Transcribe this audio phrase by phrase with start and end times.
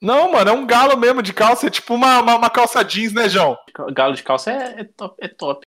[0.00, 1.66] Não, mano, é um galo mesmo de calça.
[1.66, 3.56] É tipo uma, uma, uma calça jeans, né, João?
[3.92, 5.16] Galo de calça é, é top.
[5.20, 5.66] É top.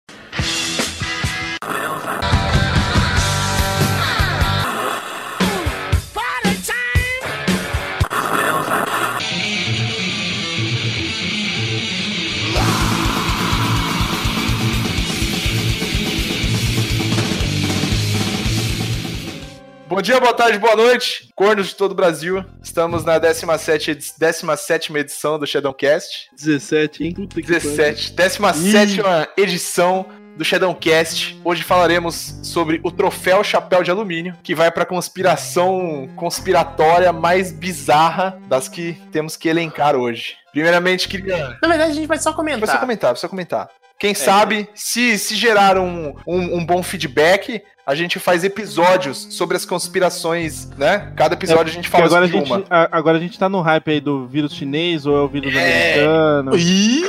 [19.94, 22.44] Bom dia, boa tarde, boa noite, cornos de todo o Brasil.
[22.64, 26.32] Estamos na 17, edi 17 edição do Shadowcast.
[26.36, 27.14] 17, hein?
[27.14, 29.02] Puta 17, 17
[29.38, 31.40] edição do Shadowcast.
[31.44, 38.42] Hoje falaremos sobre o troféu Chapéu de Alumínio, que vai pra conspiração conspiratória mais bizarra
[38.48, 40.38] das que temos que elencar hoje.
[40.52, 41.56] Primeiramente, queria.
[41.62, 42.66] Na verdade, a gente vai só comentar.
[42.66, 43.70] Vai só comentar, vai só comentar.
[44.00, 49.58] Quem sabe, se, se gerar um, um, um bom feedback, a gente faz episódios sobre
[49.58, 51.12] as conspirações, né?
[51.16, 52.66] Cada episódio a gente fala agora a sobre gente, uma.
[52.70, 55.54] a- agora a gente tá no hype aí do vírus chinês ou é o vírus
[55.54, 55.94] É.
[56.06, 56.58] americano.
[56.58, 57.04] Ih,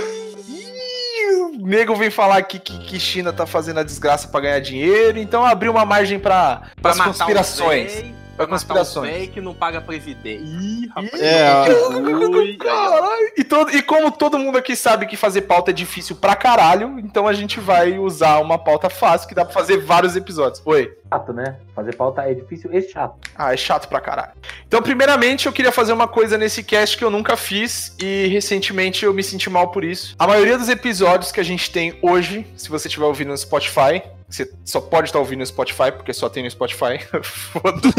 [1.63, 5.19] o nego vem falar aqui que, que China tá fazendo a desgraça pra ganhar dinheiro,
[5.19, 8.05] então abriu uma margem pra, Pra as conspirações.
[8.35, 9.11] Um Pra um conspirações.
[9.11, 10.45] véi que não paga previdência.
[10.45, 11.21] Ih, rapaz.
[11.21, 13.33] É, ui, Caralho.
[13.37, 16.99] E, todo- e como todo mundo aqui sabe que fazer pauta é difícil pra caralho,
[16.99, 20.61] então a gente vai usar uma pauta fácil que dá pra fazer vários episódios.
[20.65, 20.93] Oi.
[21.13, 21.57] chato, né?
[21.77, 23.15] Fazer pauta é difícil e chato.
[23.37, 24.33] Ah, é chato pra caralho.
[24.67, 29.05] Então, primeiramente, eu queria fazer uma coisa nesse cast que eu nunca fiz e recentemente
[29.05, 30.17] eu me senti mal por isso.
[30.19, 34.03] A maioria dos episódios que a gente tem hoje, se você estiver ouvindo no Spotify,
[34.29, 36.99] você só pode estar ouvindo no Spotify, porque só tem no Spotify.
[37.23, 37.95] Foda-se.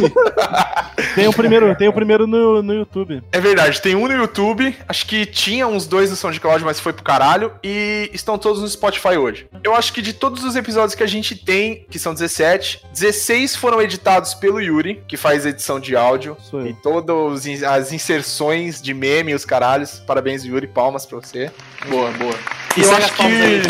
[1.16, 3.24] tem o primeiro, tem o primeiro no, no YouTube.
[3.32, 6.94] É verdade, tem um no YouTube, acho que tinha uns dois no SoundCloud, mas foi
[6.94, 9.48] pro caralho, e estão todos no Spotify hoje.
[9.64, 13.56] Eu acho que de todos os episódios que a gente tem, que são 17, 16
[13.56, 19.32] foram editados pelo Yuri, que faz edição de áudio, e todas as inserções de meme
[19.32, 20.00] e os caralhos.
[20.00, 21.52] Parabéns, Yuri, palmas pra você.
[21.88, 22.36] Boa, boa.
[22.78, 23.62] E eu acho palmas aí,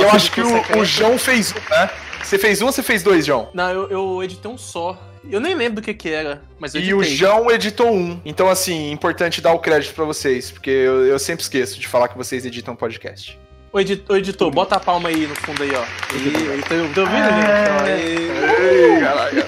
[0.00, 0.04] editor.
[0.04, 1.90] eu acho que editor o, o João fez um, né?
[2.22, 3.50] Você fez um ou você fez dois, João?
[3.52, 4.98] Não, eu, eu editei um só.
[5.30, 6.98] Eu nem lembro do que que era, mas eu E editei.
[7.00, 8.20] o João editou um.
[8.24, 12.08] Então, assim, importante dar o crédito pra vocês, porque eu, eu sempre esqueço de falar
[12.08, 13.38] que vocês editam podcast.
[13.72, 15.82] Ô, edi- ô, editor, bota a palma aí no fundo aí, ó.
[16.14, 17.90] Ih, tô, tô ouvindo, gente?
[17.90, 18.94] Ê.
[18.94, 19.44] Ei, caralho.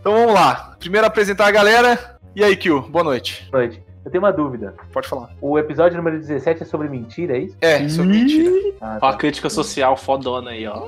[0.00, 0.76] Então vamos lá.
[0.78, 2.18] Primeiro apresentar a galera.
[2.36, 3.48] E aí, Kio, boa noite.
[3.50, 3.82] Boa noite.
[4.04, 4.74] Eu tenho uma dúvida.
[4.92, 5.30] Pode falar.
[5.40, 7.56] O episódio número 17 é sobre mentira, é isso?
[7.60, 8.50] É, sobre mentira.
[8.80, 10.82] Ah, Ó, a crítica social fodona aí, ó.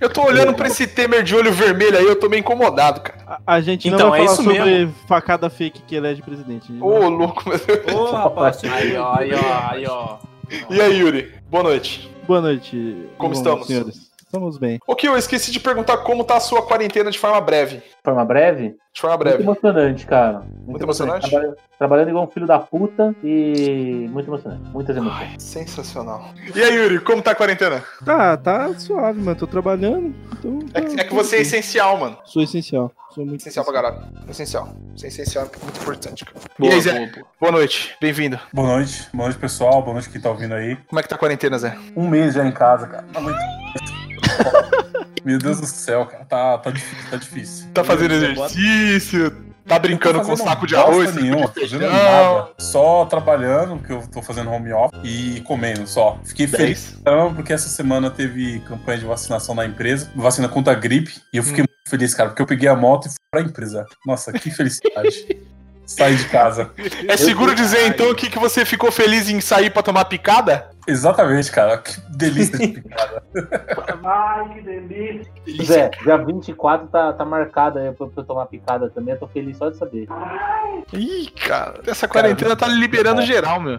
[0.00, 3.40] Eu tô olhando pra esse Temer de olho vermelho aí, eu tô meio incomodado, cara.
[3.46, 4.94] A, a gente não Então, vai é falar isso sobre mesmo.
[5.06, 6.70] facada fake que elege presidente.
[6.80, 7.94] Ô, louco, meu Deus.
[7.94, 10.18] Ô, rapaz, Aí, ó, aí, ó, aí, ó.
[10.68, 11.32] E aí, Yuri?
[11.48, 12.10] Boa noite.
[12.26, 13.06] Boa noite.
[13.16, 13.66] Como bom, estamos?
[13.68, 14.05] senhores?
[14.26, 14.80] Estamos bem.
[14.86, 17.76] Ô, Kio, eu esqueci de perguntar como tá a sua quarentena de forma breve.
[17.76, 18.74] De forma breve?
[18.92, 19.42] De forma Muito breve.
[19.44, 20.42] emocionante, cara.
[20.66, 21.30] Muito emocionante?
[21.30, 24.62] Trabalhando, trabalhando igual um filho da puta e muito emocionante.
[24.72, 25.28] Muitas emoções.
[25.30, 26.30] Ai, sensacional.
[26.54, 27.84] E aí, Yuri, como tá a quarentena?
[28.04, 29.38] Tá, tá suave, mano.
[29.38, 30.12] Tô trabalhando.
[30.38, 32.18] Então, É, tá- que- é que você é essencial, mano.
[32.24, 32.90] Sou essencial.
[33.14, 34.02] Sou muito Essencial pra caralho.
[34.28, 34.68] Essencial.
[35.02, 36.36] É essencial, é muito importante, cara.
[36.58, 36.92] Boa, e aí, Zé?
[36.98, 37.26] boa, boa.
[37.40, 37.96] Boa noite.
[38.00, 38.38] Bem-vindo.
[38.52, 40.76] Boa noite, boa noite pessoal, boa noite quem tá ouvindo aí.
[40.88, 41.76] Como é que tá a quarentena, Zé?
[41.96, 43.06] Um mês já em casa, cara.
[43.14, 43.95] Não aguento.
[45.24, 47.66] Meu Deus do céu, cara, tá, tá difícil, tá difícil.
[47.74, 49.44] Tá fazendo exercício?
[49.66, 51.08] Tá brincando com fazendo saco de arroz?
[51.08, 52.50] saco de nenhuma, fazendo nada.
[52.58, 56.20] Só trabalhando, que eu tô fazendo home office, e comendo só.
[56.24, 57.02] Fiquei feliz Dez.
[57.04, 61.38] caramba, porque essa semana teve campanha de vacinação na empresa, vacina contra a gripe, e
[61.38, 61.66] eu fiquei Hum.
[61.68, 63.84] muito feliz, cara, porque eu peguei a moto e fui pra empresa.
[64.06, 65.26] Nossa, que felicidade.
[65.86, 66.70] Sair de casa.
[67.08, 70.68] É seguro dizer, então, que, que você ficou feliz em sair pra tomar picada?
[70.86, 71.78] Exatamente, cara.
[71.78, 73.22] Que delícia de picada.
[74.04, 75.32] Ai, que delícia.
[75.64, 79.14] Zé, dia 24 tá, tá marcado aí pra pra eu tomar picada também.
[79.14, 80.08] Eu tô feliz só de saber.
[80.92, 83.78] Ih, cara, essa quarentena tá liberando geral, meu.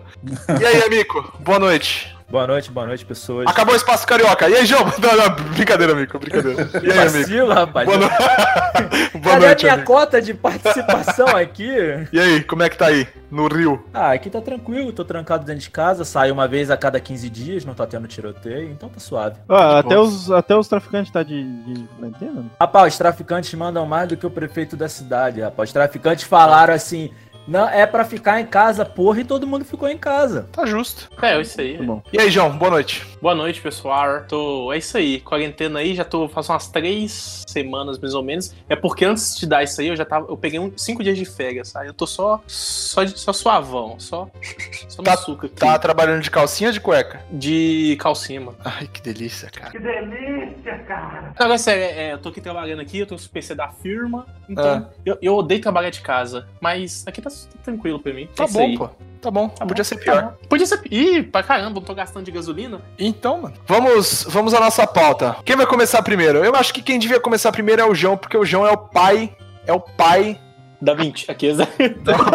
[0.60, 1.34] E aí, amigo?
[1.40, 2.17] Boa noite.
[2.30, 3.48] Boa noite, boa noite, pessoas.
[3.48, 4.50] Acabou o espaço carioca.
[4.50, 4.84] E aí, João?
[5.00, 6.70] Não, não, brincadeira, amigo, brincadeira.
[6.84, 7.18] E aí, amigo?
[7.20, 7.88] Vacilo, rapaz.
[7.88, 8.08] Boa, no...
[9.22, 9.88] Boa Cadê noite, a minha amigo.
[9.88, 11.70] cota de participação aqui?
[12.12, 13.08] E aí, como é que tá aí?
[13.32, 13.84] No Rio?
[13.94, 17.30] Ah, aqui tá tranquilo, tô trancado dentro de casa, saio uma vez a cada 15
[17.30, 19.38] dias, não tá tendo tiroteio, então tá suave.
[19.50, 22.46] Ah, De até, os, até os traficantes tá de, de quarentena?
[22.60, 25.70] Rapaz, os traficantes mandam mais do que o prefeito da cidade, rapaz.
[25.70, 27.10] Os traficantes falaram assim:
[27.48, 30.48] não, é pra ficar em casa, porra, e todo mundo ficou em casa.
[30.52, 31.10] Tá justo.
[31.22, 31.78] É, é isso aí.
[31.78, 32.02] Tá bom.
[32.12, 32.58] E aí, João?
[32.58, 33.06] Boa noite.
[33.22, 34.24] Boa noite, pessoal.
[34.28, 34.72] Tô...
[34.74, 35.20] É isso aí.
[35.22, 38.54] Quarentena aí, já tô faz umas três semanas, mais ou menos.
[38.70, 40.28] É porque antes de dar isso aí, eu já tava.
[40.30, 41.88] Eu peguei um, cinco dias de férias, sabe?
[41.88, 42.42] Eu tô só.
[42.48, 44.00] Só, de, só suavão.
[44.00, 44.30] Só.
[44.88, 45.56] Só no Tá- suco aqui.
[45.56, 47.22] Tá trabalhando de calcinha ou de cueca?
[47.32, 48.58] De calcinha, mano.
[48.64, 49.72] Ai, que delícia, cara.
[49.80, 51.34] delícia, cara.
[51.38, 54.26] Agora, sério, é, eu tô aqui trabalhando aqui, eu tô com o PC da firma,
[54.50, 54.84] então É.
[55.06, 58.28] eu, eu odeio trabalhar de casa, mas aqui tá, tá tranquilo pra mim.
[58.36, 58.78] Tá É bom, aí.
[58.78, 58.90] pô.
[59.22, 59.50] Tá bom.
[59.50, 60.24] Tá Podia bom, ser tá pior.
[60.24, 60.48] bom.
[60.48, 60.82] Podia ser.
[60.92, 62.82] Ih, pra caramba, eu tô gastando de gasolina.
[63.00, 63.56] Então, mano.
[63.66, 65.38] Vamos, vamos à nossa pauta.
[65.44, 66.44] Quem vai começar primeiro?
[66.44, 68.78] Eu acho que quem devia começar primeiro é o João, porque o João é o
[68.78, 69.36] pai.
[69.66, 70.40] É o pai.
[70.80, 71.32] Da 20.
[71.32, 71.56] Aqui, É o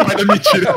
[0.05, 0.75] pai da mentira.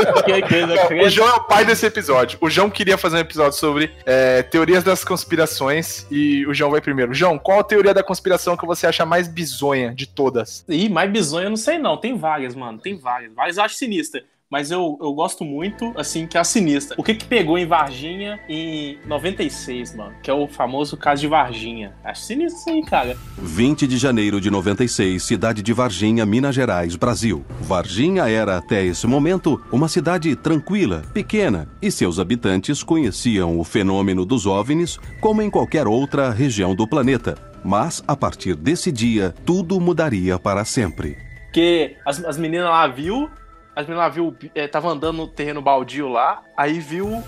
[0.66, 2.38] Não, o João é o pai desse episódio.
[2.40, 6.80] O João queria fazer um episódio sobre é, teorias das conspirações e o João vai
[6.80, 7.12] primeiro.
[7.12, 10.64] João, qual a teoria da conspiração que você acha mais bizonha de todas?
[10.68, 11.96] Ih, mais bizonho eu não sei não.
[11.96, 12.78] Tem várias, mano.
[12.78, 13.32] Tem várias.
[13.34, 14.22] Várias eu acho sinistra.
[14.48, 16.94] Mas eu, eu gosto muito, assim, que é a sinistra.
[16.96, 20.14] O que que pegou em Varginha em 96, mano?
[20.22, 21.92] Que é o famoso caso de Varginha.
[22.04, 23.16] Acho sinistro isso aí, cara.
[23.38, 27.44] 20 de janeiro de 96, cidade de Varginha, Minas Gerais, Brasil.
[27.60, 34.24] Varginha era, até esse momento, uma cidade tranquila, pequena, e seus habitantes conheciam o fenômeno
[34.24, 37.36] dos OVNIs como em qualquer outra região do planeta.
[37.64, 41.18] Mas, a partir desse dia, tudo mudaria para sempre.
[41.46, 43.28] Porque as, as meninas lá viu,
[43.76, 47.22] as meninas lá viu, é, tava andando no terreno baldio lá, aí viu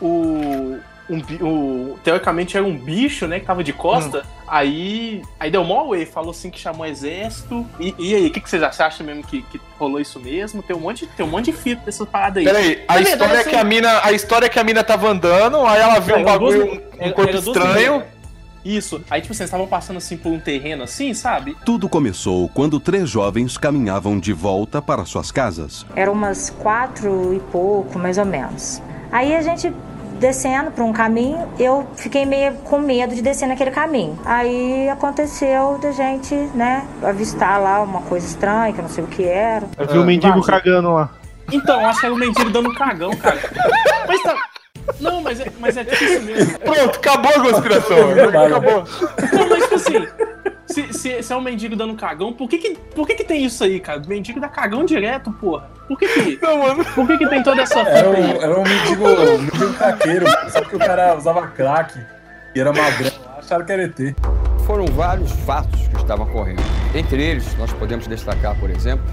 [0.00, 0.78] o,
[1.08, 4.24] um, o teoricamente era um bicho, né, que tava de costa.
[4.48, 7.66] Aí, aí deu mó away, falou assim que chamou o exército.
[7.80, 9.04] E, e aí, o que, que vocês acham?
[9.04, 10.62] Mesmo que, que rolou isso mesmo?
[10.62, 12.44] Tem um monte, tem um monte de fita dessas paradas aí.
[12.44, 14.00] Peraí, a Na história verdade, é que a mina.
[14.04, 16.54] A história é que a mina tava andando, aí ela viu Não, um era duas-
[16.54, 18.02] bagulho, um, um Era- corpo era duas estranho.
[18.66, 19.00] Isso.
[19.08, 21.56] Aí, tipo, vocês estavam passando assim por um terreno assim, sabe?
[21.64, 25.86] Tudo começou quando três jovens caminhavam de volta para suas casas.
[25.94, 28.82] Era umas quatro e pouco, mais ou menos.
[29.12, 29.72] Aí a gente
[30.18, 34.18] descendo por um caminho, eu fiquei meio com medo de descer naquele caminho.
[34.24, 39.06] Aí aconteceu da gente, né, avistar lá uma coisa estranha, que eu não sei o
[39.06, 39.66] que era.
[39.78, 40.60] Eu vi o mendigo Varginha.
[40.60, 41.10] cagando lá.
[41.52, 43.38] Então, eu acho que era o mendigo dando um cagão, cara.
[44.08, 44.34] Mas tá.
[45.00, 46.58] Não, mas é, mas é isso mesmo.
[46.60, 47.96] Pronto, acabou a conspiração.
[48.28, 48.84] acabou.
[49.32, 50.08] Não, mas tipo assim,
[50.66, 53.44] se, se, se é um mendigo dando cagão, por que que, por que que tem
[53.44, 54.00] isso aí, cara?
[54.00, 55.68] O mendigo dá cagão direto, porra.
[55.88, 56.84] Por que que, Não, mano.
[56.84, 58.38] por que que tem toda essa Era fita um, aí?
[58.38, 61.98] era um mendigo, um mendigo craqueiro, só que o cara usava crack
[62.54, 63.10] e era magrão.
[63.38, 63.98] Acharam que era ET.
[64.66, 66.60] Foram vários fatos que estavam ocorrendo.
[66.92, 69.04] Entre eles, nós podemos destacar, por exemplo,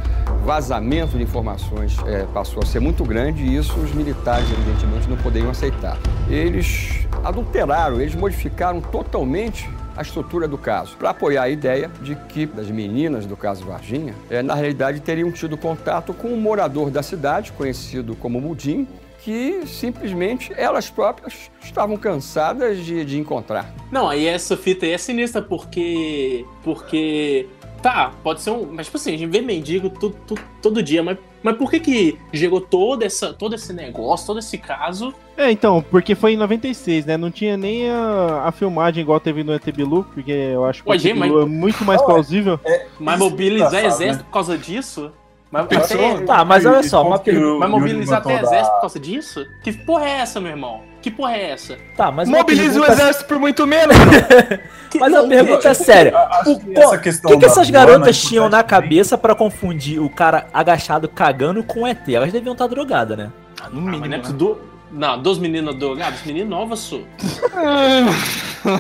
[0.44, 5.16] vazamento de informações eh, passou a ser muito grande e isso os militares, evidentemente, não
[5.18, 6.00] poderiam aceitar.
[6.28, 12.48] Eles adulteraram, eles modificaram totalmente a estrutura do caso, para apoiar a ideia de que
[12.48, 17.04] das meninas do caso Varginha, eh, na realidade, teriam tido contato com um morador da
[17.04, 18.88] cidade, conhecido como Mudim,
[19.24, 23.74] que simplesmente elas próprias estavam cansadas de, de encontrar.
[23.90, 26.46] Não, aí essa fita aí é sinistra, porque.
[26.64, 27.48] Porque.
[27.82, 28.66] Tá, pode ser um.
[28.72, 31.80] Mas, tipo assim, a gente vê mendigo todo, todo, todo dia, mas, mas por que
[31.80, 35.14] que gerou toda essa, todo esse negócio, todo esse caso?
[35.36, 37.18] É, então, porque foi em 96, né?
[37.18, 40.90] Não tinha nem a, a filmagem igual teve no ET Bilu, porque eu acho que
[40.90, 42.06] o Ué, ET gente, Bilu é muito mais Ué.
[42.08, 42.60] plausível.
[43.00, 44.24] Mas Isso é mobilizar exército né?
[44.30, 45.12] por causa disso?
[45.54, 46.16] Mas, Pensou?
[46.16, 47.60] até- Tá, mas olha só, uma pergunta.
[47.60, 48.54] mas mobilizar até exército.
[48.56, 49.46] exército por causa disso?
[49.64, 50.82] Que porra é essa, meu irmão?
[51.00, 51.78] Que porra é essa?
[51.96, 54.12] Tá, mas Mobilize o pergunta- exército por muito menos, mano.
[54.90, 56.14] Que- Mas a pergunta é séria.
[56.46, 60.00] O, que essa o que, que da essas garotas é tinham na cabeça pra confundir
[60.02, 62.08] o cara agachado cagando com o ET?
[62.12, 63.26] Elas deviam estar drogadas, né?
[63.26, 64.10] No Ah, mas não é mínimo.
[64.22, 64.58] preciso do...
[64.92, 67.04] Não, duas meninas drogadas, menino nova, sou.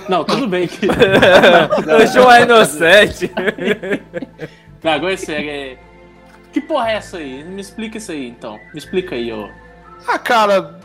[0.10, 0.86] Não, tudo bem que.
[0.90, 3.31] o João é inocente.
[4.84, 5.50] Não, agora é sério.
[5.50, 5.78] É...
[6.54, 7.44] Que porra é essa aí?
[7.44, 8.60] Me explica isso aí, então.
[8.74, 9.50] Me explica aí, ó.
[10.08, 10.80] Ah, cara.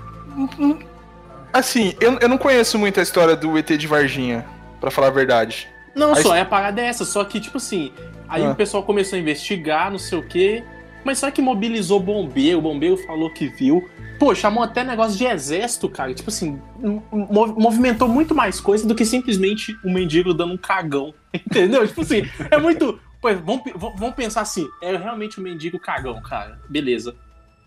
[1.52, 4.45] Assim, eu, eu não conheço muito a história do ET de Varginha,
[4.81, 5.69] pra falar a verdade.
[5.95, 7.92] Não, Aí- só é a parada dessa, só que, tipo assim,
[8.28, 8.50] aí Ah.
[8.50, 10.62] o pessoal começou a investigar, não sei o quê,
[11.04, 13.88] mas só que mobilizou bombeiro, o bombeiro falou que viu.
[14.19, 16.12] Pô, chamou até negócio de exército, cara.
[16.12, 16.61] Tipo assim,
[17.12, 21.14] mo- movimentou muito mais coisa do que simplesmente um mendigo dando um cagão.
[21.33, 21.87] Entendeu?
[21.87, 22.99] tipo assim, é muito.
[23.37, 26.58] Pô, vamos, vamos pensar assim, é realmente um mendigo cagão, cara.
[26.68, 27.14] Beleza.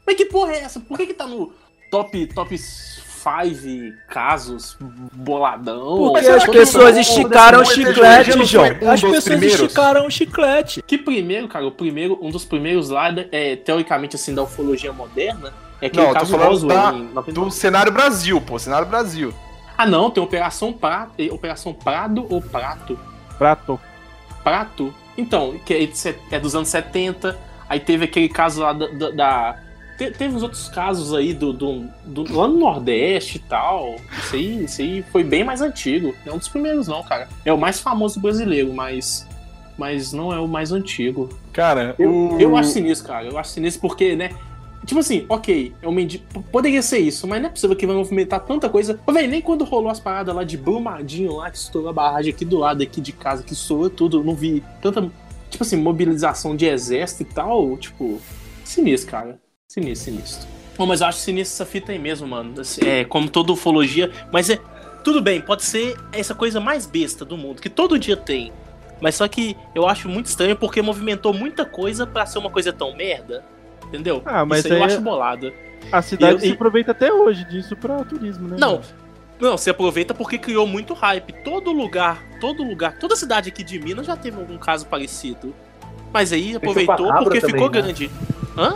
[0.05, 0.79] Mas que porra é essa?
[0.79, 1.53] Por que, que tá no
[1.89, 4.77] top, top 5 casos
[5.13, 5.97] boladão?
[6.11, 8.65] Porque as que pessoas o- esticaram o chiclete, João.
[8.81, 9.59] um As pessoas primeiros?
[9.61, 10.81] esticaram o chiclete.
[10.81, 15.53] Que primeiro, cara, o primeiro, um dos primeiros lá, é, teoricamente, assim, da ufologia moderna,
[15.81, 17.31] é aquele Não, eu tô caso falando Roswell da- em 90.
[17.41, 18.57] Do cenário Brasil, pô.
[18.59, 19.33] Cenário Brasil.
[19.77, 22.99] Ah, não, tem Operação Prato, Operação Prado ou Prato?
[23.37, 23.79] Prato.
[24.43, 24.93] Prato?
[25.21, 25.89] Então, que é,
[26.35, 27.37] é dos anos 70,
[27.69, 28.87] aí teve aquele caso lá da...
[28.87, 29.59] da- da-
[29.97, 33.95] te- teve uns outros casos aí do, do, do- lá no Nordeste e tal.
[34.23, 36.15] Isso aí, isso aí foi bem mais antigo.
[36.25, 37.27] Não é um dos primeiros, não, cara.
[37.45, 39.27] É o mais famoso brasileiro, mas.
[39.77, 41.29] Mas não é o mais antigo.
[41.53, 42.39] Cara, Eu, o...
[42.41, 43.25] eu acho sinistro, cara.
[43.25, 44.31] Eu acho sinistro porque, né?
[44.85, 46.23] Tipo assim, ok, é um mendigo.
[46.51, 48.99] Poderia ser isso, mas não é possível que vai movimentar tanta coisa.
[49.05, 52.33] Ô, velho, nem quando rolou as paradas lá de Brumadinho lá, que estourou a barragem
[52.33, 55.01] aqui do lado aqui de casa, que estourou tudo, eu não vi tanta.
[55.49, 57.77] Tipo assim, mobilização de exército e tal.
[57.77, 58.19] Tipo,
[58.63, 59.39] sinistro, cara.
[59.67, 60.47] Sinistro, sinistro.
[60.77, 62.59] Bom, mas eu acho sinistro essa fita aí mesmo, mano.
[62.59, 64.11] Assim, É, como toda ufologia.
[64.31, 64.59] Mas é.
[65.03, 68.51] Tudo bem, pode ser essa coisa mais besta do mundo, que todo dia tem.
[69.01, 72.71] Mas só que eu acho muito estranho porque movimentou muita coisa pra ser uma coisa
[72.71, 73.43] tão merda.
[73.91, 74.21] Entendeu?
[74.25, 75.51] Ah, mas Isso aí eu aí- acho bolado.
[75.91, 78.55] A cidade E- se e- aproveita até hoje disso pra turismo, né?
[78.57, 78.79] Não,
[79.39, 81.33] não, você aproveita porque criou muito hype.
[81.43, 85.53] Todo lugar, todo lugar, toda cidade aqui de Minas já teve algum caso parecido.
[86.13, 87.81] Mas aí aproveitou porque também, ficou né?
[87.81, 88.09] grande.
[88.57, 88.75] Hã?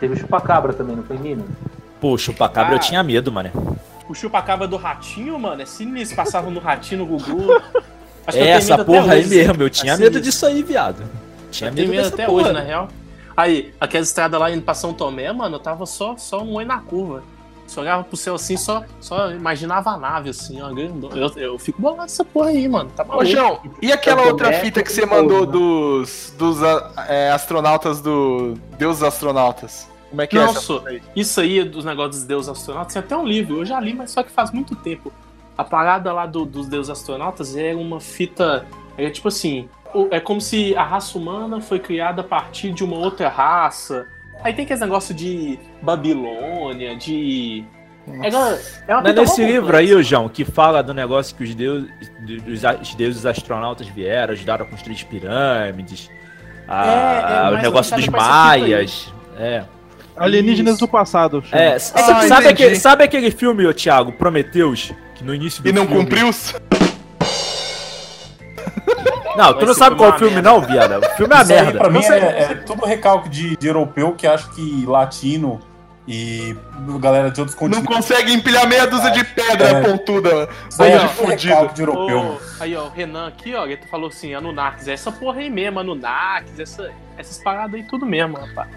[0.00, 1.46] Teve o chupacabra também, não foi em Minas?
[2.00, 2.76] Pô, chupacabra Ah.
[2.76, 3.50] eu tinha medo, mano.
[4.08, 6.16] O chupacabra do ratinho, mano, é sinistro.
[6.16, 7.60] Passava no ratinho no Gugu.
[8.26, 10.22] Acho É essa porra aí mesmo, eu tinha assim, medo isso.
[10.22, 11.02] disso aí, viado.
[11.50, 12.42] Tinha Eu tenho medo medo dessa até porra.
[12.44, 12.88] hoje, na real.
[13.38, 16.64] Aí, aquela estrada lá indo pra São Tomé, mano, eu tava só, só um oi
[16.64, 17.22] na curva.
[17.68, 21.14] Só olhava pro céu assim, só, só imaginava a nave assim, ó, grandona.
[21.16, 22.90] Eu, eu fico bolado dessa porra aí, mano.
[22.96, 23.24] Tá Ô.
[23.24, 25.52] João, e aquela São outra Tomé, fita que você mandou né?
[25.52, 26.58] dos, dos
[27.06, 28.54] é, astronautas do.
[28.76, 29.88] Deus dos astronautas?
[30.10, 31.00] Como é que é essa aí?
[31.14, 34.10] isso aí dos negócios dos deuses astronautas, tem até um livro, eu já li, mas
[34.10, 35.12] só que faz muito tempo.
[35.56, 38.66] A parada lá do- dos deuses astronautas é uma fita.
[38.96, 39.68] É tipo assim.
[39.94, 44.06] O- É como se a raça humana foi criada a partir de uma outra raça.
[44.42, 47.64] Aí tem aquele negócio de Babilônia, de.
[48.06, 51.34] É, uma- é uma Não é nesse livro aí, ô João, que fala do negócio
[51.36, 51.90] que os deuses,
[52.80, 56.10] os, deuses astronautas vieram, ajudaram a construir as pirâmides,
[56.66, 59.12] a- É, é, o negócio dos maias.
[59.38, 59.64] É.
[60.16, 60.86] Alienígenas Isso.
[60.86, 61.42] do passado.
[61.44, 61.62] chama.
[61.62, 64.92] É, Ah, sabe, aquele, sabe aquele filme, ô Thiago, Prometheus?
[65.14, 66.02] Que no início do E não filme...
[66.04, 66.30] cumpriu?
[69.36, 70.50] Não, tu não sabe qual é filme merda.
[70.50, 70.98] não, viado.
[70.98, 71.78] O filme é Isso aí, merda.
[71.78, 74.84] pra mim, Não sei, é, não é tudo recalque de, de europeu que acha que
[74.86, 75.60] latino
[76.06, 76.56] e
[77.00, 77.94] galera de outros Não continentes.
[77.96, 79.80] consegue empilhar meia dúzia de pedra É.
[79.82, 80.48] pontuda.
[80.68, 81.14] Isso aí Bando é de
[81.48, 81.74] fudido.
[81.74, 82.40] de europeu.
[82.60, 85.78] aí, ó, o Renan aqui, ó, ele falou assim, Anunnakis, é essa porra aí mesmo,
[85.80, 88.68] Anunnakis, essa, essas paradas aí, tudo mesmo, rapaz.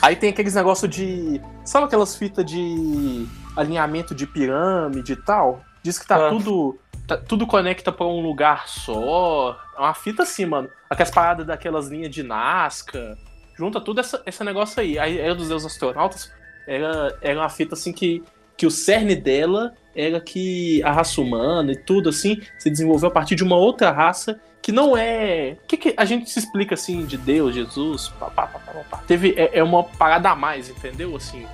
[0.00, 1.40] Aí tem aqueles negócios de.
[1.64, 5.60] Sabe aquelas fitas de alinhamento de pirâmide e tal?
[5.82, 6.28] Diz que tá Ah.
[6.30, 6.76] tudo.
[7.06, 9.58] Tá- tudo conecta pra um lugar só.
[9.76, 10.68] É uma fita assim, mano.
[10.88, 13.16] Aquelas paradas daquelas linhas de Nazca.
[13.56, 14.98] Junta tudo essa, esse negócio aí.
[14.98, 16.32] Aí era dos Deus Astronautas.
[16.66, 18.22] Era, era uma fita assim que,
[18.56, 23.12] que o cerne dela era que a raça humana e tudo assim se desenvolveu a
[23.12, 25.56] partir de uma outra raça que não é.
[25.64, 28.08] O que, que a gente se explica assim de Deus, Jesus?
[28.20, 28.98] Pá, pá, pá, pá.
[29.06, 31.16] Teve, é, é uma parada a mais, entendeu?
[31.16, 31.44] Assim.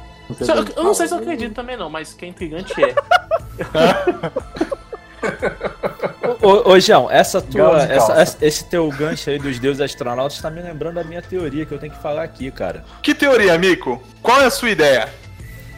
[0.40, 2.94] Eu, eu não sei se eu acredito também, não, mas que é intrigante é.
[6.42, 10.60] Ô, ô, João, essa tua, essa- esse teu gancho aí dos deuses astronautas tá me
[10.62, 12.84] lembrando da minha teoria que eu tenho que falar aqui, cara.
[13.02, 14.00] Que teoria, Mico?
[14.22, 15.08] Qual é a sua ideia?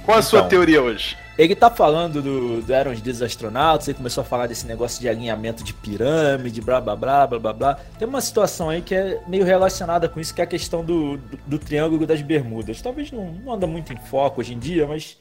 [0.04, 0.48] Qual é a sua Então.
[0.50, 1.16] teoria hoje?
[1.38, 5.00] Ele tá falando do, do eram os deuses astronautas, ele começou a falar desse negócio
[5.00, 7.78] de alinhamento de pirâmide, blá blá blá blá blá blá.
[7.98, 11.16] Tem uma situação aí que é meio relacionada com isso, que é a questão do,
[11.16, 12.82] do, do Triângulo das Bermudas.
[12.82, 15.16] Talvez não, não anda muito em foco hoje em dia, mas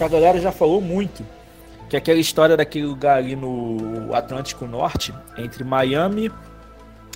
[0.00, 1.24] a galera já falou muito.
[1.92, 6.32] Que é aquela história daquele lugar ali no Atlântico Norte, entre Miami,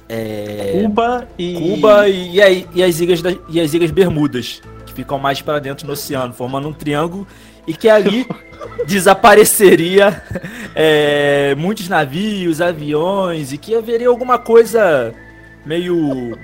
[0.07, 1.55] é, Cuba e.
[1.55, 5.61] Cuba e, e, e as ilhas da- e as ilhas Bermudas, que ficam mais para
[5.61, 7.27] dentro no oceano, formando um triângulo
[7.67, 8.27] e que ali
[8.87, 10.23] desapareceria
[10.77, 15.15] é, muitos navios, aviões e que haveria alguma coisa
[15.65, 16.37] meio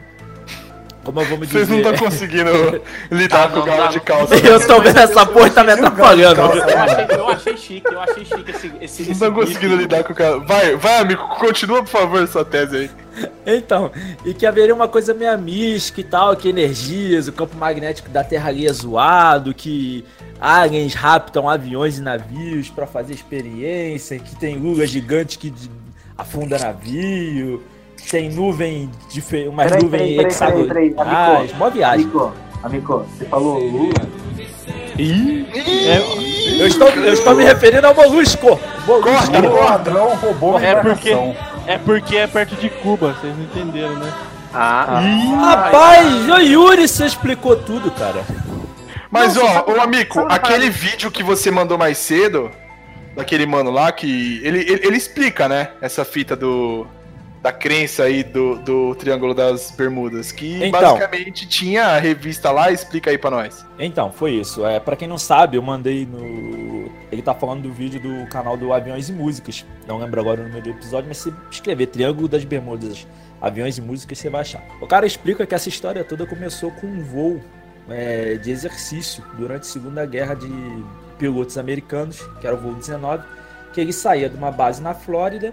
[1.05, 1.93] como eu vou me Vocês não dizer.
[1.93, 4.35] estão conseguindo lidar Ah, com o galo de calça.
[4.37, 6.41] Eu tô vendo essa porra e tá me atrapalhando.
[6.41, 8.73] Eu achei, eu achei chique, eu achei chique esse.
[8.81, 10.39] esse, não estão conseguindo lidar com o cara.
[10.41, 12.91] Vai, vai, amigo, continua, por favor, sua tese aí.
[13.47, 13.91] Então,
[14.25, 18.25] e que haveria uma coisa meio mística e tal, que energias, o campo magnético da
[18.25, 20.05] Terra ali é zoado, que
[20.41, 25.53] aliens raptam aviões e navios pra fazer experiência, que tem lula gigante que
[26.17, 27.63] afunda navio,
[28.11, 31.57] tem nuvem, dife- umas Peraí, nuvens peraí, peraí, peraí, peraí, hexagonais, amigo.
[31.59, 32.05] mó viagem.
[32.05, 32.33] Amigo,
[32.63, 33.93] amigo, você falou Lula?
[36.59, 38.59] Eu estou, eu estou me referindo ao molusco.
[38.87, 39.37] molusco.
[39.37, 41.15] O ladrão roubou É porque-.
[41.67, 44.13] É porque é perto de Cuba, vocês não entenderam, né?
[44.53, 45.01] Ah,
[45.41, 48.23] Rapaz, o Yuri você explicou tudo, cara.
[49.11, 50.79] Mas, Não, ó, sabe- ô amigo, sabe uma aquele parada?
[50.79, 52.51] vídeo que você mandou mais cedo,
[53.15, 56.87] daquele mano lá, que ele, ele, ele explica, né, essa fita do
[57.43, 60.81] da crença aí do, do Triângulo das Bermudas, que Então.
[60.81, 63.67] basicamente tinha a revista lá, explica aí pra nós.
[63.79, 64.65] Então, foi isso.
[64.65, 66.89] É, para quem não sabe, eu mandei no.
[67.11, 69.67] Ele tá falando do vídeo do canal do Aviões e Músicas.
[69.89, 73.07] Não lembro agora o número do episódio, mas se escrever Triângulo das Bermudas,
[73.41, 74.63] Aviões e Músicas, você vai achar.
[74.81, 77.43] O cara explica que essa história toda começou com um voo
[77.91, 80.49] é, de exercício durante a Segunda Guerra de
[81.19, 83.25] pilotos americanos, que era o voo 19,
[83.75, 85.53] que ele saía de uma base na Flórida,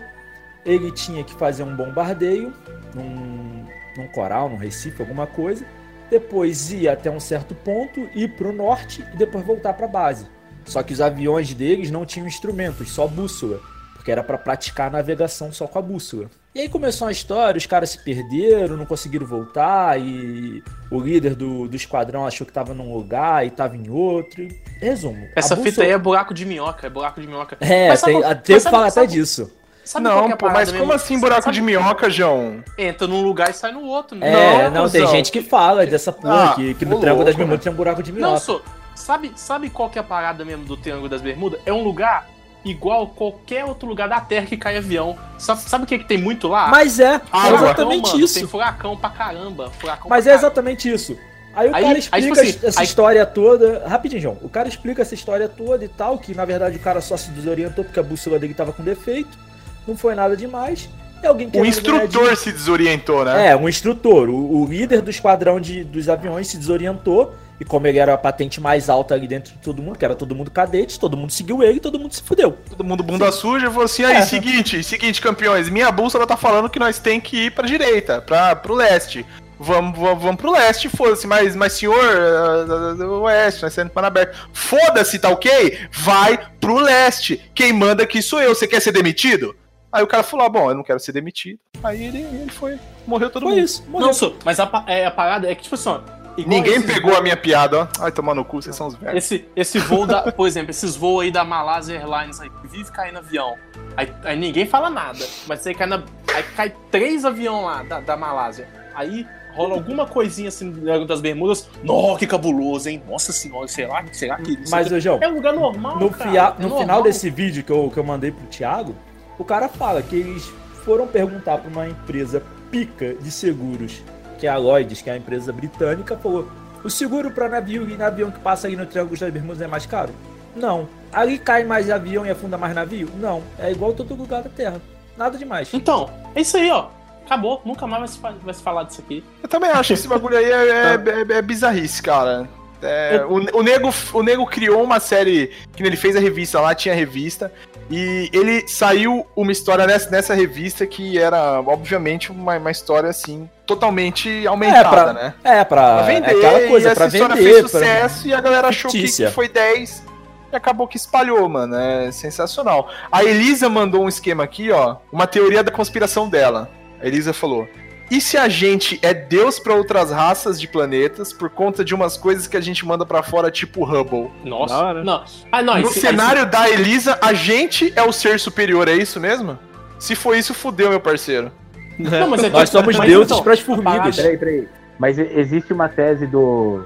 [0.65, 2.53] ele tinha que fazer um bombardeio
[2.93, 3.65] num,
[3.97, 5.65] num coral, num Recife, alguma coisa,
[6.09, 9.89] depois ia até um certo ponto, ir para o norte e depois voltar para a
[9.89, 10.27] base.
[10.65, 13.59] Só que os aviões deles não tinham instrumentos, só bússola,
[13.95, 16.29] porque era para praticar a navegação só com a bússola.
[16.53, 21.35] E aí começou a história, os caras se perderam, não conseguiram voltar, e o líder
[21.35, 24.47] do, do esquadrão achou que tava num lugar e tava em outro.
[24.81, 25.27] Resumo.
[25.35, 27.55] Essa a fita bússola- aí é buraco de minhoca, é buraco de minhoca.
[27.61, 29.51] É, Mas sabe tem, qual- tem mas que sabe- falar até sabe- disso.
[29.89, 30.79] Sabe é Não, a pô, mas mesmo?
[30.85, 32.63] como assim buraco Sabe- de minhoca, João?
[32.77, 34.15] Entra num lugar e sai no outro.
[34.15, 34.65] né?
[34.65, 37.59] É, não, tem gente que fala dessa porra, Ah, que, que no Triângulo das Bermudas
[37.59, 37.63] né?
[37.63, 38.39] tem um buraco de Não, minhoca.
[38.39, 38.61] sou.
[38.93, 41.59] Sabe, sabe qual que é a parada mesmo do Triângulo das Bermudas?
[41.65, 42.27] É um lugar
[42.63, 45.17] igual qualquer outro lugar da Terra que cai avião.
[45.39, 46.67] Sabe, sabe o que, que tem muito lá?
[46.67, 47.57] Mas é, é Água.
[47.57, 48.47] exatamente mano, Tem isso.
[48.47, 49.71] furacão pra caramba.
[49.79, 50.47] Furacão Mas pra é caramba.
[50.53, 51.17] exatamente isso.
[51.55, 53.87] Aí o Aí- cara aí, explica tipo assim, essa aí- história toda.
[53.87, 54.37] Rapidinho, João.
[54.43, 57.31] O cara explica essa história toda e tal, que na verdade o cara só se
[57.31, 59.48] desorientou porque a bússola dele tava com defeito.
[59.89, 60.89] Não foi nada demais.
[61.21, 63.49] E alguém O instrutor se desorientou, né?
[63.49, 64.29] É, um instrutor.
[64.29, 67.35] O, o líder do esquadrão de, dos aviões se desorientou.
[67.59, 70.15] E como ele era a patente mais alta ali dentro de todo mundo, que era
[70.15, 72.57] todo mundo cadete, todo mundo seguiu ele e todo mundo se fudeu.
[72.69, 74.21] Todo mundo bunda suja falou assim: aí, É.
[74.21, 78.55] seguinte, seguinte, campeões, minha bússola tá falando que nós tem que ir pra direita, pra,
[78.55, 79.25] pro leste.
[79.59, 84.07] Vamos, vamos, vamos pro leste, foda-se, mas, mas senhor, ah, ah, oeste, nós estamos para
[84.07, 84.47] aberto.
[84.53, 85.79] Foda-se, tá ok?
[85.91, 87.41] Vai pro leste.
[87.53, 88.55] Quem manda aqui sou eu.
[88.55, 89.53] Você quer ser demitido?
[89.91, 91.59] Aí o cara falou: ah, bom, eu não quero ser demitido.
[91.83, 92.77] Aí ele, ele foi.
[93.07, 93.63] Morreu todo Foi mundo.
[93.63, 93.83] isso.
[93.89, 94.07] Morreu.
[94.07, 94.35] Não, sou.
[94.45, 96.01] Mas a, é, a parada é que, tipo assim, ó,
[96.37, 97.87] Ninguém pegou voos- a minha piada, ó.
[97.99, 99.17] Ai, tomar no cu, vocês são os velhos.
[99.17, 102.89] Esse, esse voo da, por exemplo, esses voos aí da Malaysia Airlines aí, que vive
[102.91, 103.55] caindo avião.
[103.97, 105.25] Aí, aí ninguém fala nada.
[105.47, 106.01] Mas aí cai, na,
[106.33, 108.67] aí cai três aviões lá da, da Malásia.
[108.95, 110.71] Aí rola alguma coisinha assim
[111.05, 111.67] das Bermudas.
[111.83, 113.03] Nossa, que cabuloso, hein?
[113.09, 114.57] Nossa senhora, será, será que.
[114.69, 115.99] Mas, João, é um lugar normal.
[115.99, 116.79] No, cara, fia- é no normal.
[116.79, 118.95] final desse vídeo que eu, que eu mandei pro Thiago,
[119.39, 120.51] o cara fala que eles
[120.85, 124.03] foram perguntar pra uma empresa pica de seguros,
[124.37, 126.47] que é a Lloyds, que é a empresa britânica, falou:
[126.83, 129.85] o seguro pra navio e avião que passa aí no Triângulo das Bermudas é mais
[129.85, 130.13] caro?
[130.55, 130.87] Não.
[131.11, 133.09] Ali cai mais avião e afunda mais navio?
[133.19, 133.41] Não.
[133.57, 134.79] É igual todo lugar da Terra.
[135.17, 135.69] Nada demais.
[135.73, 136.87] Então, é isso aí, ó.
[137.25, 139.23] Acabou, nunca mais vai se, fa- vai se falar disso aqui.
[139.43, 142.47] Eu também acho, esse bagulho aí é, é, é- é bizarrice, cara.
[142.81, 146.73] É, o, o, nego, o Nego criou uma série, que ele fez a revista lá,
[146.73, 147.51] tinha a revista,
[147.89, 153.49] e ele saiu uma história nessa, nessa revista que era, obviamente, uma, uma história, assim,
[153.65, 155.33] totalmente aumentada, pra- né?
[155.43, 157.49] É, pra, Pra vender, é aquela coisa, e essa pra história vender.
[157.53, 160.03] fez pra- sucesso e a galera achou que, que foi 10
[160.51, 161.75] e acabou que espalhou, mano.
[161.75, 162.89] É sensacional.
[163.11, 166.69] A Elisa mandou um esquema aqui, ó, uma teoria da conspiração dela.
[167.01, 167.67] A Elisa falou:
[168.11, 172.17] "E se a gente é Deus pra outras raças de planetas por conta de umas
[172.17, 174.75] coisas que a gente manda pra fora, tipo Hubble?" Nossa.
[174.77, 175.03] Hora.
[175.03, 175.23] Não.
[175.51, 179.19] Ah, não, no esse- cenário da Elisa, a gente é o ser superior, é isso
[179.19, 179.57] mesmo?
[179.99, 181.51] Se for isso, fudeu, meu parceiro.
[181.97, 184.15] Não, mas é Nós somos mas deuses então, pras a parada- formigas.
[184.15, 184.67] Peraí, peraí.
[184.97, 186.83] Mas existe uma tese do,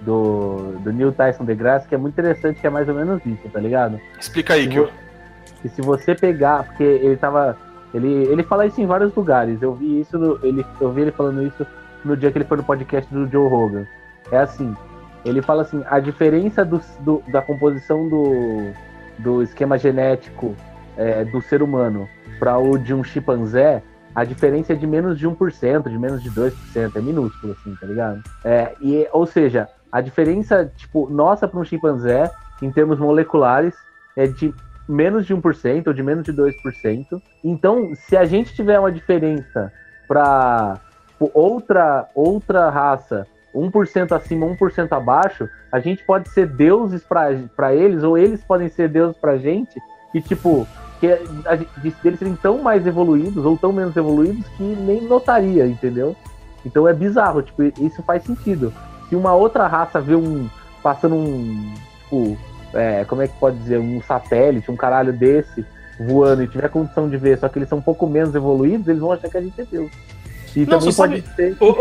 [0.00, 3.48] do, do Neil Tyson deGrasse que é muito interessante, que é mais ou menos isso,
[3.52, 4.00] tá ligado?
[4.18, 4.88] Explica aí, vo-
[5.62, 7.56] que se você pegar, porque ele tava.
[7.92, 9.60] Ele, ele fala isso em vários lugares.
[9.62, 11.66] Eu vi isso, no- ele, eu vi ele falando isso
[12.04, 13.84] no dia que ele foi no podcast do Joe Rogan.
[14.30, 14.74] É assim,
[15.24, 18.70] ele fala assim, a diferença do, do- da composição do,
[19.18, 20.54] do esquema genético
[20.96, 23.82] é, do ser humano para o de um chimpanzé,
[24.14, 26.52] a diferença é de menos de 1%, de menos de 2%,
[26.96, 28.22] é minúsculo assim, tá ligado?
[28.44, 32.30] É, e, ou seja, a diferença, tipo, nossa para um chimpanzé,
[32.62, 33.74] em termos moleculares,
[34.16, 34.54] é de
[34.90, 37.22] menos de 1% ou de menos de 2%.
[37.44, 39.72] Então, se a gente tiver uma diferença
[40.08, 40.78] para
[41.32, 48.18] outra, outra raça, 1% acima, 1% abaixo, a gente pode ser deuses para eles, ou
[48.18, 49.80] eles podem ser deuses pra gente,
[50.14, 50.66] e tipo,
[50.98, 51.06] que
[51.46, 56.14] a deles serem tão mais evoluídos ou tão menos evoluídos que nem notaria, entendeu?
[56.64, 58.72] Então é bizarro, tipo, isso faz sentido.
[59.08, 60.48] Se uma outra raça vê um.
[60.82, 61.74] passando um.
[62.02, 62.38] Tipo,
[62.74, 63.78] é, como é que pode dizer?
[63.78, 65.64] Um satélite, um caralho desse
[65.98, 69.00] voando e tiver condição de ver, só que eles são um pouco menos evoluídos, eles
[69.00, 69.90] vão achar que a gente é Deus.
[70.56, 71.56] E Não, também sabe- ser.
[71.60, 71.74] Ô,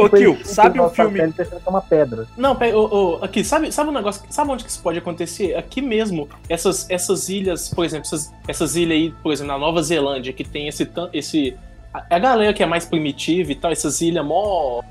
[0.43, 2.28] sabe um filme- que é uma pedra.
[2.38, 4.21] Não, pera, ô, ô, aqui, sabe, sabe um negócio?
[4.30, 5.56] Sabe onde que isso pode acontecer?
[5.56, 9.82] Aqui mesmo, essas, essas ilhas, por exemplo, essas, essas ilhas aí, por exemplo, na Nova
[9.82, 10.88] Zelândia, que tem esse.
[11.12, 11.56] esse
[11.91, 14.82] a, a galera que é mais primitiva e tal, essas ilhas mó.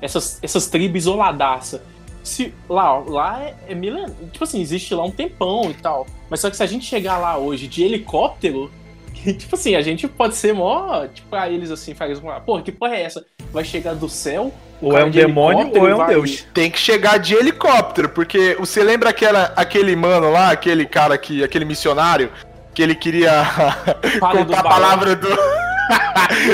[0.00, 1.80] Essas, essas tribos isoladaça.
[2.22, 4.06] Se, lá, lá é, é milen...
[4.30, 6.06] Tipo assim, existe lá um tempão e tal.
[6.30, 8.70] Mas só que se a gente chegar lá hoje de helicóptero,
[9.12, 11.06] que, tipo assim, a gente pode ser mó.
[11.06, 12.40] Tipo, pra eles assim, faz uma.
[12.40, 13.24] Porra, que porra é essa?
[13.52, 16.46] Vai chegar do céu Ou é um de demônio ou é um vai- deus.
[16.54, 21.44] Tem que chegar de helicóptero, porque você lembra aquela, aquele mano lá, aquele cara que.
[21.44, 22.30] aquele missionário,
[22.74, 23.44] que ele queria
[24.20, 25.28] contar a palavra do.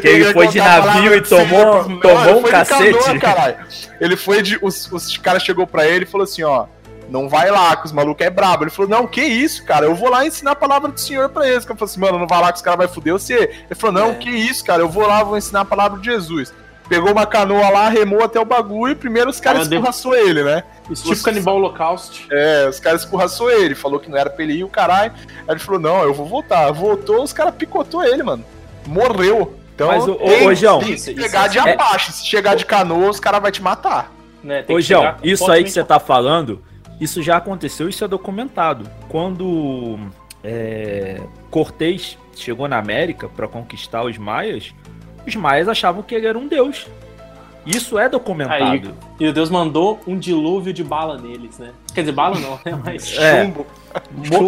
[0.01, 3.19] Que ele ia foi de navio e tomou- pros- tomou ele um cacete.
[3.21, 3.57] canoa.
[4.01, 4.59] Ele foi de.
[4.63, 6.67] Os, os caras chegou pra ele e falou assim, ó.
[7.11, 8.65] Não vai lá, que os malucos é brabo.
[8.65, 9.87] Ele falou, não, que isso, cara?
[9.87, 11.65] Eu vou lá ensinar a palavra do Senhor pra eles.
[11.65, 13.35] Que eu falei assim, mano, não vai lá que os caras vai foder você.
[13.35, 14.15] Ele falou, não, É.
[14.17, 14.83] que isso, cara?
[14.83, 16.53] Eu vou lá, vou ensinar a palavra de Jesus.
[16.87, 20.63] Pegou uma canoa lá, remou até o bagulho e primeiro os caras escorraçou ele, né?
[20.87, 22.27] Tipo Você- Canibal Holocaust.
[22.31, 25.13] É, os caras escorraçou ele, falou que não era pra ele ir, o caralho.
[25.17, 26.71] Aí ele falou, não, eu vou voltar.
[26.73, 28.45] Voltou, os caras picotou ele, mano.
[28.89, 29.55] Morreu.
[29.75, 32.13] Então, Mas, ô, ô, tem, ô, João, tem isso- chegar isso de é- Apache.
[32.13, 34.13] Se chegar de canoa, os caras vão te matar.
[34.43, 34.63] Né?
[34.63, 36.63] Tem Ô, que João, chegar isso aí que você tá falando,
[37.01, 38.89] isso já aconteceu, isso é documentado.
[39.09, 39.99] Quando
[40.43, 41.21] é,
[41.51, 44.73] Cortez chegou na América pra conquistar os maias,
[45.27, 46.87] os maias achavam que ele era um deus.
[47.69, 48.65] Isso é documentado.
[48.65, 48.83] Aí,
[49.21, 51.71] e o Deus mandou um dilúvio de bala neles, né?
[51.95, 52.81] Quer dizer, bala não, né?
[52.85, 53.15] Mas.
[53.19, 53.45] É.
[53.45, 53.67] Chumbo.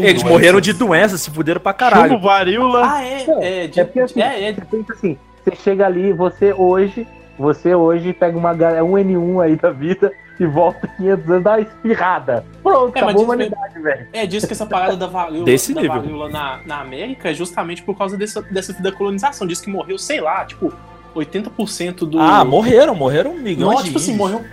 [0.04, 2.12] Eles morreram de doença, se fuderam pra caralho.
[2.12, 2.83] Chumbo, varíola.
[2.92, 3.24] Ah, é,
[3.64, 7.06] é, de, É porque assim, é, é, você pensa assim, você chega ali, você hoje,
[7.38, 11.50] você hoje pega uma ga- um N1 aí da vida e volta 500 anos, dá
[11.52, 12.44] uma espirrada.
[12.62, 14.06] Pronto, É, acabou a humanidade, velho.
[14.12, 15.96] É, diz que essa parada da varíola, Desse da nível.
[16.00, 19.46] varíola na, na América é justamente por causa dessa, dessa da colonização.
[19.46, 20.72] Diz que morreu, sei lá, tipo,
[21.14, 22.18] 80% do.
[22.18, 24.44] Ah, morreram, morreram milhões Não, de tipo assim, morreu.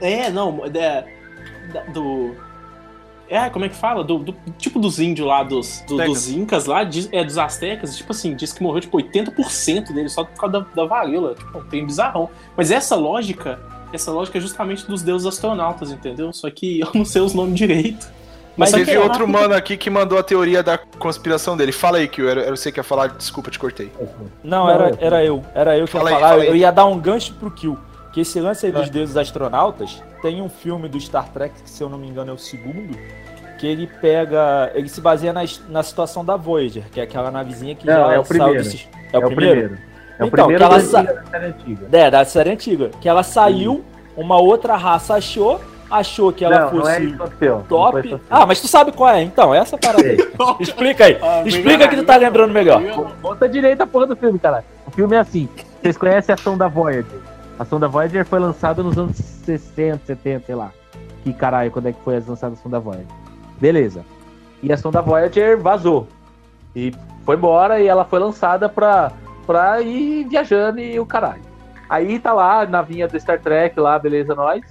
[0.00, 1.04] É, não, é,
[1.92, 2.34] do.
[3.28, 4.02] É, como é que fala?
[4.02, 7.96] Do, do- tipo dos índios lá, dos, do- dos incas lá, diz- é, dos astecas,
[7.96, 11.34] tipo assim, diz que morreu tipo 80% deles só por causa da, da varíola.
[11.36, 12.28] Tipo, tem bizarrão.
[12.56, 13.60] Mas essa lógica,
[13.92, 16.32] essa lógica é justamente dos deuses astronautas, entendeu?
[16.32, 18.04] Só que eu não sei os nomes direito.
[18.60, 21.72] Mas teve que- outro mano aqui que mandou a teoria da conspiração dele.
[21.72, 23.90] Fala aí, que eu era, era você que ia falar, desculpa, te cortei.
[24.44, 24.94] Não, era, é.
[25.00, 25.42] era eu.
[25.54, 26.28] Era eu que ia Fala aí, falar.
[26.30, 26.48] fala aí.
[26.48, 27.78] Eu ia dar um gancho pro Kill.
[28.12, 28.92] Que esse lance aí dos Ah.
[28.92, 32.34] deuses astronautas, tem um filme do Star Trek, que se eu não me engano é
[32.34, 32.96] o segundo,
[33.58, 34.70] que ele pega.
[34.74, 38.00] Ele se baseia na, na situação da Voyager, que é aquela navezinha que Não, já
[38.14, 38.62] é o saiu primeiro.
[38.64, 39.60] desses- É o primeiro?
[40.18, 41.88] É o Então, primeiro que ela da, da série antiga.
[41.92, 42.90] É, da série antiga.
[43.00, 43.84] Que ela saiu,
[44.16, 47.06] uma outra raça achou, achou que ela não, não é fosse.
[47.06, 48.20] Não foi top.
[48.30, 50.16] Ah, mas tu sabe qual é, então, essa parada aí.
[50.60, 51.18] Explica aí.
[51.20, 52.80] Ah, Explica que tu tá lembrando melhor.
[53.20, 54.64] Bota direito a porra do filme, cara.
[54.86, 55.48] O filme é assim.
[55.80, 57.18] Vocês conhecem a ação da Voyager?
[57.58, 60.70] A ação da Voyager foi lançada nos anos 60, 70, sei lá.
[61.24, 63.06] Que caralho, quando é que foi lançada a ação da Voyager?
[63.60, 64.04] Beleza.
[64.62, 66.06] E a ação da Voyager vazou.
[66.74, 66.92] E
[67.24, 69.12] foi embora e ela foi lançada pra,
[69.46, 71.42] pra ir viajando e o caralho.
[71.88, 74.62] Aí tá lá, navinha do Star Trek lá, beleza, nós.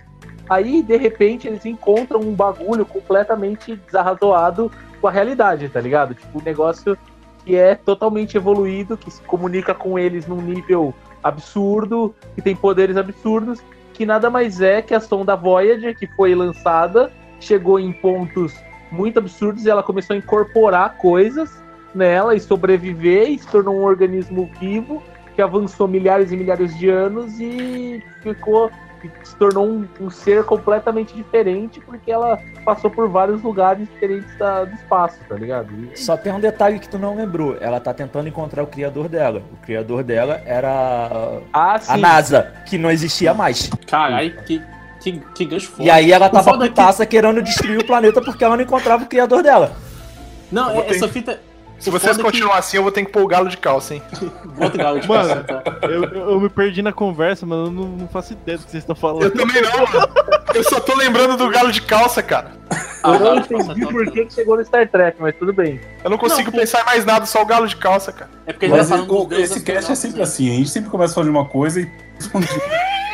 [0.49, 6.15] Aí, de repente, eles encontram um bagulho completamente desarrazoado com a realidade, tá ligado?
[6.15, 6.97] Tipo, um negócio
[7.45, 12.97] que é totalmente evoluído, que se comunica com eles num nível absurdo, que tem poderes
[12.97, 13.61] absurdos,
[13.93, 18.55] que nada mais é que a sonda Voyager, que foi lançada, chegou em pontos
[18.91, 21.51] muito absurdos e ela começou a incorporar coisas
[21.93, 25.01] nela e sobreviver e se tornou um organismo vivo
[25.35, 28.69] que avançou milhares e milhares de anos e ficou
[29.23, 34.65] se tornou um, um ser completamente diferente porque ela passou por vários lugares diferentes da-
[34.65, 35.67] do espaço, tá ligado?
[35.93, 37.55] E- Só tem um detalhe que tu não lembrou.
[37.61, 39.41] Ela tá tentando encontrar o criador dela.
[39.53, 41.97] O criador dela era Ah, a.
[41.97, 43.69] NASA, que não existia mais.
[43.87, 44.61] Caralho, que,
[44.99, 45.83] que, que gancho foda.
[45.83, 49.03] E aí ela tava é que- putaça querendo destruir o planeta porque ela não encontrava
[49.03, 49.71] o criador dela.
[50.51, 51.39] Não, é- essa fita.
[51.79, 53.93] Se vocês é que- continuarem assim, eu vou ter que pôr o galo de calça,
[53.95, 54.03] hein?
[54.57, 55.89] Bota o galo de Mano, calça, então.
[55.89, 57.67] Eu, eu- eu me perdi na conversa, mano.
[57.67, 59.31] Eu não, não faço ideia do que vocês estão Eu falando.
[59.31, 60.07] também não, mano.
[60.53, 62.51] Eu só tô lembrando do galo de calça, cara.
[63.01, 65.79] Ah, o Eu não entendi por que chegou no Star Trek, mas tudo bem.
[66.03, 68.29] Eu não consigo Não, pensar em mais nada, só o galo de calça, cara.
[68.45, 70.89] É porque a gente Mas tá falando esse cast é sempre assim, a gente sempre
[70.89, 71.89] começa falando de uma coisa e.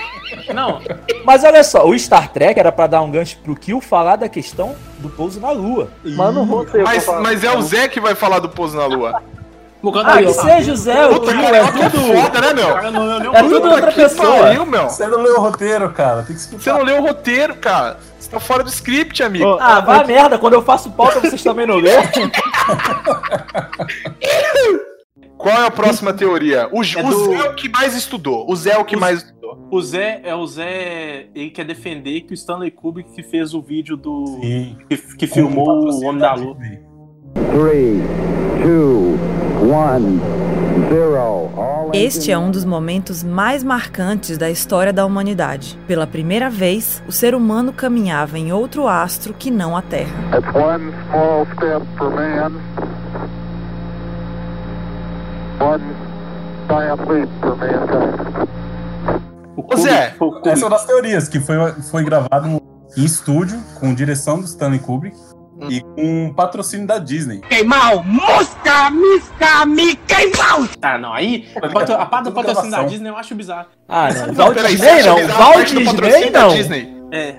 [0.54, 0.82] Não,
[1.24, 4.30] Mas olha só, o Star Trek era pra dar um gancho pro Kill falar da
[4.30, 5.90] questão do pouso na Lua.
[6.04, 8.86] Mas não vou eu Mas, mas é o Zé que vai falar do pouso na
[8.86, 9.22] lua.
[10.04, 12.42] Ah, que seja o Zé, o Kill, é é foda, tudo.
[12.42, 12.74] né, meu?
[12.74, 14.42] Cara, não, não, não, É tudo outra pessoa.
[14.44, 14.90] pariu, meu.
[14.90, 16.24] Você não leu o roteiro, cara.
[16.24, 17.98] Tem que Você não leu o roteiro, cara.
[18.20, 19.46] Você tá fora do script, amigo.
[19.46, 22.02] Ó, Ah, vai merda, quando eu faço pauta vocês também não lêem.
[25.46, 26.68] Qual é a próxima teoria?
[26.72, 28.50] O, É o do- Zé é o que mais estudou.
[28.50, 29.68] O Zé é o que Os- mais estudou.
[29.70, 31.28] O Zé é o Zé.
[31.36, 34.26] Ele quer defender que o Stanley Kubrick que fez o vídeo do.
[34.42, 34.76] Sim.
[34.90, 36.58] que, que filmou o Homem da Lua.
[37.52, 38.02] Three,
[38.64, 39.20] two,
[39.72, 40.20] one,
[40.90, 41.16] zero.
[41.56, 45.80] All Este é um dos momentos mais marcantes da história da humanidade.
[45.86, 50.10] Pela primeira vez, o ser humano caminhava em outro astro que não a Terra.
[50.36, 52.96] It's one small step for man, one giant leap for mankind.
[55.36, 55.45] O
[59.58, 60.14] Ô, Zé.
[60.46, 61.56] Essa é uma das teorias, que foi,
[61.90, 62.62] foi gravado
[62.98, 65.16] em estúdio, com direção do Stanley Kubrick
[65.70, 67.40] e com patrocínio da Disney.
[67.40, 68.04] Queimau!
[68.04, 68.90] Mosca!
[68.90, 69.66] Misca!
[69.66, 70.68] Me queimau!
[70.82, 73.68] Ah, não, aí a, parte do patrocínio da Disney eu acho bizarro.
[73.88, 74.34] Ah, não.
[74.36, 75.16] Walt peraí, Disney não.
[75.16, 76.50] Walt parte do Disney patrocínio da não.
[76.50, 76.96] Disney?
[77.12, 77.36] É.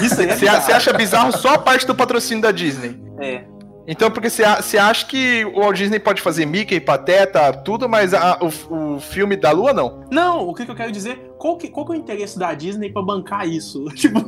[0.00, 3.00] Isso, aí é você acha bizarro só a parte do patrocínio da Disney?
[3.20, 3.44] É.
[3.86, 8.38] Então, porque você, acha que o Walt Disney pode fazer Mickey, Pateta, tudo, mas a-
[8.40, 10.04] o, o filme da Lua não?
[10.10, 11.32] Não, o que, que eu quero dizer?
[11.38, 13.84] Qual que, qual que é o interesse da Disney pra bancar isso?
[13.94, 14.20] Tipo,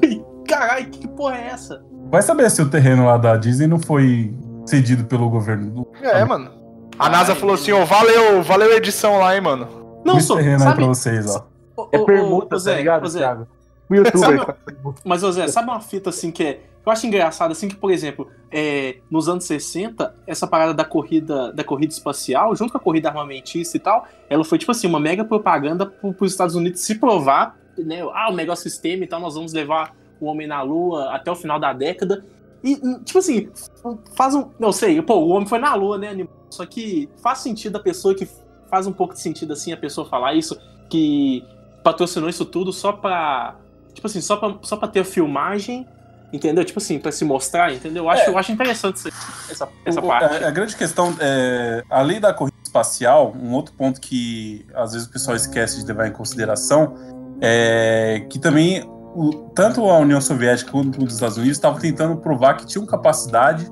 [0.47, 1.83] caralho, que, que porra é essa?
[2.11, 4.35] Vai saber se o terreno lá da Disney não foi
[4.67, 5.71] cedido pelo governo.
[5.71, 6.51] do- É, mano.
[6.99, 9.69] A NASA falou assim, ó, valeu, valeu a edição lá, hein, mano.
[10.05, 11.47] Não, só, terreno aí sabe, pra vocês, ó.
[11.77, 13.47] Ô, É ô, ô, permuta, ô, Zé, tá ligado, Zé, Thiago?
[13.89, 14.57] O youtuber Sabe-.
[15.05, 16.61] Mas, Zé, sabe uma fita assim que é.
[16.85, 21.53] Eu acho engraçado, assim, que, por exemplo, é, nos anos 60, essa parada da corrida,
[21.53, 25.01] da corrida espacial, junto com a corrida armamentista e tal, ela foi, tipo assim, uma
[25.01, 28.03] mega propaganda para os Estados Unidos se provar, né?
[28.15, 31.35] Ah, o melhor sistema e tal, nós vamos levar o homem na Lua até o
[31.35, 32.25] final da década.
[32.63, 33.49] E, tipo assim,
[34.15, 34.51] faz um.
[34.59, 36.27] Não sei, pô, o homem foi na Lua, né?
[36.51, 38.29] Só que faz sentido a pessoa que.
[38.69, 40.59] Faz um pouco de sentido, assim, a pessoa falar isso,
[40.91, 41.45] que
[41.85, 43.57] patrocinou isso tudo só pra.
[43.97, 45.87] Tipo assim, só pra, só pra ter a filmagem,
[46.33, 46.65] entendeu?
[46.65, 48.05] Tipo assim, pra se mostrar, entendeu?
[48.05, 48.29] Eu acho, É.
[48.29, 49.09] eu acho interessante isso
[49.51, 50.45] essa, essa O- parte.
[50.45, 55.09] A, a grande questão é, além da corrida espacial, um outro ponto que às vezes
[55.09, 56.95] o pessoal esquece de levar em consideração
[57.41, 62.55] é que também o- tanto a União Soviética quanto os Estados Unidos estavam tentando provar
[62.59, 63.67] que tinham capacidade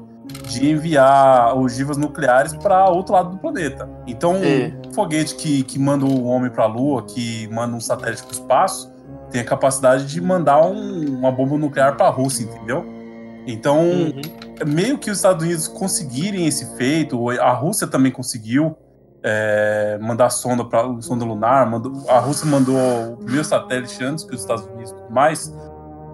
[0.48, 3.86] de enviar ogivas nucleares para outro lado do planeta.
[4.06, 4.72] Então, É.
[4.88, 8.30] um foguete que, que manda o homem para a Lua, que manda um satélite para
[8.30, 8.93] o espaço,
[9.34, 12.86] tem a capacidade de mandar um- uma bomba nuclear para a Rússia, entendeu?
[13.48, 14.22] Então, Uhum.
[14.64, 18.76] meio que os Estados Unidos conseguirem esse feito, a Rússia também conseguiu
[19.26, 22.76] é, mandar sonda para sonda lunar, mandou, a Rússia mandou
[23.14, 25.50] o primeiro satélite antes que os Estados Unidos, tudo mais.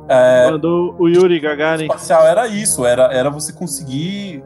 [0.09, 1.87] É, Mandou o Yuri Gagarin.
[1.87, 4.45] espacial era isso, era, era você conseguir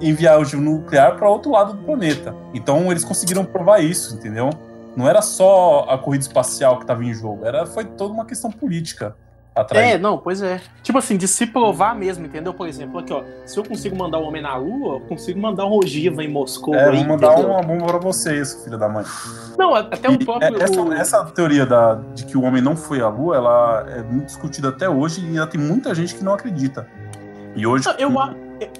[0.00, 2.34] enviar ogiva nuclear para outro lado do planeta.
[2.54, 4.48] Então eles conseguiram provar isso, entendeu?
[4.96, 8.50] Não era só a corrida espacial que estava em jogo, era foi toda uma questão
[8.50, 9.14] política
[9.54, 9.84] atrás.
[9.94, 10.60] É, não, pois é.
[10.82, 12.52] Tipo assim, de se provar mesmo, entendeu?
[12.54, 15.66] Por exemplo, aqui, ó, se eu consigo mandar o homem na Lua, eu consigo mandar
[15.66, 17.50] um ogiva em Moscou É, aí, vou mandar entendeu?
[17.50, 19.04] uma bomba pra vocês, filho da mãe.
[19.58, 20.58] Não, até o E próprio.
[20.60, 23.86] é- essa, o- essa teoria da, de que o homem não foi à Lua, ela
[23.90, 26.86] é muito discutida até hoje e ainda tem muita gente que não acredita.
[27.54, 27.84] E hoje.
[27.86, 28.10] Não, Eu,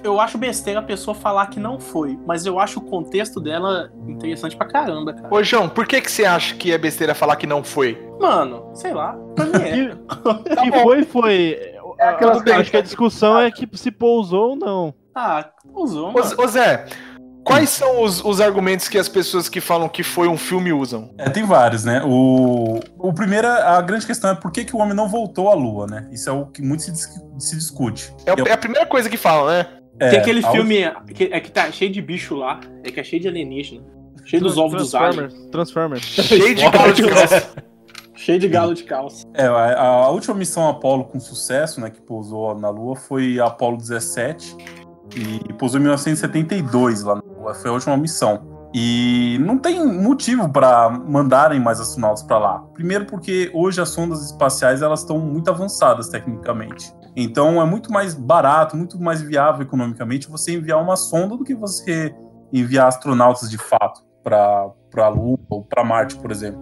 [0.03, 3.91] eu acho besteira a pessoa falar que não foi, mas eu acho o contexto dela
[4.07, 5.33] interessante pra caramba, cara.
[5.33, 7.97] Ô, João, por que, que você acha que é besteira falar que não foi?
[8.19, 9.95] Mano, sei lá, pra mim é.
[10.61, 11.57] Que foi, foi.
[11.99, 14.93] É Acho que a discussão é que se pousou ou não.
[15.13, 16.25] Ah, usou, mano.
[16.37, 16.85] Ô, Zé,
[17.43, 21.13] quais são os, os argumentos que as pessoas que falam que foi um filme usam?
[21.17, 22.01] É, tem vários, né?
[22.05, 25.53] O, o primeiro, a grande questão é por que, que o homem não voltou à
[25.53, 26.07] Lua, né?
[26.11, 26.93] Isso é o que muito se,
[27.39, 28.13] se discute.
[28.25, 29.67] É, é a primeira coisa que falam, né?
[29.99, 32.99] É, Tem aquele a filme que, é que tá cheio de bicho lá, é que
[32.99, 33.83] é cheio de alienígena.
[34.25, 35.33] Cheio dos ovos dos aliens.
[35.51, 36.05] Transformers.
[36.05, 36.05] Transformers.
[36.27, 37.49] Cheio de galo de calça.
[38.15, 39.27] Cheio de galo de calça.
[39.33, 43.45] É, a, a última missão Apollo com sucesso, né, que pousou na Lua, foi a
[43.45, 44.55] Apollo 17
[45.15, 47.21] e pousou em 1972 lá.
[47.61, 48.51] Foi a última missão.
[48.73, 52.59] E não tem motivo para mandarem mais astronautas para lá.
[52.73, 56.93] Primeiro porque hoje as sondas espaciais elas estão muito avançadas tecnicamente.
[57.15, 61.53] Então é muito mais barato, muito mais viável economicamente você enviar uma sonda do que
[61.53, 62.15] você
[62.53, 66.61] enviar astronautas de fato para a Lua ou para Marte, por exemplo.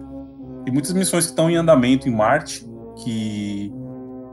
[0.64, 2.68] Tem muitas missões que estão em andamento em Marte
[3.04, 3.72] que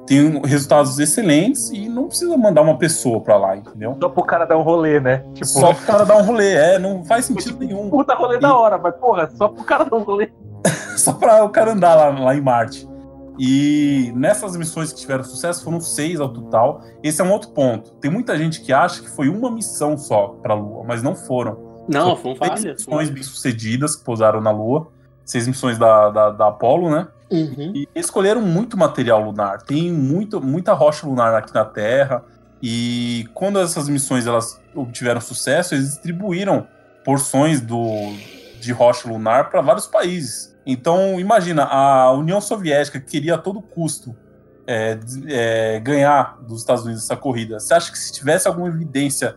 [0.08, 3.96] tem resultados excelentes e não precisa mandar uma pessoa para lá, entendeu?
[4.02, 5.18] Só pro cara dar um rolê, né?
[5.34, 7.90] Tipo, Só pro cara dar um rolê, é, não faz sentido nenhum.
[7.90, 10.32] puta rolê da hora, mas porra, só pro cara dar um rolê.
[10.98, 12.90] Só para o cara andar lá, lá em Marte.
[13.38, 16.82] E nessas missões que tiveram sucesso, foram seis ao total.
[17.04, 17.92] Esse é um outro ponto.
[18.02, 21.16] Tem muita gente que acha que foi uma missão só para a Lua, mas não
[21.16, 21.86] foram.
[21.88, 22.74] Não, Foram falha.
[22.74, 24.88] missões bem sucedidas que pousaram na Lua.
[25.24, 27.08] Seis missões da, da, da Apollo, né?
[27.32, 27.74] Uhum.
[27.76, 29.62] E escolheram muito material lunar.
[29.62, 32.24] Tem muito, muita rocha lunar aqui na Terra.
[32.62, 36.68] E quando essas missões elas obtiveram sucesso, eles distribuíram
[37.04, 38.14] porções do,
[38.60, 40.56] de rocha lunar para vários países.
[40.66, 44.16] Então, imagina, a União Soviética queria a todo custo
[44.68, 47.60] é, é, ganhar dos Estados Unidos essa corrida.
[47.60, 49.36] Você acha que se tivesse alguma evidência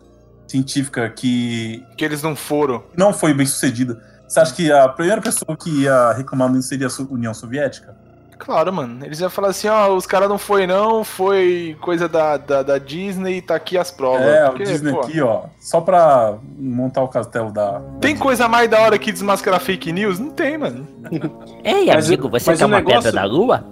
[0.48, 2.82] científica que Que eles não foram.
[2.96, 6.86] não foi bem sucedida, você acha que a primeira pessoa que ia reclamar não seria
[6.86, 7.96] a União Soviética?
[8.38, 9.04] Claro, mano.
[9.04, 12.78] Eles iam falar assim, ó, os caras não foi não, foi coisa da, da, da
[12.78, 14.22] Disney, tá aqui as provas.
[14.22, 15.42] É, Porque, o Disney pô, aqui, ó.
[15.60, 17.82] Só pra montar o castelo da.
[18.00, 20.18] Tem coisa mais da hora que desmascarar fake news?
[20.18, 20.86] Não tem, mano.
[21.62, 23.64] Ei, Mas amigo, você mas quer uma negócio- pedra da lua?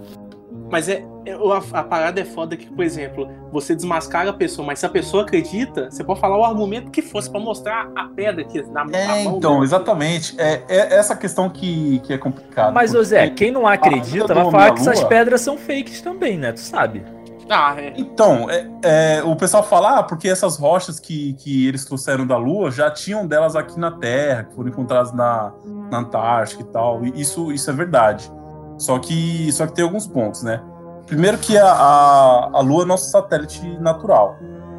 [0.71, 4.79] Mas é- a, a parada é foda que, por exemplo, você desmascara a pessoa, mas
[4.79, 8.43] se a pessoa acredita, você pode falar o argumento que fosse pra mostrar a pedra
[8.43, 9.65] aqui na, na É, mão então, dela.
[9.65, 10.35] exatamente.
[10.41, 12.71] É, é essa questão que, que é complicada.
[12.73, 16.37] Mas, ô porque- Zé, quem não acredita vai falar que essas pedras são fakes também,
[16.39, 16.53] né?
[16.53, 17.05] Tu sabe.
[17.51, 17.95] Ah, é.
[17.97, 22.37] Então, é, é, o pessoal fala, ah, porque essas rochas que, que eles trouxeram da
[22.37, 25.51] Lua já tinham delas aqui na Terra, que foram encontradas na,
[25.91, 27.03] na Antártica e tal.
[27.07, 28.31] E isso, isso é verdade.
[28.77, 30.61] Só que, só que tem alguns pontos, né?
[31.09, 34.39] Primeiro que a, a, a Lua é nosso satélite natural.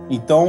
[0.09, 0.47] Então,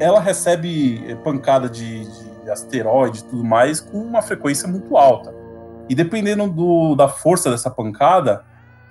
[0.00, 2.04] ela recebe eh, pancada de,
[2.42, 5.34] de asteroide e tudo mais com uma frequência muito alta.
[5.88, 8.44] E dependendo do, da força dessa pancada,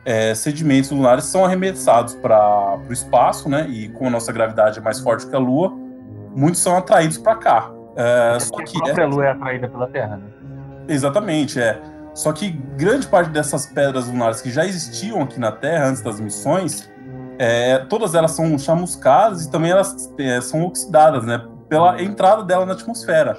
[0.05, 3.67] é, sedimentos lunares são arremessados para o espaço, né?
[3.69, 5.73] E como a nossa gravidade é mais forte que a Lua,
[6.35, 7.71] muitos são atraídos para cá.
[7.95, 10.25] É, só A que própria Lua é atraída pela Terra, né?
[10.87, 11.81] Exatamente, é.
[12.15, 16.17] Só que grande parte dessas pedras lunares que já existiam aqui na Terra antes das
[16.17, 16.89] missões,
[17.37, 21.45] é, todas elas são chamuscadas e também elas é, são oxidadas, né?
[21.67, 23.35] Pela entrada dela na atmosfera.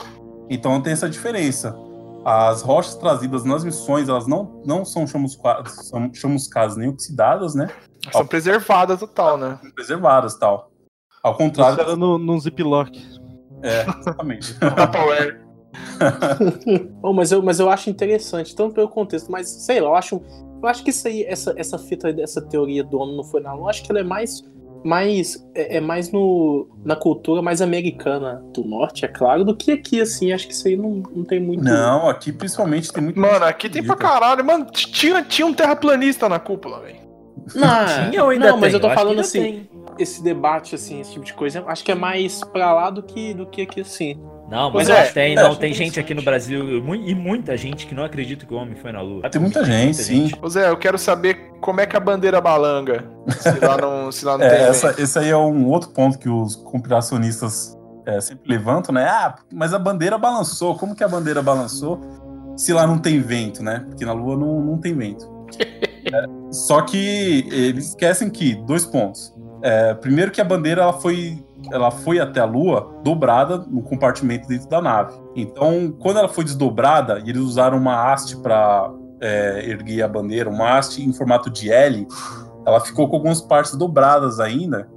[0.51, 1.75] Então tem essa diferença.
[2.23, 7.69] As rochas trazidas nas missões, elas não, não são chamuscadas, são chamuscadas nem oxidadas, né?
[8.13, 9.59] São preservadas total, né?
[9.63, 10.71] São preservadas e tal.
[11.23, 11.97] Ao contrário.
[11.97, 13.01] No, num ziplock.
[13.63, 14.55] É, exatamente.
[14.61, 15.46] Tupperware.
[17.03, 20.23] Oh, mas, eu, mas eu acho interessante, tanto pelo contexto, mas sei lá, eu acho,
[20.63, 23.53] eu acho que isso aí, essa, essa fita, essa teoria do homem não foi na
[23.53, 24.45] lua, eu acho que ela é mais,
[24.85, 29.73] mais é, é mais no, na cultura mais americana do norte, é claro, do que
[29.73, 31.63] aqui, assim, acho que isso aí não, não tem muito...
[31.63, 33.19] Não, aqui principalmente tem muito.
[33.19, 34.45] Mano, aqui tem pra caralho.
[34.45, 37.07] Mano, tinha, tinha um terraplanista na cúpula, velho.
[37.55, 39.69] Não, Tinha ou ainda não mas eu tô Eu acho que falando assim, tem.
[39.99, 43.35] esse debate, assim, esse tipo de coisa, acho que é mais pra lá do que,
[43.35, 44.21] do que aqui, assim.
[44.49, 45.55] Não, mas é, não tem, é, não.
[45.57, 46.23] Tem gente aqui no.
[46.23, 49.29] Brasil e muita gente que não acredita que o homem foi na Lua.
[49.29, 50.31] Tem muita gente, sim.
[50.43, 53.05] Ô Zé, eu quero saber como é que a bandeira balanga.
[53.41, 54.67] Se lá não, se lá não É, tem.
[54.67, 55.03] essa, vento.
[55.03, 59.05] esse aí é um outro ponto que os conspiracionistas é, sempre levantam, né?
[59.09, 60.77] Ah, mas a bandeira balançou.
[60.77, 62.01] Como que a bandeira balançou
[62.57, 63.85] se lá não tem vento, né?
[63.89, 65.29] Porque na Lua não, não tem vento.
[66.07, 69.35] É, só que eles esquecem que, dois pontos.
[69.61, 74.49] É, primeiro que a bandeira ela foi, ela foi até a Lua dobrada no compartimento
[74.49, 75.15] dentro da nave.
[75.35, 78.91] Então, quando ela foi desdobrada, e eles usaram uma haste para
[79.65, 82.07] erguer a bandeira, uma haste em formato de L,
[82.67, 84.89] ela ficou com algumas partes dobradas ainda,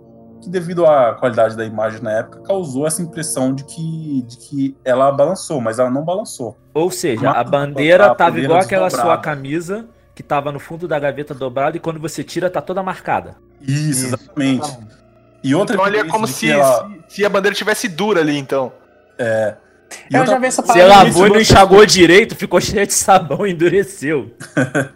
[0.41, 4.77] que devido à qualidade da imagem na época, causou essa impressão de que, de que
[4.83, 6.57] ela balançou, mas ela não balançou.
[6.73, 10.87] Ou seja, a bandeira a tava bandeira igual aquela sua camisa que tava no fundo
[10.87, 13.37] da gaveta dobrada e quando você tira tá toda marcada.
[13.61, 14.77] Isso, exatamente.
[15.43, 18.37] E outra Então ali é como se, ela- se, se a bandeira tivesse dura ali,
[18.37, 18.71] então.
[19.17, 19.55] É.
[20.09, 20.87] E Eu outra- já vi essa Você parada.
[20.87, 24.31] lavou e não enxagou direito, ficou cheio de sabão e endureceu.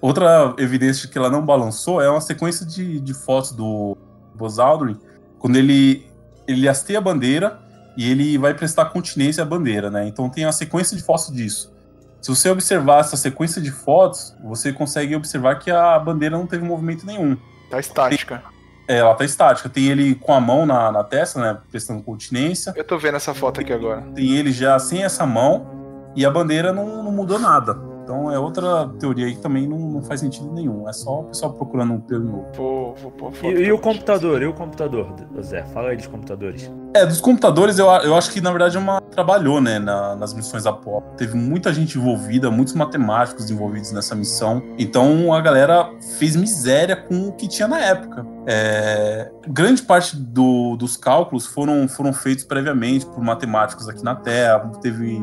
[0.00, 3.96] Outra evidência de que ela não balançou é uma sequência de, de fotos do
[4.34, 4.96] Buzz Aldrin,
[5.38, 6.06] quando ele,
[6.46, 7.58] ele hasteia a bandeira
[7.96, 10.06] e ele vai prestar continência à bandeira, né?
[10.06, 11.74] Então tem uma sequência de fotos disso.
[12.20, 16.64] Se você observar essa sequência de fotos, você consegue observar que a bandeira não teve
[16.64, 17.36] movimento nenhum.
[17.70, 18.42] Tá estática.
[18.88, 19.68] É, ela tá estática.
[19.68, 21.58] Tem ele com a mão na, na testa, né?
[21.70, 22.72] Prestando continência.
[22.74, 24.02] Eu tô vendo essa foto aqui agora.
[24.14, 27.87] Tem ele já sem essa mão e a bandeira não, não mudou nada.
[28.08, 30.88] Então é outra teoria aí que também não, não faz sentido nenhum.
[30.88, 32.46] É só o pessoal procurando um pelo novo.
[32.54, 34.40] Vou, vou pôr E, e o computador?
[34.40, 35.62] E o computador, Zé?
[35.66, 36.72] Fala aí dos computadores.
[36.94, 40.32] É, dos computadores, eu, eu acho que na verdade é uma trabalhou, né, na- nas
[40.32, 41.04] missões Apollo.
[41.18, 44.62] Teve muita gente envolvida, muitos matemáticos envolvidos nessa missão.
[44.78, 48.24] Então a galera fez miséria com o que tinha na época.
[48.46, 54.60] É, grande parte do- dos cálculos foram, foram feitos previamente por matemáticos aqui na Terra.
[54.80, 55.20] Teve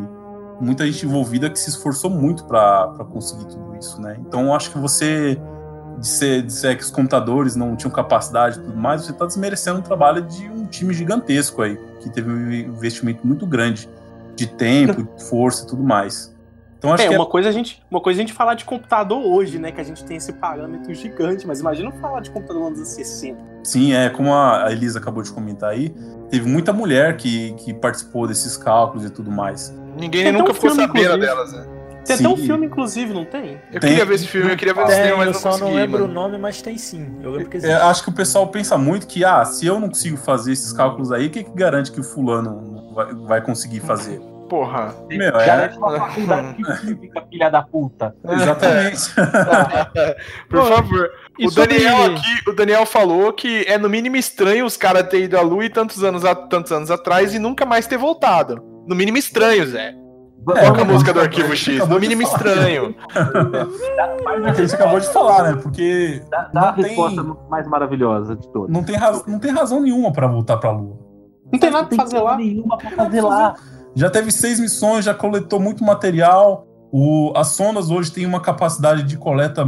[0.60, 4.18] muita gente envolvida que se esforçou muito para conseguir tudo isso, né?
[4.20, 5.40] Então eu acho que você
[6.00, 9.82] disser, disser que os computadores não tinham capacidade e tudo mais, você está desmerecendo o
[9.82, 13.90] trabalho de um time gigantesco aí, que teve um investimento muito grande
[14.36, 16.34] de tempo, de força e tudo mais.
[16.78, 19.20] Então acho É, que uma, coisa a gente, uma coisa a gente falar de computador
[19.26, 19.72] hoje, né?
[19.72, 23.40] Que a gente tem esse parâmetro gigante, mas imagina falar de computador nos anos 60.
[23.40, 25.90] é, sim, é como a a Elisa acabou de comentar aí,
[26.30, 29.74] teve muita mulher que, que participou desses cálculos e tudo mais.
[29.98, 31.26] Ninguém nunca um ficou filme, sabendo inclusive.
[31.26, 31.66] delas, né?
[32.06, 32.46] Tem até um Sim.
[32.46, 33.60] filme, inclusive, não tem?
[33.74, 33.90] Eu Tem.
[33.90, 35.74] queria ver esse filme, eu queria ver no Tem, cinema, mas eu não só não
[35.74, 36.14] lembro o mano.
[36.14, 37.18] nome, mas tem sim.
[37.24, 37.76] Eu lembro que É, existe.
[37.82, 41.12] acho que o pessoal pensa muito que, ah, se eu não consigo fazer esses cálculos
[41.12, 44.20] aí, o que, que garante que o fulano vai, vai conseguir fazer?
[44.48, 44.94] Porra.
[45.10, 45.80] Meu, Garante é.
[45.80, 48.16] uma faculdade que significa filha da puta.
[48.30, 49.00] Exatamente.
[50.48, 51.10] Por favor.
[51.42, 55.38] O Daniel aqui, o Daniel falou que é no mínimo estranho os caras terem ido
[55.38, 58.64] à Lua e tantos anos, a- tantos anos atrás e nunca mais ter voltado.
[58.88, 59.96] No mínimo estranho, Zé.
[60.46, 61.88] Toca a música do Arquivo X.
[61.88, 62.36] No mínimo falar.
[62.38, 62.96] estranho.
[64.46, 65.60] É que a gente acabou de falar, né?
[65.62, 68.70] Porque Dá, dá a tem- resposta mais maravilhosa de todas.
[68.70, 69.26] não tem, raz...
[69.26, 70.98] não tem razão nenhuma pra voltar pra Lua.
[71.52, 72.36] Não tem nada pra fazer lá.
[72.38, 73.56] nenhuma pra fazer lá.
[73.96, 76.68] Já teve seis missões, já coletou muito material.
[76.92, 77.32] O...
[77.36, 79.66] As sondas hoje têm uma capacidade de coleta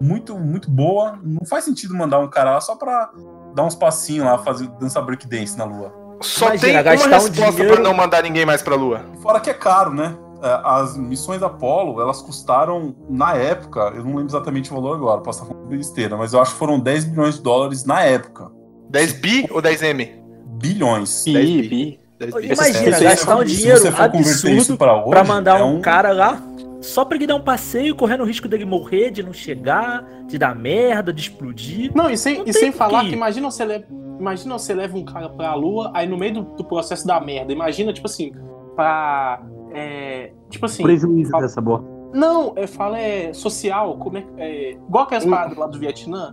[0.00, 1.18] muito, muito boa.
[1.22, 3.10] Não faz sentido mandar um cara lá só pra
[3.54, 5.92] dar uns passinhos lá, fazer dança breakdance na Lua.
[6.20, 9.02] Só Imagina, tem uma gastar um resposta dinheiro- pra não mandar ninguém mais pra Lua.
[9.22, 10.16] Fora que é caro, né?
[10.42, 15.20] É, As missões Apollo, elas custaram, na época, eu não lembro exatamente o valor agora,
[15.20, 18.50] posso estar falando besteira, mas eu acho que foram 10 bilhões de dólares na época.
[18.88, 20.14] 10 bi ou 10 M?
[20.46, 21.24] Bilhões.
[21.24, 22.00] Bi, 10 bi.
[22.18, 22.52] 10 bi.
[22.52, 25.64] Imagina, gastar um se dinheiro você for converter isso absurdo pra hoje, pra mandar é
[25.64, 26.40] um cara lá
[26.80, 30.38] só pra ele dar um passeio, correndo o risco dele morrer, de não chegar, de
[30.38, 31.90] dar merda, de explodir.
[31.94, 33.84] Não, e sem, Não e sem falar que imagina você leva.
[34.20, 37.52] Imagina você leva um cara pra lua, aí no meio do, do processo da merda.
[37.52, 38.32] Imagina, tipo assim,
[38.74, 39.42] pra.
[39.72, 40.82] É, tipo assim.
[40.82, 41.86] Prejuízo fala- dessa bosta.
[42.14, 45.30] Não, é, fala é social, como é, é igual aquelas Hum.
[45.30, 46.32] paradas lá do Vietnã,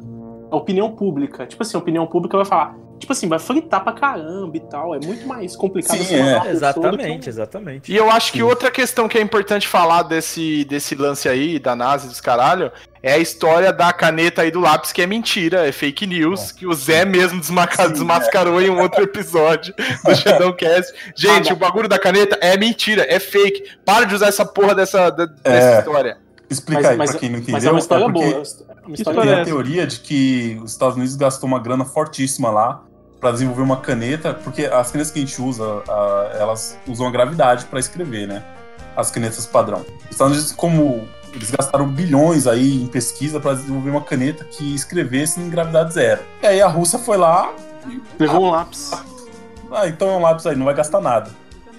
[0.51, 1.45] a opinião pública.
[1.45, 4.95] Tipo assim, a opinião pública vai falar, tipo assim, vai fritar pra caramba e tal.
[4.95, 6.39] É muito mais complicado Sim, é.
[6.39, 7.91] que um- Exatamente, exatamente.
[7.91, 11.75] E eu acho que outra questão que é importante falar desse, desse lance aí, da
[11.75, 12.71] NASA e dos caralho,
[13.03, 16.65] é a história da caneta aí do lápis, que é mentira, é fake news, que
[16.65, 19.73] o Zé mesmo desmaca- desmascarou em um outro episódio
[20.03, 20.91] do Shadowcast.
[21.15, 23.63] Gente, Ah, o bagulho da caneta é mentira, é fake.
[23.85, 25.79] Para de usar essa porra dessa, dessa É.
[25.79, 26.17] história.
[26.49, 27.53] Explica Mas, aí mas, pra quem não entendeu.
[27.53, 28.33] mas é uma história porque boa.
[28.33, 31.59] é uma história Tem história a é teoria de que os Estados Unidos gastou uma
[31.59, 32.83] grana fortíssima lá
[33.19, 37.11] pra desenvolver uma caneta, porque as canetas que a gente usa, ah, elas usam a
[37.11, 38.43] gravidade pra escrever, né?
[38.95, 39.83] As canetas padrão.
[40.05, 44.73] Os Estados Unidos, como eles gastaram bilhões aí em pesquisa pra desenvolver uma caneta que
[44.75, 46.21] escrevesse em gravidade zero.
[46.43, 47.51] E aí a Rússia foi lá
[47.89, 48.91] e Levou um lápis.
[49.71, 51.29] ah, então é um lápis aí, não vai gastar nada.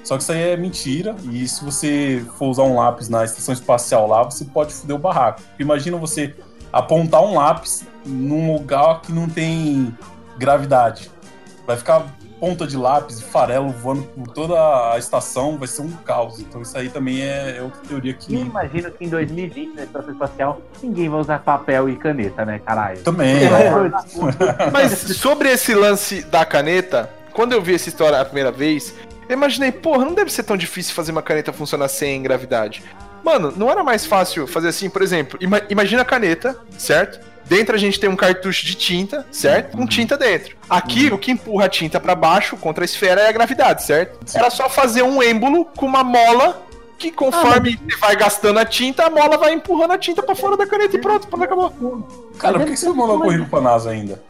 [0.07, 3.53] Só que isso aí é mentira, e se você for usar um lápis na estação
[3.53, 5.43] espacial lá, você pode foder o barraco.
[5.59, 6.33] Imagina você
[6.73, 9.93] apontar um lápis num lugar que não tem
[10.39, 11.11] gravidade.
[11.67, 12.07] Vai ficar
[12.39, 16.39] ponta de lápis e farelo voando por toda a estação, vai ser um caos.
[16.39, 18.35] Então isso aí também é, é outra teoria E eu que.
[18.37, 23.03] imagino que em 2020, na estação espacial, ninguém vai usar papel e caneta, né, caralho?
[23.03, 24.71] Também, É.
[24.73, 28.95] Mas sobre esse lance da caneta, quando eu vi essa história a primeira vez,
[29.29, 32.83] eu imaginei, porra, não deve ser tão difícil fazer uma caneta funcionar sem gravidade.
[33.25, 37.19] Mano, não era mais fácil fazer assim, por exemplo, ima- imagina a caneta, certo?
[37.45, 39.77] Dentro a gente tem um cartucho de tinta, certo?
[39.77, 40.57] Com tinta dentro.
[40.69, 44.19] Aqui, o que empurra a tinta pra baixo contra a esfera é a gravidade, certo?
[44.37, 46.66] Era só fazer um êmbolo com uma mola
[46.99, 50.57] que conforme você vai gastando a tinta, a mola vai empurrando a tinta pra fora
[50.57, 51.71] da caneta e pronto, pronto, acabou.
[52.39, 54.23] Cara, por que você não mandou o currículo pra NASA ainda?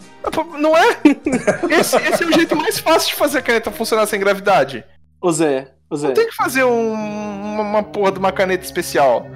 [0.58, 0.98] Não é?
[1.70, 4.84] Esse, esse é o jeito mais fácil de fazer a caneta funcionar sem gravidade.
[5.20, 8.64] Ô Zé, ô Zé, Não tem que fazer um- uma, uma porra de uma caneta
[8.64, 9.26] especial.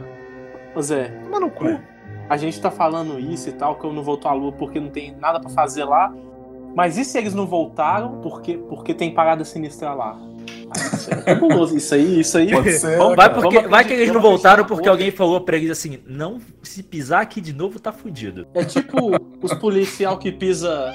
[0.74, 1.10] ô Zé.
[1.30, 1.80] Mano, no cu.
[2.28, 4.90] A gente tá falando isso e tal, que eu não voltou à lua porque não
[4.90, 6.12] tem nada pra fazer lá.
[6.74, 10.16] Mas e se eles não voltaram porque, porque tem parada sinistra lá?
[10.76, 11.76] Isso aí é.
[11.76, 12.50] Isso aí, isso aí.
[12.50, 12.96] Pode ser.
[12.98, 15.98] Vamos- Vai, porque, vamos vai que eles não voltaram porque alguém falou pra eles assim:
[16.06, 18.46] não, se pisar aqui de novo, tá fudido.
[18.54, 19.10] É tipo
[19.42, 20.92] os policial que pisa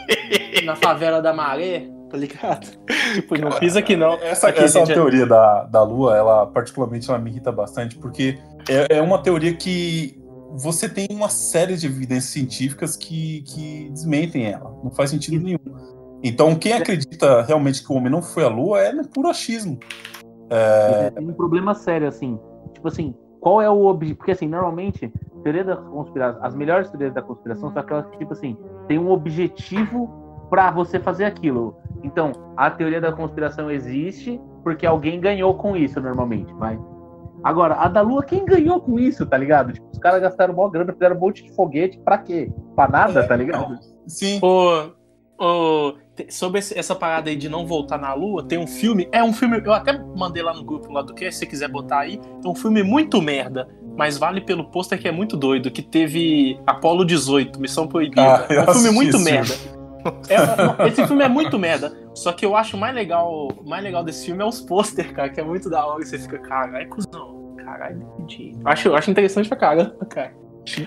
[0.64, 2.68] na favela da maré, tá ligado?
[3.14, 4.14] Tipo, não pisa aqui não.
[4.16, 7.96] Essa, Aqui, essa gente, é- teoria da, da Lua, ela particularmente ela me irrita bastante,
[7.98, 8.38] porque
[8.70, 10.18] é, é uma teoria que
[10.58, 14.72] você tem uma série de evidências científicas que, que desmentem ela.
[14.84, 15.60] Não faz sentido nenhum.
[16.24, 19.78] Então, quem acredita realmente que o homem não foi à Lua é no puro achismo.
[20.50, 22.40] É, Tem um problema sério, assim.
[22.74, 24.18] Tipo assim, qual é o objetivo?
[24.18, 25.12] Porque, assim, normalmente,
[25.44, 28.58] teoria da conspiração, as melhores teorias da conspiração são aquelas que, tipo assim,
[28.88, 30.10] tem um objetivo
[30.50, 31.78] pra você fazer aquilo.
[32.04, 36.52] Então, a teoria da conspiração existe porque alguém ganhou com isso, normalmente.
[36.56, 36.80] Mas.
[37.44, 39.74] Agora, a da Lua, quem ganhou com isso, tá ligado?
[39.74, 42.52] Tipo, os caras gastaram mó grana, fizeram um monte de foguete, pra quê?
[42.76, 43.78] Pra nada, tá ligado?
[44.08, 44.90] sim, Ô,
[46.16, 49.08] te- sobre essa parada aí de não voltar na Lua, tem um filme.
[49.12, 49.62] É um filme.
[49.64, 52.20] Eu até mandei lá no grupo lá do que, se você quiser botar aí.
[52.44, 53.68] É um filme muito merda.
[53.98, 55.72] Mas vale pelo pôster que é muito doido.
[55.72, 58.46] Que teve Apolo 18, Missão Proibida.
[58.50, 59.54] Ah, é um filme muito esse merda.
[60.30, 61.92] É, esse filme é muito merda.
[62.14, 65.40] Só que eu acho mais legal, mais legal desse filme é os pôster, cara, que
[65.40, 66.02] é muito da hora.
[66.02, 67.56] E você fica, caralho, cuzão.
[67.58, 68.06] Caralho.
[68.64, 70.34] Acho, acho interessante pra caramba, cara.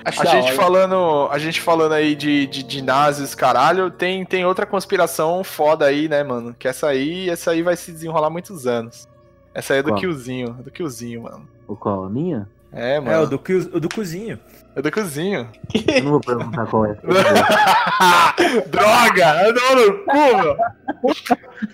[0.04, 0.54] Acho A gente, hora.
[0.56, 5.84] falando, a gente falando aí de, de, de nazis, caralho, tem, tem outra conspiração foda
[5.86, 6.54] aí, né, mano?
[6.58, 9.08] Que essa aí, essa aí vai se desenrolar muitos anos.
[9.54, 10.00] Essa aí é do Qual?
[10.00, 10.52] Killzinho.
[10.54, 11.48] Do Killzinho, mano.
[11.66, 12.04] O qual?
[12.04, 12.48] A minha?
[12.72, 13.26] É, É, o mano.
[13.26, 13.40] do,
[13.74, 14.38] o do cozinho.
[14.76, 15.48] É do Killzinho.
[15.74, 16.94] Eu não vou perguntar qual é.
[18.68, 19.52] Droga!
[19.52, 20.56] Não, no cu, meu.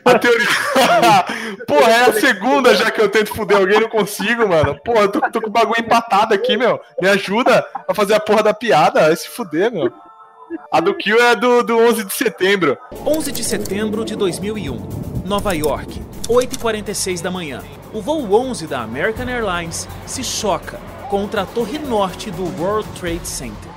[0.04, 0.46] A teoria.
[1.68, 4.78] Porra, é a segunda já que eu tento fuder alguém e não consigo, mano.
[4.82, 6.80] Porra, eu tô, tô com o bagulho empatado aqui, meu.
[7.00, 9.02] Me ajuda a fazer a porra da piada.
[9.02, 9.92] Vai se fuder, meu.
[10.70, 12.78] A do Kill é do, do 11 de setembro.
[13.04, 17.60] 11 de setembro de 2001, Nova York, 8h46 da manhã.
[17.92, 20.78] O voo 11 da American Airlines se choca
[21.08, 23.70] contra a torre norte do World Trade Center.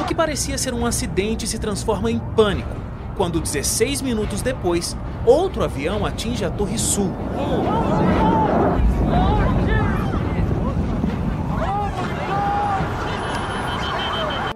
[0.00, 2.76] O que parecia ser um acidente se transforma em pânico,
[3.16, 4.96] quando 16 minutos depois,
[5.26, 7.12] outro avião atinge a Torre Sul.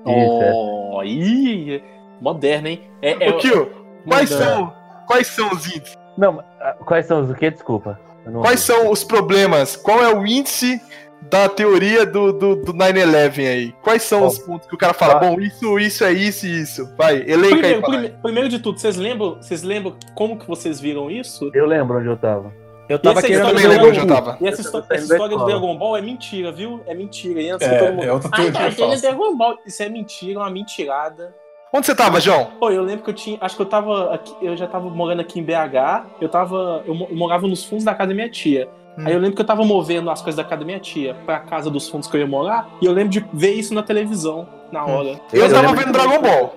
[0.05, 0.53] Isso, é.
[0.55, 1.83] Oh, ih,
[2.21, 2.83] moderno, hein?
[3.01, 3.71] É, é, Kill,
[4.07, 4.73] quais são,
[5.07, 6.02] quais são os índices?
[6.17, 7.51] Não, ah, quais são os o quê?
[7.51, 7.99] Desculpa.
[8.41, 9.75] Quais são os problemas?
[9.77, 10.81] Qual é o índice
[11.23, 13.73] da teoria do, do, do 9-11 aí?
[13.83, 15.15] Quais são os pontos que o cara fala?
[15.15, 15.19] Ah.
[15.19, 16.95] Bom, isso, isso é isso e isso.
[16.97, 17.81] Vai, elenca aí.
[17.81, 21.51] Primeiro, prime- primeiro de tudo, vocês lembram, vocês lembram como que vocês viram isso?
[21.53, 22.53] Eu lembro onde eu tava.
[22.89, 24.37] Eu tava é querendo também lembro onde eu tava.
[24.41, 25.45] E essa, Eu histó- tava saindo essa história do.
[25.47, 26.81] Dragon Ball é mentira, viu?
[26.87, 27.41] É mentira.
[27.41, 28.05] E antes É, todo mundo...
[28.05, 29.01] é outra Ah, teoria aquele falsa.
[29.03, 29.59] Dragon Ball.
[29.67, 31.35] Isso é mentira, uma mentirada.
[31.73, 32.49] Onde você tava, João?
[32.61, 33.39] Pô, eu lembro que eu tinha.
[33.41, 34.15] Acho que eu tava.
[34.15, 36.05] Aqui, eu já tava morando aqui em BH.
[36.21, 36.83] Eu tava.
[36.87, 38.69] Eu mo- eu morava nos fundos da casa da minha tia.
[38.99, 39.05] Hum.
[39.07, 41.41] Aí eu lembro que eu tava movendo as coisas da casa da minha tia pra
[41.41, 42.69] casa dos fundos que eu ia morar.
[42.83, 45.19] E eu lembro de ver isso na televisão, na hora.
[45.33, 46.55] Eu, Eu tava vendo Dragon Ball.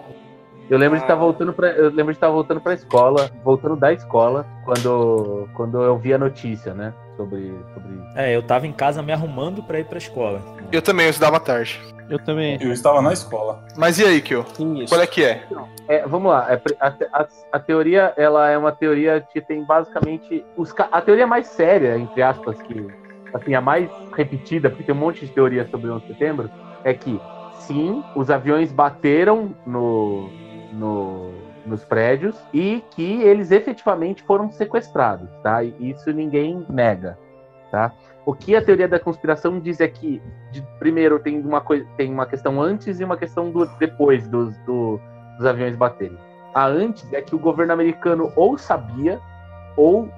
[0.69, 1.69] Eu lembro de estar voltando pra.
[1.69, 6.17] Eu lembro de estar voltando pra escola, voltando da escola, quando, quando eu vi a
[6.17, 6.93] notícia, né?
[7.15, 7.53] Sobre.
[7.73, 7.99] sobre...
[8.15, 10.41] É, eu tava em casa me arrumando pra ir pra escola.
[10.71, 11.79] Eu também, eu estudava tarde.
[12.09, 12.57] Eu também.
[12.61, 13.63] Eu estava na escola.
[13.77, 14.43] Mas e aí, Kill?
[14.81, 14.89] Isso.
[14.93, 15.43] Qual é que é?
[15.87, 16.47] É, vamos lá.
[16.51, 16.87] é a,
[17.21, 20.43] a- a teoria, ela é uma teoria que tem basicamente.
[20.57, 22.87] Os, a teoria mais séria, entre aspas, que
[23.33, 26.49] assim, a mais repetida, porque tem um monte de teoria sobre o 11 de setembro,
[26.83, 27.19] é que
[27.59, 30.29] sim, os aviões bateram no,
[30.75, 31.31] no-
[31.65, 35.63] nos prédios e que eles efetivamente foram sequestrados, tá?
[35.63, 37.17] Isso ninguém nega,
[37.71, 37.91] tá?
[38.25, 40.21] O que a teoria da conspiração diz é que,
[40.51, 44.55] de- primeiro, tem uma, coisa, tem uma questão antes e uma questão do, depois dos,
[44.59, 44.99] do-
[45.37, 46.17] dos aviões baterem.
[46.53, 49.19] A antes é que o governo americano ou sabia
[49.75, 50.09] ou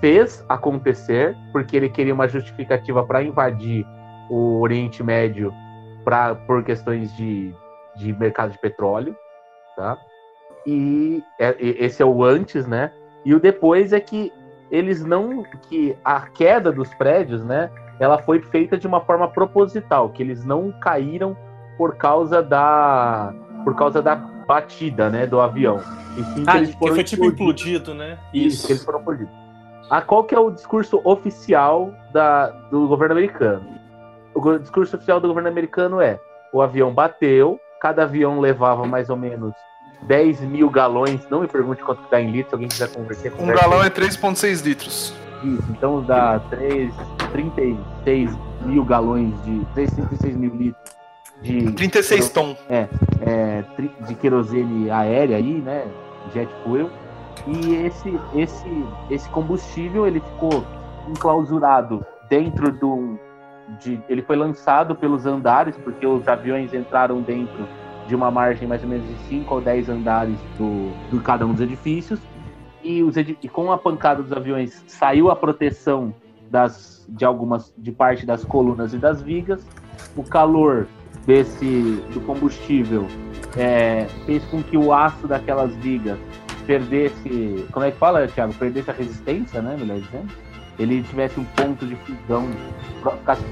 [0.00, 3.86] fez acontecer, porque ele queria uma justificativa para invadir
[4.30, 5.52] o Oriente Médio
[6.04, 7.54] pra, por questões de,
[7.96, 9.14] de mercado de petróleo,
[9.80, 9.98] tá?
[10.66, 12.92] E é- esse é o antes, né?
[13.24, 14.30] E o depois é que
[14.70, 17.70] eles não que a queda dos prédios, né?
[17.98, 21.36] Ela foi feita de uma forma proposital, que eles não caíram
[21.78, 23.32] por causa da
[23.64, 25.80] por causa da batida, né, do avião.
[26.16, 28.18] E sim que Ah, eles que foram foi tipo implodido, né?
[28.32, 29.32] Isso, que eles foram explodidos.
[29.90, 33.66] Ah, qual que é o discurso oficial da, do governo americano?
[34.34, 36.18] O discurso oficial do governo americano é:
[36.52, 39.52] o avião bateu, cada avião levava mais ou menos
[40.02, 41.20] 10 mil galões.
[41.30, 43.32] Não me pergunte quanto dá em litros, se alguém quiser converter.
[43.38, 43.86] Um galão aí.
[43.86, 45.14] é 3,6 litros.
[45.42, 46.92] Isso, então dá 3,
[47.32, 48.30] 36
[48.62, 49.64] mil galões de.
[49.74, 51.00] 36 mil litros
[51.42, 51.72] de.
[51.72, 52.56] 36 tom.
[52.68, 52.88] É,
[53.22, 53.64] é,
[54.06, 55.86] de querosene aérea aí, né?
[56.32, 56.90] Jet fuel.
[57.46, 60.64] E esse, esse, esse combustível ele ficou
[61.08, 63.18] enclausurado dentro do.
[63.80, 67.68] De, ele foi lançado pelos andares, porque os aviões entraram dentro
[68.10, 71.52] de uma margem mais ou menos de 5 ou 10 andares do, do cada um
[71.52, 72.18] dos edifícios.
[72.82, 76.12] E, os e com a pancada dos aviões saiu a proteção
[76.50, 79.64] das, de algumas de parte das colunas e das vigas.
[80.16, 80.88] O calor
[81.24, 83.06] desse do combustível
[83.56, 86.18] é, fez com que o aço daquelas vigas
[86.66, 88.54] perdesse, como é que fala, Thiago?
[88.54, 89.76] Perdesse a resistência, né?
[89.78, 90.28] Melhor dizendo.
[90.78, 92.48] Ele tivesse um ponto de fusão,
[93.18, 93.44] ficasse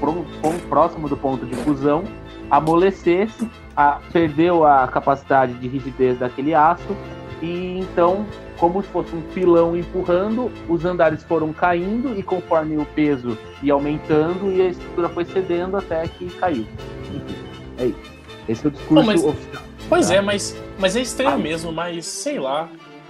[0.67, 2.03] próximo do ponto de fusão,
[2.49, 6.95] amolecesse, a- perdeu a capacidade de rigidez daquele aço
[7.41, 8.25] e então,
[8.57, 13.73] como se fosse um pilão empurrando, os andares foram caindo e conforme o peso ia
[13.73, 16.65] aumentando e a estrutura foi cedendo até que caiu.
[17.13, 17.35] Enfim,
[17.77, 18.19] é isso.
[18.47, 19.63] Esse é o discurso Pô, mas- oficial.
[19.87, 20.15] Pois tá?
[20.15, 22.67] é, mas, mas é estranho Aí- mesmo, mas sei lá.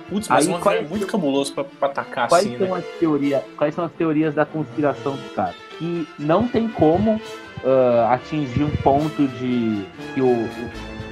[0.10, 2.78] Putz, mas Aí quais- é muito cabuloso pra, pra atacar Quais assim, são né?
[2.80, 3.44] as teorias?
[3.58, 5.56] Quais são as teorias da conspiração dos caras?
[5.78, 7.22] Que não tem como
[7.64, 10.50] ah, atingir um ponto de que o,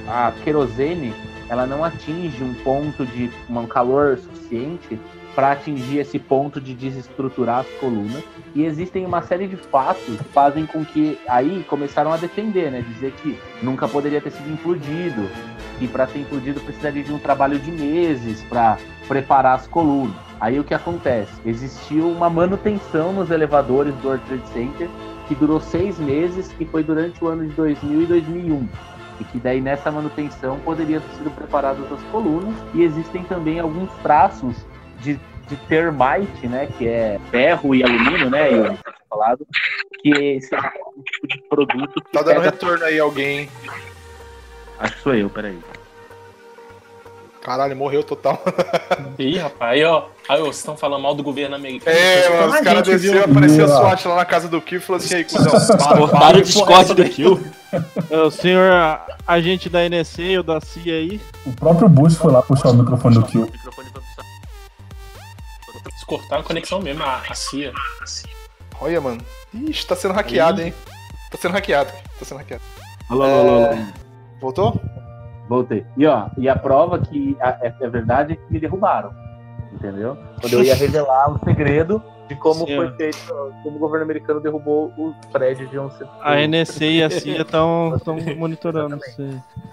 [0.08, 1.14] a querosene
[1.48, 5.00] ela não atinge um ponto de um calor suficiente
[5.34, 8.22] para atingir esse ponto de desestruturar as colunas.
[8.54, 12.82] E existem uma série de fatos que fazem com que aí começaram a defender, né?
[12.82, 15.28] Dizer que nunca poderia ter sido implodido,
[15.80, 20.16] e para ser implodido precisaria de um trabalho de meses para preparar as colunas.
[20.40, 21.32] Aí o que acontece?
[21.44, 24.88] Existiu uma manutenção nos elevadores do World Trade Center
[25.28, 28.68] que durou seis meses, que foi durante o ano de 2000 e 2001.
[29.20, 32.54] E que daí nessa manutenção poderiam ter sido preparadas as colunas.
[32.74, 34.56] E existem também alguns traços
[35.00, 35.18] de,
[35.48, 36.68] de termite, né?
[36.78, 38.52] Que é ferro e alumínio, né?
[38.52, 39.46] Eu tinha falado.
[40.00, 40.58] Que esse é
[40.96, 43.48] um tipo de produto que Tá dando pega- retorno aí alguém.
[44.78, 45.58] Acho que sou eu, peraí.
[47.48, 48.42] Caralho, morreu total.
[49.18, 50.02] Ih, rapaz, aí ó.
[50.28, 51.96] Aí, ó, vocês estão falando mal do governo americano.
[51.96, 55.00] É, mano, os caras desceu, apareceu a SWAT lá na casa do Kill e falou
[55.02, 57.42] assim, aí, cuzão, para, Cortaram o Discord do Kill.
[58.10, 61.18] É, O senhor a- agente da NSA ou da CIA aí?
[61.46, 63.50] O próprio Bush foi lá puxar o microfone do Kill.
[65.86, 67.72] Eles cortaram a conexão mesmo, a, a CIA.
[68.78, 69.22] Olha, mano.
[69.54, 70.74] Ixi, tá sendo hackeado, hein?
[71.30, 71.90] Tá sendo hackeado.
[72.18, 72.62] Tá sendo hackeado.
[73.08, 73.78] Alô, alô, alô, alô.
[74.38, 74.80] Voltou?
[75.48, 75.84] Voltei.
[75.96, 79.10] E ó, e a prova que a- é, é verdade é que me derrubaram.
[79.72, 80.16] Entendeu?
[80.40, 83.18] Quando eu ia revelar o segredo de como Sim, foi feito,
[83.62, 85.88] como o governo americano derrubou o prédio de um.
[86.20, 87.96] A NSA e a CIA estão
[88.36, 88.96] monitorando.
[88.98, 89.30] você.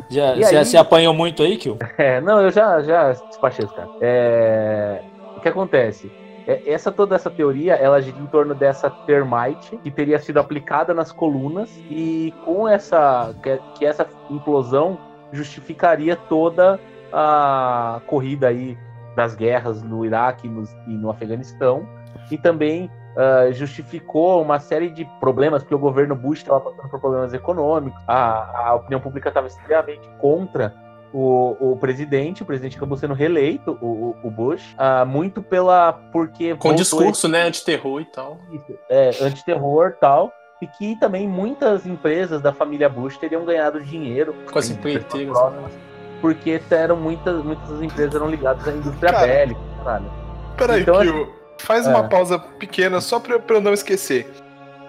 [0.10, 1.78] Já, você, aí- apanhou muito aí, Kill?
[1.98, 3.92] É, não, eu já, já despachei os caras.
[4.02, 5.04] É,
[5.36, 6.10] o que acontece?
[6.48, 10.94] É, Essa, toda essa teoria, ela gira em torno dessa termite que teria sido aplicada
[10.94, 14.98] nas colunas e com essa, que, que essa implosão
[15.32, 16.80] justificaria toda
[17.12, 18.78] a corrida aí
[19.16, 21.88] das guerras no Iraque e no, Afeganistão
[22.30, 27.00] e também ah, justificou uma série de problemas, porque o governo Bush estava passando por
[27.00, 30.74] problemas econômicos, a, a opinião pública estava extremamente contra
[31.14, 35.94] o, o presidente, o presidente acabou sendo reeleito, o, o- Bush, ah, muito pela.
[36.12, 36.56] porque.
[36.56, 38.38] Com discurso, né, antiterror e tal.
[38.52, 40.34] esse- É, antiterror e tal.
[40.62, 45.38] E que também muitas empresas da família Bush teriam ganhado dinheiro Com as em empreiteiras,
[46.22, 50.12] porque eram muitas, muitas das empresas eram ligadas à indústria Cara, bélica, caralho.
[50.58, 51.34] Peraí, Então, Kill.
[51.60, 51.90] Faz é.
[51.90, 54.32] uma pausa pequena só pra, pra eu não esquecer.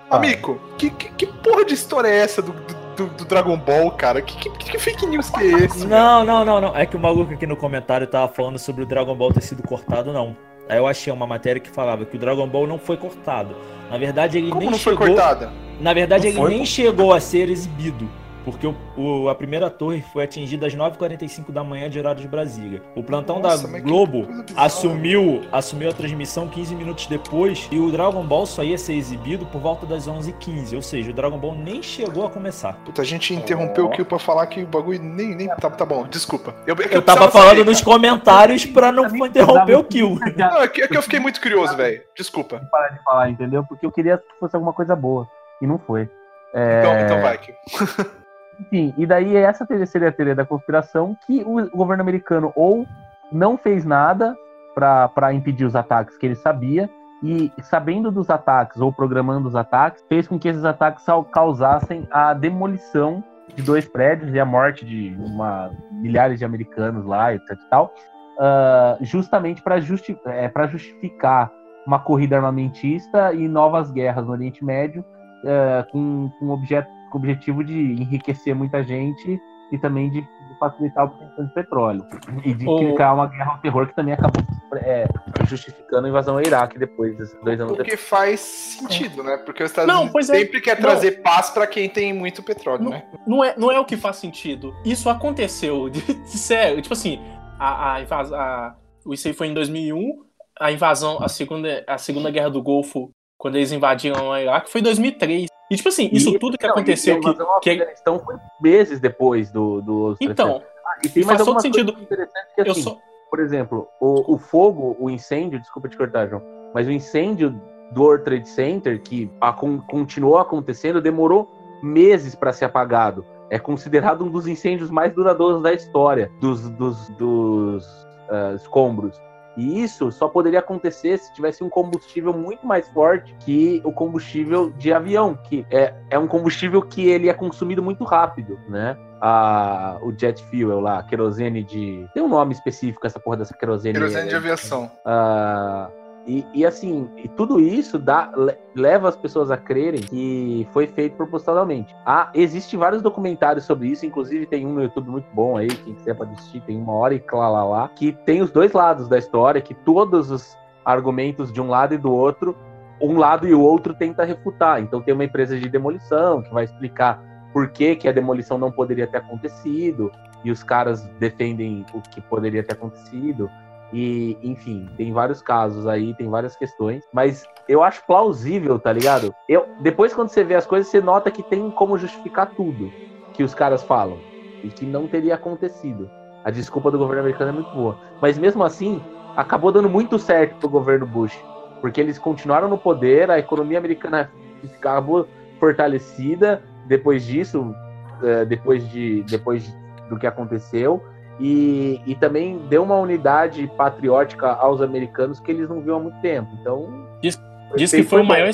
[0.08, 0.16] Tá.
[0.16, 2.52] Amigo, que, que, que porra de história é essa do,
[2.96, 4.22] do, do Dragon Ball, cara?
[4.22, 5.86] Que, que, que fake news que é esse?
[5.86, 6.76] Não, não, não, não.
[6.76, 9.62] É que o maluco aqui no comentário tava falando sobre o Dragon Ball ter sido
[9.62, 10.36] cortado, não.
[10.68, 13.54] Aí eu achei uma matéria que falava que o Dragon Ball não foi cortado.
[13.90, 15.06] Na verdade, ele Como nem não foi chegou.
[15.08, 15.52] cortada?
[15.80, 18.08] Na verdade, Não ele foi, nem chegou a ser exibido.
[18.46, 22.28] Porque o, o- a primeira torre foi atingida às 9h45 da manhã de horário de
[22.28, 22.80] Brasília.
[22.94, 24.26] O plantão Nossa, da Globo
[24.56, 29.44] assumiu, assumiu a transmissão 15 minutos depois e o Dragon Ball só ia ser exibido
[29.46, 30.74] por volta das 11h15.
[30.76, 32.74] Ou seja, o Dragon Ball nem chegou a começar.
[32.84, 35.34] Puta, a gente interrompeu o Kill pra falar que o bagulho nem.
[35.34, 36.54] nem tá, tá bom, desculpa.
[36.66, 37.92] Eu, é que Eu tava falando saber, nos cara.
[37.92, 40.18] comentários pra não interromper o kill.
[40.36, 42.00] Não, é que, é que eu fiquei muito curioso, velho.
[42.16, 42.60] Desculpa.
[42.70, 43.64] parar de falar, entendeu?
[43.64, 45.26] Porque eu queria que fosse alguma coisa boa.
[45.60, 46.08] E não foi.
[46.54, 47.54] É, Então, então vai, Kill.
[48.60, 52.86] Enfim, e daí essa teoria seria a teoria da conspiração, que o governo americano ou
[53.30, 54.36] não fez nada
[54.74, 56.88] para impedir os ataques que ele sabia,
[57.22, 62.34] e sabendo dos ataques ou programando os ataques, fez com que esses ataques causassem a
[62.34, 67.70] demolição de dois prédios e a morte de uma, milhares de americanos lá, etc e
[67.70, 67.94] tal,
[68.38, 71.50] ah, justamente para justi é, justificar
[71.86, 75.04] uma corrida armamentista e novas guerras no Oriente Médio,
[75.44, 79.40] eh, com, com objeto com o objetivo de enriquecer muita gente
[79.72, 80.26] e também de,
[80.58, 82.06] facilitar a obtenção de petróleo.
[82.42, 84.42] E de O- criar uma guerra ao terror que também acabou
[84.76, 85.06] é,
[85.46, 88.00] justificando a invasão ao Iraque depois, desses dois anos O que depois.
[88.08, 89.36] faz sentido, né?
[89.38, 90.38] Porque os Estados Não, Unidos é.
[90.38, 90.82] sempre quer Não.
[90.82, 93.04] trazer paz pra quem tem muito petróleo, né?
[93.26, 94.74] Não é, não é o que faz sentido.
[94.84, 95.90] Isso aconteceu.
[95.90, 96.80] De, de sério.
[96.80, 97.20] Tipo assim,
[97.58, 98.38] a, a invasão.
[98.38, 98.74] A,
[99.10, 100.24] isso aí foi em 2001.
[100.58, 104.80] A invasão, a segunda, a segunda guerra do Golfo, quando eles invadiram o Iraque, foi
[104.80, 105.48] em 2003.
[105.70, 107.20] E, tipo assim, isso E- tudo que não, aconteceu.
[107.20, 111.90] Que, que- Afeganistão foi meses depois do, do então, Ah, e tem mais algumas sentido.
[112.00, 112.96] interessantes que assim, só.
[113.30, 116.42] por exemplo, o, o fogo, o incêndio, desculpa te cortar, João,
[116.72, 117.60] mas o incêndio
[117.92, 121.48] do World Trade Center, que a- con- continuou acontecendo, demorou
[121.82, 123.24] meses para ser apagado.
[123.50, 127.84] É considerado um dos incêndios mais duradouros da história dos, dos, dos
[128.30, 129.20] ah, escombros.
[129.56, 134.70] E isso só poderia acontecer se tivesse um combustível muito mais forte que o combustível
[134.70, 138.96] de avião, que é, é um combustível que ele é consumido muito rápido, né?
[139.20, 142.06] A, o jet fuel lá, querosene de.
[142.12, 143.94] Tem um nome específico essa porra dessa querosene.
[143.94, 144.90] Querosene de aviação.
[145.04, 145.88] Ah,
[146.26, 150.86] e, e assim, e tudo isso dá, le- leva as pessoas a crerem que foi
[150.86, 151.94] feito propositalmente.
[152.04, 155.94] Ah, existe vários documentários sobre isso, inclusive tem um no YouTube muito bom aí, quem
[155.94, 159.08] quiser pode assistir, tem uma hora e lá, lá, lá, que tem os dois lados
[159.08, 162.56] da história, que todos os argumentos de um lado e do outro,
[163.00, 164.80] um lado e o outro tenta refutar.
[164.82, 167.22] Então tem uma empresa de demolição que vai explicar
[167.52, 170.10] por que, que a demolição não poderia ter acontecido
[170.44, 173.50] e os caras defendem o que poderia ter acontecido.
[173.92, 179.34] E, enfim, tem vários casos aí, tem várias questões, mas eu acho plausível, tá ligado?
[179.48, 182.92] Eu, depois, quando você vê as coisas, você nota que tem como justificar tudo
[183.32, 184.22] que os caras falam
[184.62, 186.10] e que não teria acontecido.
[186.44, 187.98] A desculpa do governo americano é muito boa.
[188.20, 189.00] Mas mesmo assim,
[189.36, 191.36] acabou dando muito certo pro governo Bush,
[191.80, 194.30] porque eles continuaram no poder, a economia americana
[194.78, 195.28] acabou
[195.60, 197.74] fortalecida depois disso,
[198.22, 199.70] é, depois, de, depois
[200.08, 201.02] do que aconteceu.
[201.38, 206.20] E, e também deu uma unidade patriótica aos americanos que eles não viam há muito
[206.20, 206.48] tempo.
[206.60, 207.06] Então.
[207.20, 207.40] Diz,
[207.76, 208.50] diz que foi o maior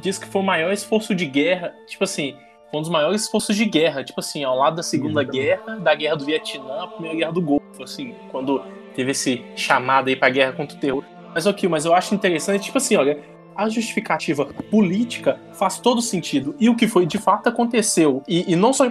[0.00, 2.34] diz que foi o maior esforço de guerra, tipo assim,
[2.70, 5.94] foi um dos maiores esforços de guerra, tipo assim, ao lado da Segunda Guerra, da
[5.94, 8.62] Guerra do Vietnã, a Primeira Guerra do Golfo, assim, quando
[8.94, 11.04] teve esse chamado aí pra guerra contra o terror.
[11.34, 13.18] Mas ok, mas eu acho interessante, tipo assim, olha,
[13.56, 16.54] a justificativa política faz todo sentido.
[16.58, 18.22] E o que foi de fato aconteceu.
[18.26, 18.86] E, e não só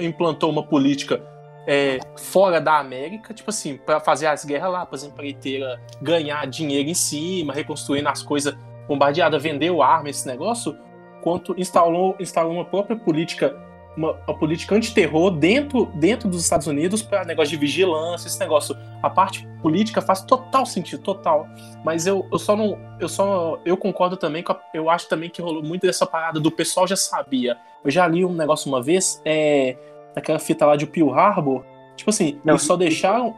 [0.00, 1.22] implantou uma política
[1.66, 6.46] é, fora da América, tipo assim, para fazer as guerras lá, para as empreiteiras ganhar
[6.46, 8.54] dinheiro em cima, reconstruindo as coisas
[8.86, 10.76] bombardeadas, vendeu arma, esse negócio,
[11.22, 13.56] quanto instalou, instalou uma própria política,
[13.96, 18.76] uma, uma política antiterror dentro, dentro dos Estados Unidos para negócio de vigilância, esse negócio.
[19.02, 21.48] A parte política faz total sentido, total.
[21.82, 22.78] Mas eu, eu só não.
[23.00, 23.58] Eu só.
[23.64, 26.86] Eu concordo também com a, Eu acho também que rolou muito dessa parada do pessoal
[26.86, 27.56] já sabia.
[27.82, 29.22] Eu já li um negócio uma vez.
[29.24, 29.76] É,
[30.14, 31.64] daquela fita lá de Pearl Harbor,
[31.96, 33.34] tipo assim, não, eles só deixaram.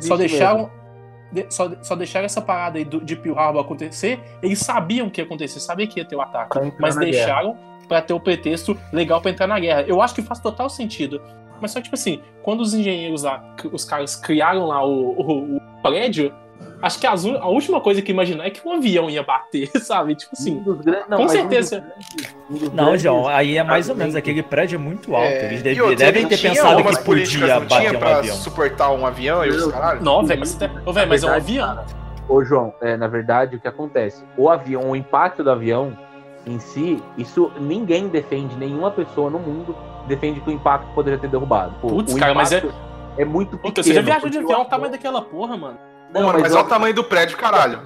[0.00, 0.70] Só deixaram.
[1.30, 4.18] De, só, só deixaram essa parada aí do, de Pearl Harbor acontecer.
[4.42, 6.72] Eles sabiam que ia acontecer, sabiam que ia ter o ataque.
[6.78, 7.56] Mas deixaram
[7.86, 9.82] para ter o pretexto legal para entrar na guerra.
[9.82, 11.20] Eu acho que faz total sentido.
[11.60, 15.60] Mas só tipo assim, quando os engenheiros lá, os caras criaram lá o, o, o
[15.82, 16.32] prédio,
[16.80, 20.14] Acho que a, a, última coisa que imaginar é que um avião ia bater, sabe?
[20.14, 20.62] Tipo assim.
[20.66, 21.84] Um grandes, não, com certeza.
[22.48, 24.14] Um dos, um não, João, aí é mais ou menos.
[24.14, 25.26] Aquele prédio é muito alto.
[25.26, 25.46] É...
[25.46, 28.36] Eles deve, devem ter pensado que podia bater um avião.
[28.36, 30.02] suportar um avião e os caralho.
[30.02, 30.70] Não, velho, mas, tá-
[31.08, 31.84] mas é um avião.
[32.28, 34.22] Ô, João, é, na verdade, o que acontece?
[34.36, 35.96] O avião, o impacto do avião
[36.46, 39.74] em si, isso ninguém defende, nenhuma pessoa no mundo
[40.06, 41.74] defende que o impacto poderia ter derrubado.
[41.80, 42.62] Putz, cara, mas é.
[43.18, 43.62] É muito pequeno.
[43.62, 45.78] Puta, você já viajou de avião, o tamanho daquela porra, mano.
[46.12, 47.80] Não, mano, mas, olha o tamanho do prédio, caralho.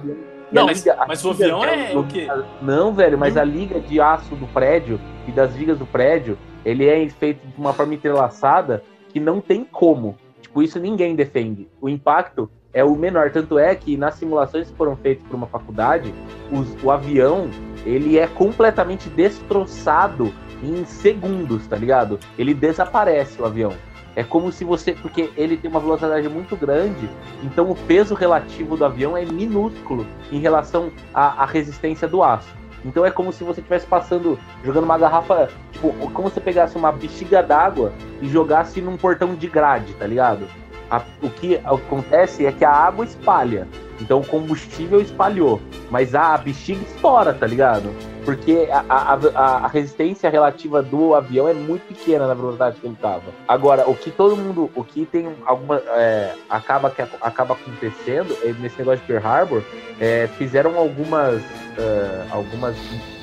[0.51, 2.27] Não, mas, liga, mas o avião é o quê?
[2.61, 6.87] Não, velho, mas a liga de aço do prédio e das vigas do prédio, ele
[6.87, 10.15] é feito de uma forma entrelaçada que não tem como.
[10.41, 11.67] Tipo, isso ninguém defende.
[11.81, 13.31] O impacto é o menor.
[13.31, 16.13] Tanto é que nas simulações que foram feitas por uma faculdade,
[16.51, 17.49] os, o avião
[17.85, 22.19] ele é completamente destroçado em segundos, tá ligado?
[22.37, 23.73] Ele desaparece o avião.
[24.15, 24.93] É como se você.
[24.93, 27.09] Porque ele tem uma velocidade muito grande,
[27.43, 32.53] então o peso relativo do avião é minúsculo em relação à, à resistência do aço.
[32.85, 36.75] Então é como se você estivesse passando, jogando uma garrafa, tipo, como se você pegasse
[36.75, 40.47] uma bexiga d'água e jogasse num portão de grade, tá ligado?
[40.91, 43.67] A, o que acontece é que a água espalha.
[44.01, 45.61] Então o combustível espalhou.
[45.89, 47.89] Mas a, bexiga estoura, tá ligado?
[48.25, 52.93] Porque a, a, a, resistência relativa do avião é muito pequena na velocidade que ele
[52.93, 53.23] estava.
[53.47, 55.77] Agora, o que todo mundo, o que tem alguma.
[55.77, 59.63] É, acaba, que, acaba acontecendo é, nesse negócio de Pearl Harbor,
[59.99, 62.75] é, fizeram algumas, uh, algumas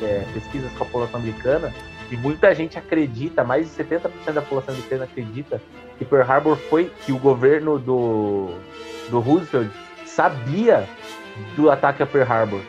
[0.03, 1.73] é, pesquisas com a população americana
[2.11, 5.63] e muita gente acredita, mais de 70% da população americana acredita
[5.99, 8.51] que Pearl Harbor foi que o governo do,
[9.09, 9.71] do Roosevelt
[10.05, 10.87] sabia
[11.57, 12.61] do ataque a Pearl Harbor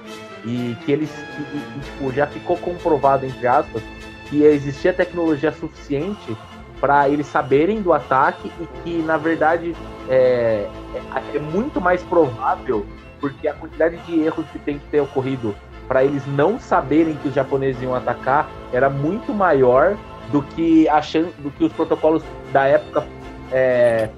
[0.46, 3.82] e que eles e, tipo, já ficou comprovado entre aspas
[4.30, 6.36] que existia tecnologia suficiente
[6.80, 9.76] para eles saberem do ataque e que na verdade
[10.10, 12.86] é, é, é, muito mais provável
[13.20, 15.56] porque a quantidade de erros que tem que ter ocorrido
[15.88, 19.96] para eles não saberem que os japoneses iam atacar era muito maior
[20.32, 21.02] do que a
[21.40, 23.06] do que os protocolos da época
[23.52, 24.10] é,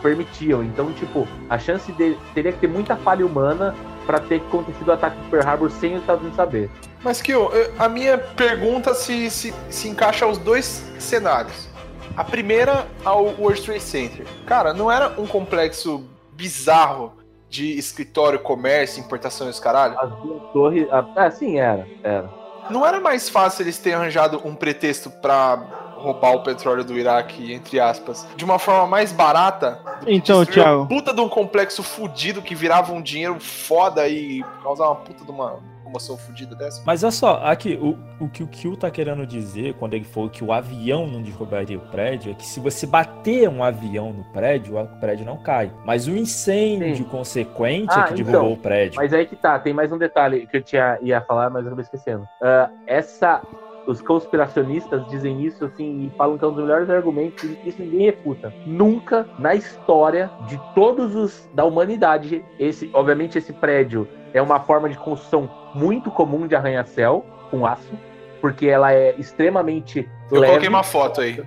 [0.00, 0.64] permitiam.
[0.64, 3.74] Então, tipo, a chance de teria que ter muita falha humana
[4.10, 6.68] para ter acontecido o ataque de Pearl Harbor sem os Estados Unidos saber.
[7.00, 7.32] Mas que
[7.78, 11.68] a minha pergunta se, se, se encaixa aos dois cenários.
[12.16, 14.26] A primeira ao World Trade Center.
[14.46, 17.12] Cara, não era um complexo bizarro
[17.48, 19.96] de escritório, comércio, importação e os caralho?
[20.00, 20.88] As duas torres.
[20.90, 22.28] Ah, sim, era, era.
[22.68, 27.52] Não era mais fácil eles terem arranjado um pretexto para roubar o petróleo do Iraque,
[27.52, 29.78] entre aspas, de uma forma mais barata.
[30.06, 30.86] Então, Thiago.
[30.86, 35.30] Puta de um complexo fudido que virava um dinheiro foda e causar uma puta de
[35.30, 35.58] uma
[35.90, 36.82] comoção fodida dessa.
[36.86, 40.30] Mas olha só, aqui, o, o que o Kill tá querendo dizer quando ele falou
[40.30, 44.24] que o avião não derrubaria o prédio é que se você bater um avião no
[44.32, 45.70] prédio, o prédio não cai.
[45.84, 47.04] Mas o incêndio Sim.
[47.04, 48.96] consequente ah, é que derrubou então, o prédio.
[48.96, 51.68] Mas aí que tá, tem mais um detalhe que eu tinha, ia falar, mas eu
[51.68, 52.22] acabei esquecendo.
[52.22, 53.42] Uh, essa
[53.90, 57.82] os conspiracionistas dizem isso assim e falam que é um dos melhores argumentos e isso
[57.82, 58.52] ninguém refuta.
[58.64, 64.88] Nunca na história de todos os da humanidade, esse, obviamente esse prédio é uma forma
[64.88, 67.92] de construção muito comum de arranha-céu com aço,
[68.40, 71.42] porque ela é extremamente Eu leve coloquei uma foto aí.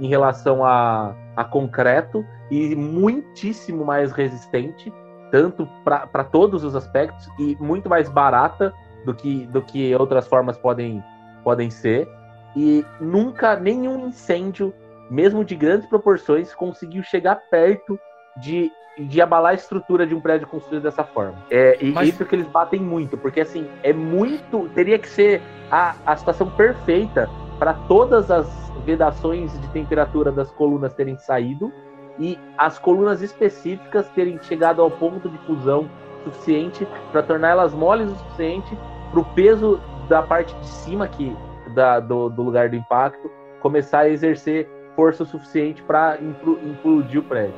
[0.00, 4.92] em relação a, a concreto e muitíssimo mais resistente,
[5.30, 8.72] tanto para todos os aspectos e muito mais barata
[9.04, 11.02] do que, do que outras formas podem,
[11.44, 12.08] podem ser.
[12.56, 14.72] E nunca nenhum incêndio,
[15.10, 17.98] mesmo de grandes proporções, conseguiu chegar perto
[18.38, 21.36] de, de abalar a estrutura de um prédio construído dessa forma.
[21.50, 24.68] É, e Mas- isso que eles batem muito, porque assim, é muito.
[24.74, 27.28] Teria que ser a, a situação perfeita
[27.58, 28.48] para todas as
[28.84, 31.72] vedações de temperatura das colunas terem saído
[32.18, 35.88] e as colunas específicas terem chegado ao ponto de fusão
[36.22, 38.76] suficiente para torná-las moles o suficiente
[39.10, 41.34] para o peso da parte de cima que
[41.74, 43.30] da, do, do lugar do impacto
[43.60, 47.54] começar a exercer força suficiente para implodir o prédio.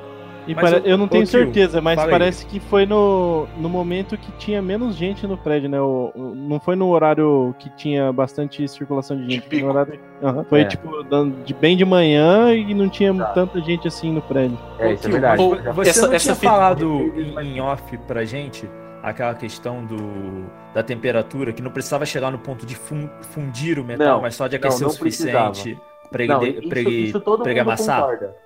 [0.48, 2.12] E pare- o- eu não tenho tio, certeza, mas fala aí.
[2.12, 5.80] parece que foi no, no momento que tinha menos gente no prédio, né?
[5.80, 9.48] O, o- não foi no horário que tinha bastante circulação de gente.
[9.48, 9.98] Foi, no horário,
[10.48, 10.64] foi É.
[10.66, 10.88] tipo
[11.44, 14.56] de bem de manhã e não tinha tanta gente assim no prédio.
[14.78, 15.42] É, isso é verdade.
[15.64, 18.70] Já- Você Essa- não essa tinha fita- falado em, em off pra gente
[19.10, 19.96] aquela questão do,
[20.74, 24.34] da temperatura, que não precisava chegar no ponto de fun- fundir o metal, Não, mas
[24.34, 25.78] só de não, aquecer não o suficiente
[26.10, 28.00] para ele, Não, isso, pra ele- isso todo pra ele mundo amassar.
[28.00, 28.36] concorda.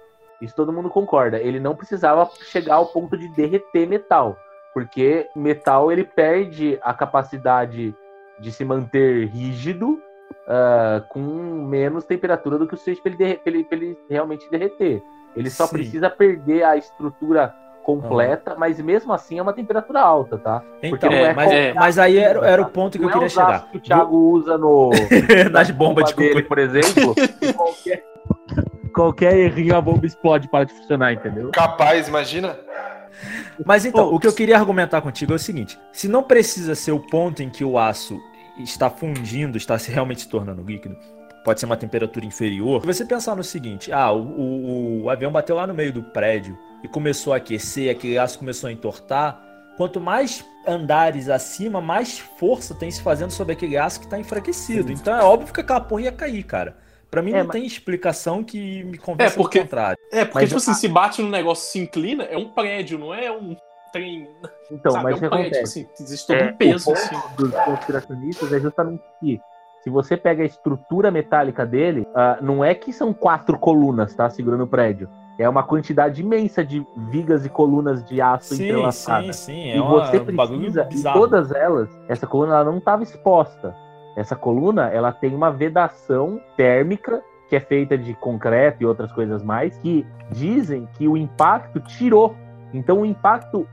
[0.42, 1.38] Isso todo mundo concorda.
[1.38, 4.36] Ele não precisava chegar ao ponto de derreter metal,
[4.74, 7.94] porque metal ele perde a capacidade
[8.38, 9.98] de se manter rígido
[10.46, 15.02] ah, com menos temperatura do que o suficiente para ele, ele, ele realmente derreter.
[15.36, 15.72] Ele só Sim.
[15.76, 17.54] precisa perder a estrutura
[17.84, 20.62] completa, mas mesmo assim é uma temperatura alta, tá?
[20.82, 22.70] Então, não é mas, qualquer mas aí era, era o tá?
[22.70, 23.70] ponto que Não eu queria é aços chegar.
[23.70, 24.90] que o Thiago usa no
[25.50, 27.14] Nas bombas de dele, por exemplo,
[27.56, 28.04] qualquer,
[28.94, 31.50] qualquer errinho a bomba explode para de funcionar, entendeu?
[31.50, 32.56] Capaz, imagina.
[33.66, 36.92] Mas então, o que eu queria argumentar contigo é o seguinte: se não precisa ser
[36.92, 38.18] o ponto em que o aço
[38.58, 40.96] está fundindo, está se realmente se tornando líquido,
[41.44, 42.80] pode ser uma temperatura inferior.
[42.80, 46.02] Se você pensar no seguinte: ah, o, o- o avião bateu lá no meio do
[46.02, 49.40] prédio e começou a aquecer, aquele aço começou a entortar.
[49.76, 54.92] Quanto mais andares acima, mais força tem se fazendo sobre aquele aço que está enfraquecido.
[54.92, 56.76] Então é óbvio que aquela porra ia cair, cara.
[57.10, 59.98] Pra mim É, não mas- tem explicação que me convença É, porque- do contrário.
[60.12, 62.98] É, porque, Mas tipo assim, se bate no negócio e se inclina, é um prédio,
[62.98, 63.56] não é um
[63.92, 64.28] trem.
[64.70, 65.04] Então, sabe?
[65.04, 65.80] mas é o que um prédio, tipo acontece?
[65.96, 67.16] assim, existe todo É, um peso, o assim.
[67.36, 69.40] dos conspiracionistas é justamente que
[69.82, 74.28] se você pega a estrutura metálica dele, ah, não é que são quatro colunas, tá?
[74.30, 75.08] Segurando o prédio.
[75.38, 79.36] É uma quantidade imensa de vigas e colunas de aço Sim, sim, entrelaçadas.
[79.36, 79.70] sim.
[79.70, 81.20] É e uma- você um precisa, em bizarro.
[81.20, 83.74] todas elas, essa coluna ela não estava exposta.
[84.16, 89.42] Essa coluna, ela tem uma vedação térmica que é feita de concreto e outras coisas
[89.42, 92.36] mais, que dizem que o impacto tirou.
[92.72, 93.66] Então o impacto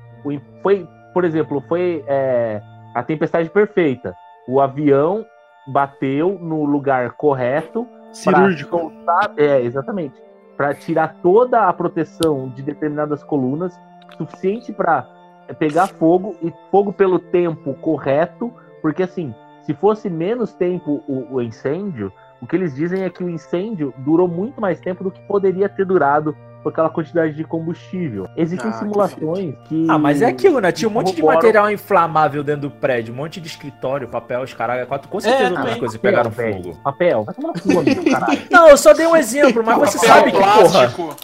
[0.63, 2.61] foi, por exemplo, foi é,
[2.95, 4.15] a tempestade perfeita.
[4.47, 5.25] O avião
[5.67, 8.77] bateu no lugar correto Cirúrgico.
[8.79, 10.15] soltar- é, exatamente.
[10.57, 13.79] Para tirar toda a proteção de determinadas colunas,
[14.17, 15.07] suficiente para
[15.59, 18.51] pegar fogo e fogo pelo tempo correto,
[18.81, 23.23] porque assim, se fosse menos tempo o, o incêndio, o que eles dizem é que
[23.23, 27.43] o incêndio durou muito mais tempo do que poderia ter durado com aquela quantidade de
[27.43, 28.27] combustível.
[28.35, 29.85] Existem Ah, que simulações que.
[29.89, 30.71] Ah, mas é aquilo, né?
[30.71, 34.53] Tinha um monte de material inflamável dentro do prédio, um monte de escritório, papel, os
[34.53, 36.77] caralho, quatro, com certeza É, outras coisas Papel, pegaram fogo.
[36.83, 38.39] Papel, vai tomar amigo, caralho.
[38.51, 41.15] Não, eu só dei um exemplo, mas você Papel, sabe que, porra, plástico.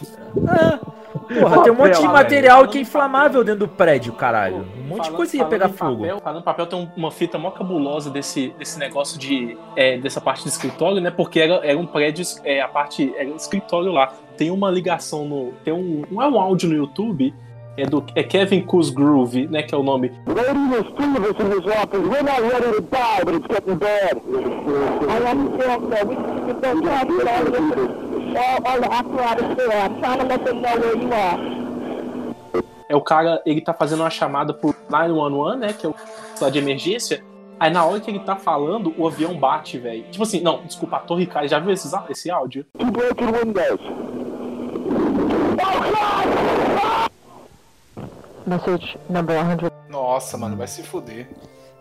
[1.40, 2.72] porra, tem um monte de Papel, material velho.
[2.72, 4.66] que é inflamável dentro do prédio, caralho.
[4.78, 5.98] Um monte de Falando- coisa ia pegar fogo.
[6.02, 9.58] Papel, falando em papel, tem um- uma fita mó cabulosa desse, desse negócio de.
[9.76, 11.12] é, dessa parte de escritório, né?
[11.12, 13.14] Porque era, era um prédio, é, a parte.
[13.18, 14.12] Era um escritório lá.
[14.38, 15.54] Tem uma ligação no.
[15.64, 16.04] Tem um.
[16.10, 17.34] Não é um áudio no YouTube.
[17.76, 19.64] É do é Kevin Cosgrove, né?
[19.64, 20.12] Que é o nome.
[32.88, 35.74] É o cara, ele tá fazendo uma chamada pro 911, né?
[35.74, 35.96] Que é o
[36.40, 37.24] lá de emergência.
[37.60, 40.04] Aí na hora que ele tá falando, o avião bate, velho.
[40.12, 41.48] Tipo assim, não, desculpa, a torre cai.
[41.48, 42.66] Já viu esses, esse áudio?
[42.78, 43.80] Two broken windows.
[48.46, 49.70] Message number 100.
[49.90, 51.28] Nossa, mano, vai se fuder.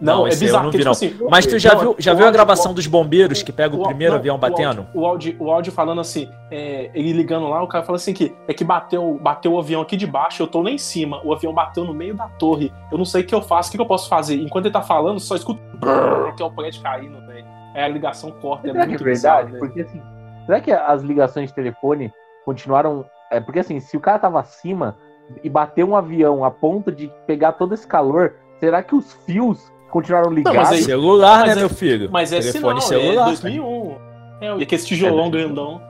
[0.00, 0.62] Não, é esse aí bizarro.
[0.62, 1.24] eu não porque, vi, tipo não.
[1.24, 3.76] assim, Mas tu já não, viu, já viu a áudio- gravação dos bombeiros que pega
[3.76, 4.80] o o- primeiro não, avião o batendo?
[4.80, 8.12] áudio- O áudio, o áudio falando assim, é, ele ligando lá, o cara fala assim
[8.12, 11.20] que é que bateu, bateu o avião aqui de baixo, eu tô lá em cima,
[11.24, 13.72] o avião bateu no meio da torre, eu não sei o que eu faço, o
[13.72, 14.34] que, que eu posso fazer?
[14.36, 17.44] Enquanto ele tá falando, só escuto brrr, que é o prédio caindo, velho.
[17.74, 18.68] Aí a ligação corta.
[18.68, 19.44] É Será que é muito verdade?
[19.44, 19.58] bizarro, velho.
[19.60, 20.02] Porque assim,
[20.46, 22.12] será que as ligações de telefone
[22.44, 23.04] continuaram.
[23.32, 24.96] É porque assim, se o cara tava acima
[25.42, 29.72] e bateu um avião a ponto de pegar todo esse calor, será que os fios
[29.90, 30.58] continuaram ligados?
[30.58, 32.08] mas aí- Celular, Mas né, é- meu filho?
[32.10, 33.22] Mas é Telefone sinal, celular.
[33.22, 33.96] é 2001.
[34.40, 35.80] É, e aquele tijolão grandão.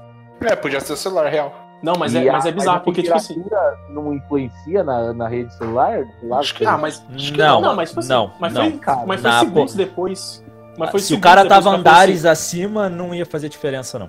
[0.40, 1.54] É, podia ser o celular real.
[1.82, 3.34] Não, mas E é, a- mas é bizarro, a porque, tipo assim.
[3.34, 6.04] temperatura não influencia na, na rede celular?
[6.22, 8.70] Lá, Acho que, ah, mas, acho que Não, não, mas, assim, não, mas não.
[8.70, 10.44] foi, mas foi Na- segundos depois.
[10.78, 14.08] Mas foi Se o cara tava andares assim- acima, não ia fazer diferença, não.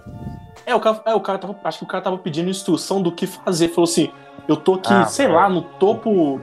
[0.66, 1.56] É, o cara, é, o cara tava.
[1.64, 3.70] Acho que o cara tava pedindo instrução do que fazer.
[3.70, 4.10] Falou assim:
[4.48, 5.30] eu tô aqui, Ah, sei é.
[5.30, 6.40] lá, no topo.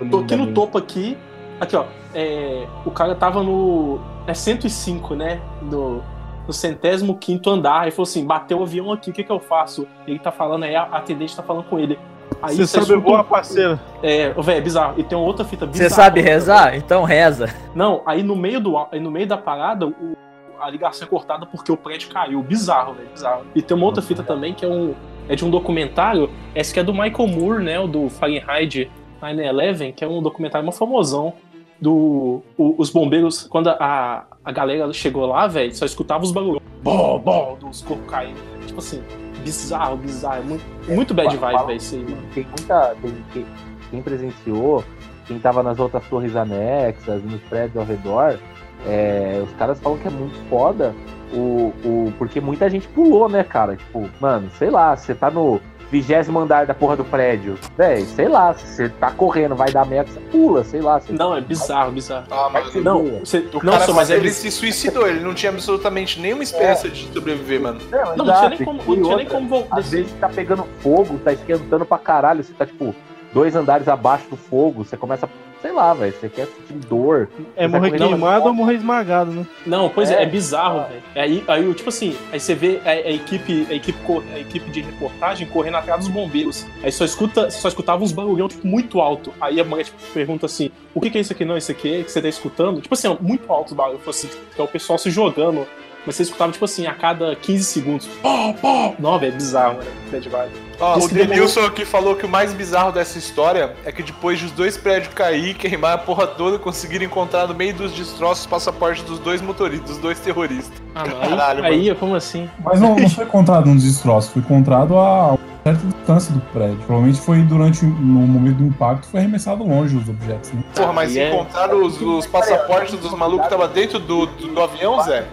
[0.00, 1.16] Muito Tô aqui no topo aqui.
[1.60, 1.84] Aqui, ó.
[2.14, 4.00] é, o cara tava no.
[4.26, 5.40] É 105, né?
[5.62, 6.02] No,
[6.46, 7.82] no centésimo quinto andar.
[7.82, 9.86] Aí falou assim: bateu o avião aqui, o que que eu faço?
[10.06, 11.98] Ele tá falando, aí a atendente tá falando com ele.
[12.42, 13.78] Aí Você sabe escuta um- voar, parceiro.
[14.02, 14.94] É, velho, é bizarro.
[14.98, 15.88] E tem uma outra fita bizarra.
[15.90, 16.74] Você sabe rezar?
[16.76, 17.54] Então reza.
[17.74, 20.16] Não, aí no meio do aí no meio da parada, o-
[20.60, 22.42] a ligação é cortada porque o prédio caiu.
[22.42, 23.44] Bizarro, velho, bizarro.
[23.54, 24.94] E tem uma outra fita também que é um
[25.28, 28.90] é de um documentário, esse que é do Michael Moore, né, o do Fahrenheit
[29.22, 31.32] 9/11, que é um documentário muito famosão
[31.80, 36.60] do o- os bombeiros quando a, a galera chegou lá, velho, só escutava os barulhos,
[36.82, 38.38] bom, bom, dos corpos caindo.
[38.66, 39.02] Tipo assim,
[39.42, 42.22] bizarro, bizarro, é muito, muito bad vibe, velho, isso aí, mano.
[42.34, 42.96] Tem muita.
[43.00, 43.46] Tem, quem,
[43.90, 44.84] quem presenciou,
[45.26, 48.38] quem tava nas outras torres anexas, nos prédios ao redor,
[48.86, 50.94] é, os caras falam que é muito foda.
[51.32, 53.74] O, o, porque muita gente pulou, né, cara?
[53.76, 55.60] Tipo, mano, sei lá, você tá no
[55.90, 57.56] vigésimo andar da porra do prédio.
[57.76, 61.00] Véi, sei lá, se você tá correndo, vai dar merda, você pula, sei lá.
[61.10, 62.26] Não, é bizarro, bizarro.
[62.30, 65.20] Ah, mas Não, você, o não, cara, só, mas é ele biz- se suicidou, ele
[65.20, 67.80] não tinha absolutamente nenhuma esperança de sobreviver, mano.
[67.90, 69.78] Não, Não, não exato, tinha nem como, não tinha nem como voltar.
[69.78, 72.94] Às vezes tá pegando fogo, tá esquentando pra caralho, você tá tipo
[73.32, 75.28] dois andares abaixo do fogo, você começa,
[75.64, 77.26] sei lá, velho, você quer sentir dor.
[77.56, 79.46] É morrer correndo- queimado ou morrer esmagado, né?
[79.64, 80.22] Não, pois é, É.
[80.24, 81.02] é bizarro, velho.
[81.16, 83.98] Aí, aí, tipo assim, aí você vê a, a equipe, a equipe,
[84.34, 86.66] a equipe de reportagem correndo atrás dos bombeiros.
[86.82, 89.32] Aí só escuta, só escutava uns barulhão tipo muito alto.
[89.40, 91.56] Aí a mulher tipo, pergunta assim: "O que, que é isso aqui não?
[91.56, 94.28] Isso aqui é que você tá escutando?" Tipo assim, ó, muito alto os barulhos, assim,
[94.54, 95.66] que é o pessoal se jogando.
[96.06, 98.06] Mas você escutava tipo assim a cada 15 segundos.
[98.20, 98.94] Pó, pó.
[98.98, 99.90] Não, velho, é bizarro, mano.
[100.12, 100.52] Bad vibe.
[100.80, 104.02] Ó, o que demorou- Denilson aqui falou que o mais bizarro dessa história é que
[104.02, 107.92] depois de os dois prédios cair, queimar a porra toda, conseguiram encontrar no meio dos
[107.92, 110.82] destroços o passaporte dos dois motoristas, dos dois terroristas.
[110.94, 111.04] Ah.
[111.04, 112.48] Caralho, aí, aí, como assim?
[112.64, 116.76] Mas não, não foi encontrado um destroço, foi encontrado a certa distância do prédio.
[116.86, 120.62] Provavelmente foi durante no momento do impacto, foi arremessado longe os objetos, né?
[120.74, 124.60] Porra, mas é- encontraram os, os passaportes dos malucos que estavam dentro do, do, do
[124.60, 125.24] avião, Zé?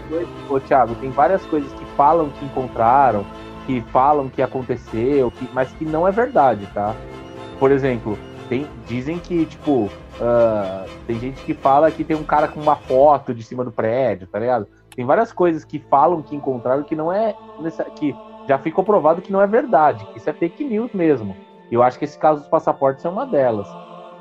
[0.49, 3.25] Ô, Thiago, tem várias coisas que falam que encontraram,
[3.71, 6.93] que falam que aconteceu, que- mas que não é verdade, tá?
[7.59, 8.17] Por exemplo,
[8.49, 12.75] tem, dizem que, tipo, ah, tem gente que fala que tem um cara com uma
[12.75, 14.67] foto de cima do prédio, tá ligado?
[14.93, 17.33] Tem várias coisas que falam que encontraram que não é.
[17.95, 18.15] que
[18.47, 21.35] já ficou provado que não é verdade, que isso é fake news mesmo.
[21.71, 23.67] Eu acho que esse caso dos passaportes é uma delas,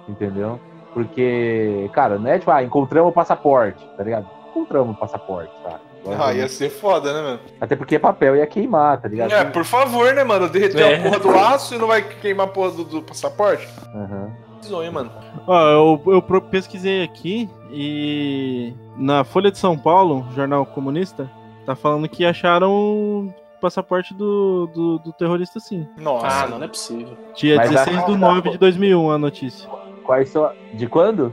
[0.09, 0.61] entendeu?
[0.95, 4.27] Porque, cara, não é tipo, ah, encontramos o passaporte, tá ligado?
[4.51, 5.81] Encontramos o passaporte, tá?
[6.19, 7.41] Ah, ia ser foda, né, mano?
[7.61, 9.33] Até porque papel ia queimar, tá ligado?
[9.33, 10.49] É, por favor, né, mano?
[10.49, 10.97] Derreter É.
[10.97, 13.69] a porra do aço e não vai queimar a porra do, do passaporte?
[13.95, 14.31] Aham.
[14.65, 15.11] Zonho, mano.
[15.47, 21.31] Ó, eu, eu pesquisei aqui e na Folha de São Paulo, jornal comunista,
[21.65, 25.87] tá falando que acharam o passaporte do, do, do terrorista sim.
[25.99, 26.27] Nossa.
[26.27, 27.17] Ah, não, é possível.
[27.35, 29.69] Dia Mas 16 a- do 9 de 2001 a notícia.
[30.05, 30.51] Quais são.
[30.75, 31.33] De quando?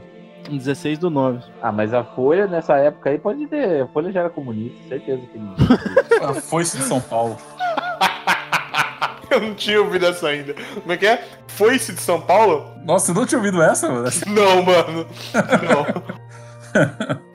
[0.50, 1.42] 16 do 9.
[1.62, 3.82] Ah, mas a Folha nessa época aí pode ter.
[3.82, 5.54] A Folha já era comunista, certeza que não.
[6.28, 7.36] A foice de São Paulo.
[9.30, 10.54] Eu não tinha ouvido essa ainda.
[10.54, 11.22] Como é que é?
[11.48, 12.66] Foi-se de São Paulo?
[12.84, 14.08] Nossa, você não tinha ouvido essa, mano?
[14.26, 15.06] Não, mano.
[15.34, 16.18] Não.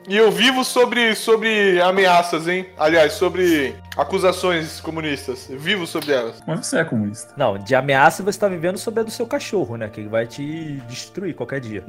[0.08, 2.66] E eu vivo sobre, sobre ameaças, hein?
[2.76, 5.48] Aliás, sobre acusações comunistas.
[5.50, 6.42] Vivo sobre elas.
[6.46, 7.32] Mas você é comunista.
[7.36, 9.88] Não, de ameaça você tá vivendo sobre a do seu cachorro, né?
[9.88, 11.84] Que vai te destruir qualquer dia.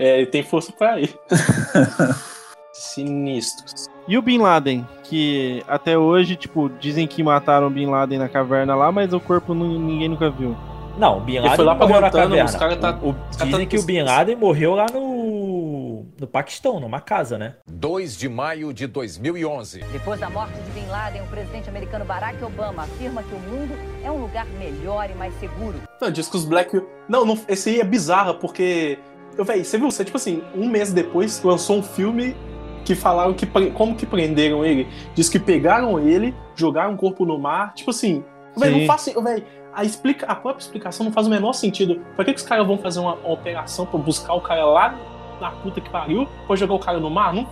[0.00, 1.14] É, ele tem força pra ir.
[2.72, 3.86] Sinistros.
[4.08, 8.28] E o Bin Laden, que até hoje, tipo, dizem que mataram o Bin Laden na
[8.28, 10.56] caverna lá, mas o corpo nu- ninguém nunca viu.
[10.98, 12.44] Não, o Bin Ele Laden foi lá pra morreu na caverna.
[12.44, 14.86] os caras tá- O- o- os caras dizem tá- que o Bin Laden morreu lá
[14.92, 17.54] no, no Paquistão, numa casa, né?
[17.70, 19.84] 2 de maio de 2011.
[19.92, 23.74] Depois da morte de Bin Laden, o presidente americano Barack Obama afirma que o mundo
[24.04, 25.76] é um lugar melhor e mais seguro.
[26.00, 26.80] Não, diz que os Black.
[27.08, 28.98] Não, não esse aí é bizarro, porque.
[29.36, 29.90] Eu, véi, você viu?
[29.90, 32.36] Você, tipo assim, um mês depois lançou um filme
[32.84, 34.88] que falaram que como que prenderam ele.
[35.14, 37.72] Diz que pegaram ele, jogaram o corpo no mar.
[37.74, 38.24] Tipo assim,
[38.56, 39.12] véi, não faz.
[39.22, 42.00] Véi, a, explica, a própria explicação não faz o menor sentido.
[42.16, 44.94] Pra que, que os caras vão fazer uma, uma operação pra buscar o cara lá
[45.40, 47.32] na puta que pariu, pra jogar o cara no mar?
[47.32, 47.48] Não,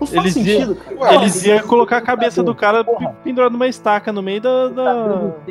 [0.00, 1.14] Não faz Eles sentido, iam, cara.
[1.14, 2.84] eles iam colocar a cabeça do cara
[3.24, 4.68] pendurado numa estaca no meio da.
[4.68, 4.92] da...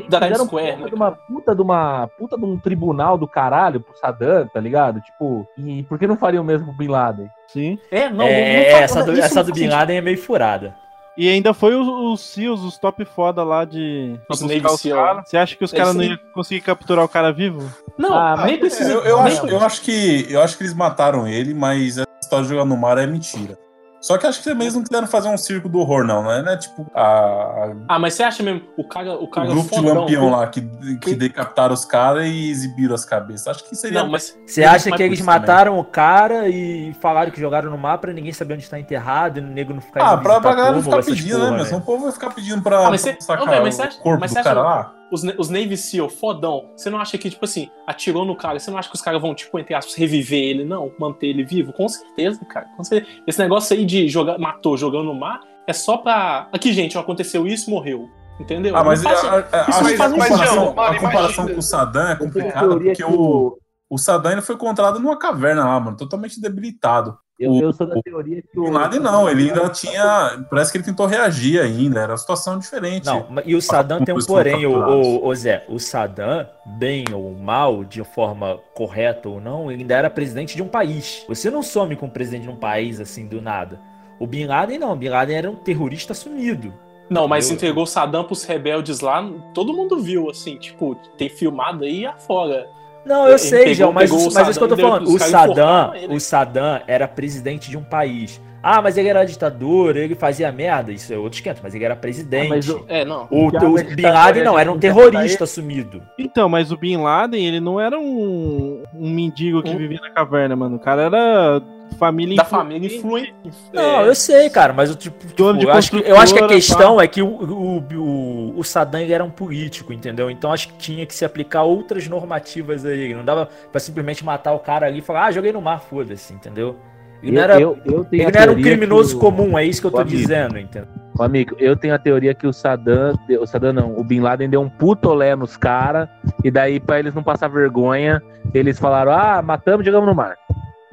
[0.10, 0.90] Da Times Square, puta né?
[0.90, 5.02] de uma puta de uma puta de um tribunal do caralho pro Saddam, tá ligado?
[5.02, 7.28] Tipo, e por que não fariam o mesmo pro Bin Laden?
[7.48, 7.80] Sim.
[7.90, 9.68] É, não, é, não faz- essa do, isso essa não do Bin.
[9.68, 10.76] Laden é meio furada.
[11.18, 14.20] E ainda foi os, SEALs, os top foda lá de.
[14.30, 14.98] Os buscar Navy os SEAL.
[15.06, 15.24] cara.
[15.26, 17.64] Você acha que os caras não iam conseguir capturar o cara vivo?
[17.98, 18.92] Não, Ah, nem precisa.
[18.92, 22.44] Eu, eu acho, eu, acho que, eu acho que eles mataram ele, mas essa história
[22.44, 23.58] de jogar no mar é mentira.
[24.02, 26.42] Só que acho que eles não quiseram fazer um circo do horror, não, né?
[26.44, 29.70] Não é tipo a, Ah, mas você acha mesmo o cara, o cara o grupo
[29.70, 30.30] de fodão, lampião viu?
[30.30, 30.62] lá que,
[30.98, 33.48] que decapitaram os caras e exibiram as cabeças.
[33.48, 34.04] Acho que seria.
[34.04, 35.40] Não, mas Você Eles acha que eles isso também.
[35.42, 39.40] mataram o cara e falaram que jogaram no mar pra ninguém saber onde está enterrado
[39.40, 41.66] e o nego não ficar Ah, pra, pra galera não túmulo, ficar pedindo, porra, né?
[41.66, 44.00] Senão o povo vai ficar pedindo pra, Ah, mas você- sacar mas você o acha-
[44.02, 44.94] corpo mas do você cara acha- lá.
[45.12, 48.72] Os, os Navy SEAL, fodão, você não acha que, tipo assim, atirou no cara, você
[48.72, 50.92] não acha que os caras vão, tipo, entre aspas, reviver ele, não?
[51.00, 51.74] Manter ele vivo?
[51.74, 52.68] Com certeza, cara.
[52.76, 53.22] Com certeza.
[53.26, 56.48] Esse negócio aí de jogar, matou jogando no mar é só pra.
[56.52, 58.10] Aqui, gente, ó, aconteceu isso, morreu.
[58.40, 58.76] Entendeu?
[58.76, 60.76] Ah, mas a, a, a, isso a não faz nem comparação, sentido.
[60.76, 61.54] mano, a comparação imagina.
[61.54, 63.58] com o Saddam é complicada porque que o,
[63.90, 67.18] o Saddam foi encontrado numa caverna lá, mano, totalmente debilitado.
[67.38, 68.66] Eu, O- eu sou da o- teoria que O o.
[68.68, 70.46] Bin Laden não, ele ainda tinha.
[70.50, 73.06] Parece que ele tentou reagir ainda, era uma situação diferente.
[73.06, 77.34] Não, e o Saddam tem um porém, o, o, o Zé, o Saddam, bem ou
[77.36, 81.26] mal, de forma correta ou não, ele ainda era presidente de um país.
[81.28, 83.80] Você não some com o presidente de um país assim do nada.
[84.18, 86.74] O Bin Laden não, o Bin Laden era um terrorista assumido.
[87.10, 89.22] Não, mas entregou Saddam pros rebeldes lá,
[89.54, 92.66] todo mundo viu, assim, tipo, tem filmado aí afora.
[93.06, 94.90] Não, eu Ele sei, pegou- João, mas, o mas é isso que eu tô Saddam
[94.90, 95.06] falando.
[95.06, 98.42] deu- O Saddam, o Saddam era presidente de um país.
[98.68, 101.96] Ah, mas ele era ditador, ele fazia merda, isso é outro esquenta, mas ele era
[101.96, 102.50] presidente.
[102.50, 103.28] mas o- É, não.
[103.30, 106.02] O, Já, o mas Bin Laden é não, era um gente, terrorista assumido.
[106.18, 110.10] Então, mas o Bin Laden, ele não era um, um mendigo que Um- vivia na
[110.10, 110.78] caverna, mano.
[110.78, 111.62] O cara era
[111.98, 113.34] família Da influ- família influente.
[113.74, 116.48] Não, eu sei, cara, mas eu, tipo, tipo, eu, acho que, eu acho que a
[116.48, 120.30] questão é que o, o, o, o Saddam era um político, entendeu?
[120.30, 123.14] Então acho que tinha que se aplicar outras normativas a ele.
[123.16, 126.34] Não dava pra simplesmente matar o cara ali e falar, ah, joguei no mar, foda-se,
[126.34, 126.76] entendeu?
[127.24, 129.80] Ele Eu- era, eu- eu tenho ele não era um criminoso o- comum, é isso
[129.82, 130.88] que eu tô amigo- dizendo, entendeu?
[131.18, 134.50] Ô, Amigo, eu tenho a teoria que o Saddam, o Saddam não, o Bin Laden
[134.50, 136.10] deu um puto olé nos caras,
[136.44, 138.22] e daí pra eles não passar vergonha,
[138.54, 140.36] eles falaram, ah, matamos e jogamos no mar.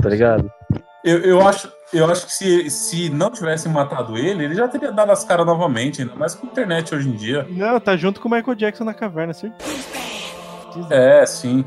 [0.00, 0.48] Tá ligado?
[1.04, 4.92] Eu, eu acho, eu acho que se, se não tivessem matado ele, ele já teria
[4.92, 7.46] dado as caras novamente, ainda mais com a internet hoje em dia.
[7.50, 9.72] Não, tá junto com o Michael Jackson na caverna, certeza.
[10.90, 11.64] É, sim.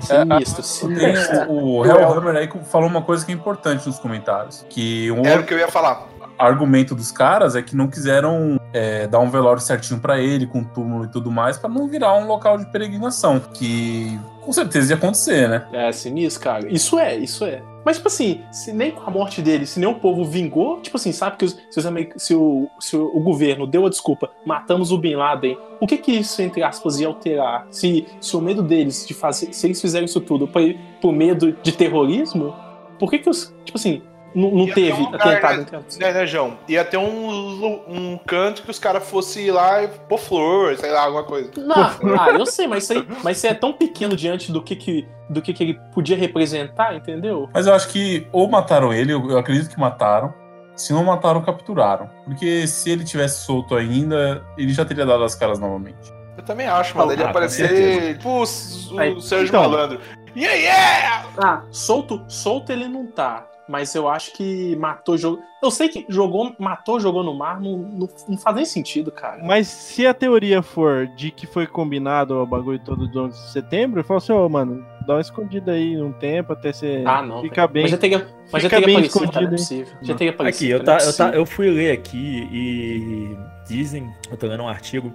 [0.00, 1.50] Sinistro, Tem sinistro.
[1.52, 4.66] o, o Hellhammer aí falou uma coisa que é importante nos comentários.
[4.68, 6.08] Que um Era o que eu ia falar.
[6.38, 10.64] argumento dos caras é que não quiseram é, dar um velório certinho pra ele, com
[10.64, 13.38] túmulo e tudo mais, pra não virar um local de peregrinação.
[13.38, 15.66] Que com certeza ia acontecer, né?
[15.72, 16.72] É, sinistro, cara.
[16.72, 17.62] Isso é, isso é.
[17.84, 20.96] Mas, tipo assim, se nem com a morte dele, se nem o povo vingou, tipo
[20.96, 21.86] assim, sabe que os- se, os
[22.22, 26.12] se o, se o governo deu a desculpa, matamos o Bin Laden, o que que
[26.12, 27.66] isso, entre aspas, ia alterar?
[27.70, 30.62] Se, se o medo deles de fazer, se eles fizeram isso tudo por,
[31.00, 32.54] por medo de terrorismo,
[32.98, 34.02] por que que os, tipo assim,
[34.34, 35.66] não, teve um lugar, atentado?
[35.72, 36.58] né, né, né, João?
[36.68, 41.04] Ia ter um, um canto que os caras fossem lá e pôr flor, sei lá,
[41.04, 41.50] alguma coisa.
[41.56, 44.62] Não, ah, eu sei, mas isso aí, mas isso aí é tão pequeno diante do
[44.62, 47.48] que que, do que que ele podia representar, entendeu?
[47.52, 50.32] Mas eu acho que ou mataram ele, eu eu acredito que mataram.
[50.74, 52.08] Se não mataram, capturaram.
[52.24, 56.10] Porque se ele tivesse solto ainda, ele já teria dado as caras novamente.
[56.36, 57.12] Eu também acho, mano.
[57.12, 58.42] Ele ia Ah, aparecer, tipo, o,
[58.94, 59.62] o Aí, Sérgio então.
[59.62, 60.00] Malandro.
[60.34, 61.26] Yeah, yeah!
[61.36, 63.46] Ah, solto, solto ele não tá.
[63.68, 65.40] Mas eu acho que matou jogo.
[65.62, 69.42] Eu sei que jogou, matou, jogou no mar, não, não, não faz nem sentido, cara.
[69.44, 73.52] Mas se a teoria for de que foi combinado o bagulho todo do 11 de
[73.52, 77.22] setembro, eu falo assim, ô, mano, dá uma escondida aí um tempo até você Ah,
[77.22, 77.40] não.
[77.68, 77.82] bem.
[77.82, 79.94] Mas já teria, mas já teria bem aparecido, cara, escondido, não é possível.
[80.02, 80.64] Já teria aparecido.
[80.64, 81.32] Aqui, eu, tá, é eu, tá, possível.
[81.34, 83.36] eu fui ler aqui e
[83.66, 85.12] dizem, eu tô lendo um artigo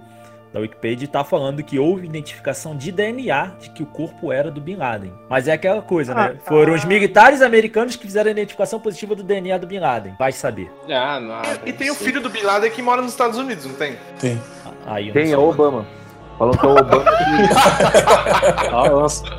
[0.52, 4.50] da Wikipedia e tá falando que houve identificação de DNA de que o corpo era
[4.50, 5.12] do Bin Laden.
[5.28, 6.36] Mas é aquela coisa, né?
[6.36, 10.14] Ah, Foram os militares americanos que fizeram a identificação positiva do DNA do Bin Laden.
[10.18, 10.70] Vai saber.
[10.88, 11.42] Ah, não.
[11.66, 13.96] E tem o filho do Bin Laden que mora nos Estados Unidos, não tem?
[14.18, 14.40] Tem.
[14.86, 15.86] Aí Tem, é o Obama.
[16.38, 17.04] Falam que é o Obama.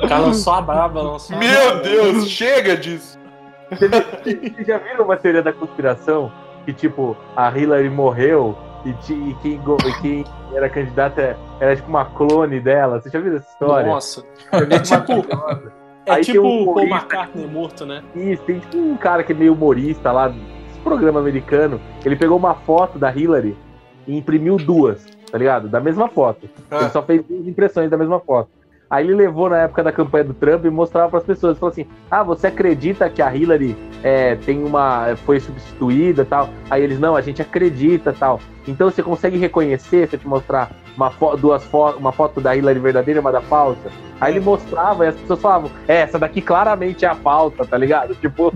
[0.02, 3.18] O cara lançou a braba, lançou a Meu Deus, chega disso.
[3.70, 3.90] Vocês
[4.66, 6.32] já viram uma teoria da conspiração?
[6.64, 10.24] Que, tipo, a Hillary morreu e, e quem, e quem
[10.54, 13.00] era candidata era, tipo, uma clone dela.
[13.00, 13.86] Vocês já viram essa história?
[13.86, 14.24] Nossa.
[14.52, 15.26] É tipo-
[16.06, 18.02] É Aí tipo um o Paul McCartney morto, né?
[18.16, 21.78] Isso, tem tipo um cara que é meio humorista lá, desse programa americano.
[22.04, 23.56] Ele pegou uma foto da Hillary
[24.08, 25.68] e imprimiu duas, tá ligado?
[25.68, 26.48] Da mesma foto.
[26.70, 26.78] Ah.
[26.80, 28.48] Ele só fez duas impressões da mesma foto.
[28.88, 31.70] Aí ele levou na época da campanha do Trump e mostrava para as pessoas, falou
[31.70, 36.98] assim: "Ah, você acredita que a Hillary é, tem uma foi substituída, tal?" Aí eles
[36.98, 38.40] não, a gente acredita, tal.
[38.66, 42.54] Então você consegue reconhecer se eu te mostrar uma fo duas fo uma foto da
[42.54, 43.90] Hillary verdadeira e uma da falsa?
[44.20, 47.76] Aí ele mostrava e as pessoas falavam: "É, essa daqui claramente é a falsa", tá
[47.76, 48.14] ligado?
[48.14, 48.52] Tipo,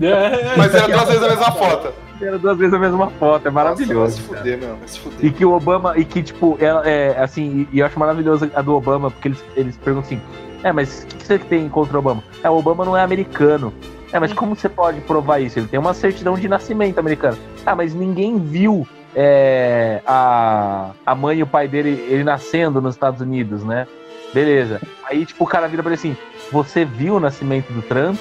[0.57, 1.93] Mas era duas vezes a mesma foto.
[2.21, 3.97] era duas vezes a mesma foto, é maravilhoso.
[3.97, 4.75] Vai se fuder, meu.
[4.75, 5.25] Vai se fuder.
[5.25, 8.49] E que o Obama, e que, tipo, é, é, assim, e, e eu acho maravilhoso
[8.53, 10.21] a do Obama, porque eles, eles perguntam assim:
[10.63, 12.23] é, mas o que, que você tem contra o Obama?
[12.43, 13.73] É, o Obama não é americano.
[14.11, 15.59] É, mas como você pode provar isso?
[15.59, 17.37] Ele tem uma certidão de nascimento americano.
[17.65, 22.95] Ah, mas ninguém viu é, a, a mãe e o pai dele ele nascendo nos
[22.95, 23.87] Estados Unidos, né?
[24.33, 24.81] Beleza.
[25.05, 26.17] Aí, tipo, o cara vira pra ele assim:
[26.51, 28.19] Você viu o nascimento do Trump?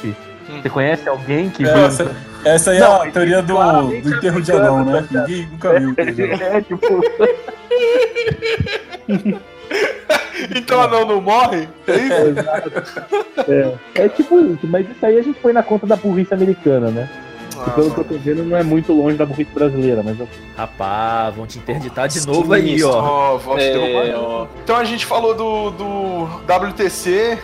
[0.63, 1.73] Você conhece alguém que viu?
[1.73, 2.15] Essa,
[2.45, 5.05] essa aí é Não, a teoria do, do enterro de anão, né?
[5.11, 6.29] Ninguém nunca viu.
[6.41, 6.87] É, tipo.
[10.55, 11.69] Então anão não morre?
[11.87, 12.15] É isso?
[13.97, 16.91] É, é tipo isso, mas isso aí a gente põe na conta da burrice americana,
[16.91, 17.09] né?
[17.67, 20.29] E pelo que eu tô vendo, não é muito longe da burrice brasileira, mas eu-
[20.57, 23.01] Rapaz, vão te interditar de novo aí, ó.
[24.11, 24.47] É, ó.
[24.63, 27.39] Então a gente falou do, do WTC,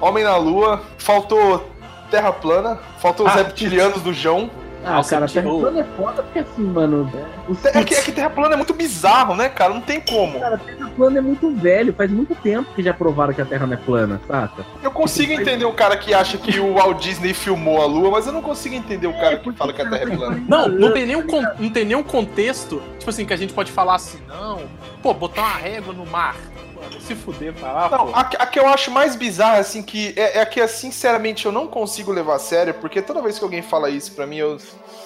[0.00, 1.68] Homem na Lua, faltou
[2.10, 4.50] Terra Plana, faltou os Ah, reptilianos do João.
[4.84, 7.10] Ah, Nossa, cara, que Terra plana é foda porque assim, mano.
[7.48, 9.74] Os É que, é que Terra Plana é muito bizarro, né, cara?
[9.74, 10.38] Não tem como.
[10.38, 13.66] Cara, Terra plana é muito velho, faz muito tempo que já provaram que a Terra
[13.66, 14.64] não é plana, saca?
[14.82, 18.26] Eu consigo entender o cara que acha que o Walt Disney filmou a Lua, mas
[18.26, 20.42] eu não consigo entender o cara que fala que a Terra é plana.
[20.48, 23.72] Não, não tem, nenhum con- não tem nenhum contexto, tipo assim, que a gente pode
[23.72, 24.62] falar assim, não,
[25.02, 26.36] pô, botar uma régua no mar.
[26.80, 29.82] Mano, se fuder pra lá, Não, a, que- a que eu acho mais bizarra, assim,
[29.82, 33.38] que é, é a que, sinceramente, eu não consigo levar a sério, porque toda vez
[33.38, 34.58] que alguém fala isso pra mim, eu,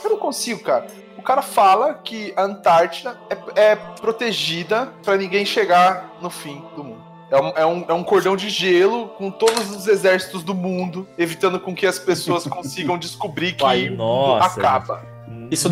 [0.05, 0.87] eu não consigo, cara.
[1.17, 3.19] O cara fala que a Antártida
[3.55, 7.03] é, é protegida pra ninguém chegar no fim do mundo.
[7.31, 11.09] É um, é, um, é um cordão de gelo com todos os exércitos do mundo,
[11.17, 15.07] evitando com que as pessoas consigam descobrir que Ai, nossa, acaba.
[15.53, 15.69] Isso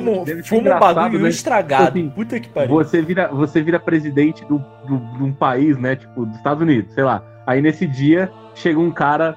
[0.00, 1.28] fuma, deve ser fuma um bagulho né?
[1.28, 1.88] estragado.
[1.98, 2.74] Assim, Puta que pariu.
[2.74, 5.96] Você vira, você vira presidente do, do- de um país, né?
[5.96, 7.22] Tipo, dos Estados Unidos, sei lá.
[7.46, 9.36] Aí nesse dia chega um cara,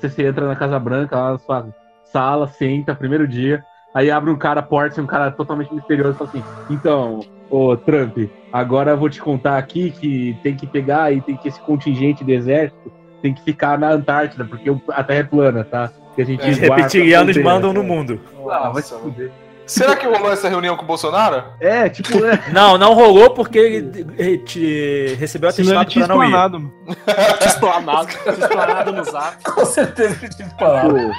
[0.00, 1.68] você, entra na Casa Branca, lá na sua
[2.04, 3.64] sala, senta, primeiro dia.
[3.94, 8.16] Aí abre um cara, porta, um cara totalmente misterioso, e fala assim: Então, ô Trump,
[8.52, 12.24] agora eu vou te contar aqui que tem que pegar e tem que esse contingente
[12.24, 12.92] de exército
[13.22, 15.90] tem que ficar na Antártida, porque a Terra é plana, tá?
[16.24, 18.20] Que a gente a reptilianos mandam no mundo.
[18.50, 19.30] Ah, vai se fuder.
[19.70, 21.44] Será que rolou essa reunião com o Bolsonaro?
[21.60, 22.42] É, tipo, é.
[22.52, 26.26] Não, não rolou porque ele ele te recebeu ele atestado tinha pra não ir.
[26.26, 26.74] explanado, mano.
[27.46, 29.36] Explanado, explanado no zap.
[29.48, 31.12] Com certeza que tinha falado.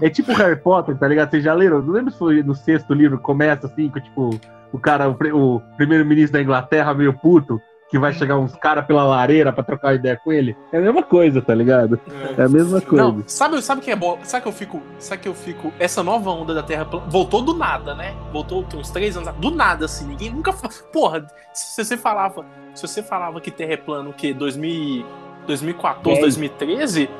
[0.00, 1.30] É tipo Harry Potter, tá ligado?
[1.30, 1.82] Vocês já leram?
[1.82, 4.40] Não lembro se foi no sexto livro, começa assim, com tipo,
[4.72, 9.04] o cara, o, o primeiro-ministro da Inglaterra meio puto, que vai chegar uns caras pela
[9.04, 10.56] lareira pra trocar ideia com ele.
[10.72, 12.00] É a mesma coisa, tá ligado?
[12.36, 13.04] É a mesma coisa.
[13.04, 14.18] Não, sabe, sabe o que é bom?
[14.24, 14.82] Sabe que eu fico.
[14.98, 15.72] Sabe que eu fico.
[15.78, 18.14] Essa nova onda da Terra voltou do nada, né?
[18.32, 19.32] Voltou uns três anos.
[19.36, 20.06] Do nada, assim.
[20.06, 20.52] Ninguém nunca.
[20.92, 22.44] Porra, se você falava.
[22.74, 24.34] Se você falava que Terra é plana o quê?
[24.34, 25.06] 2000,
[25.46, 26.22] 2014, É.
[26.22, 27.10] 2013?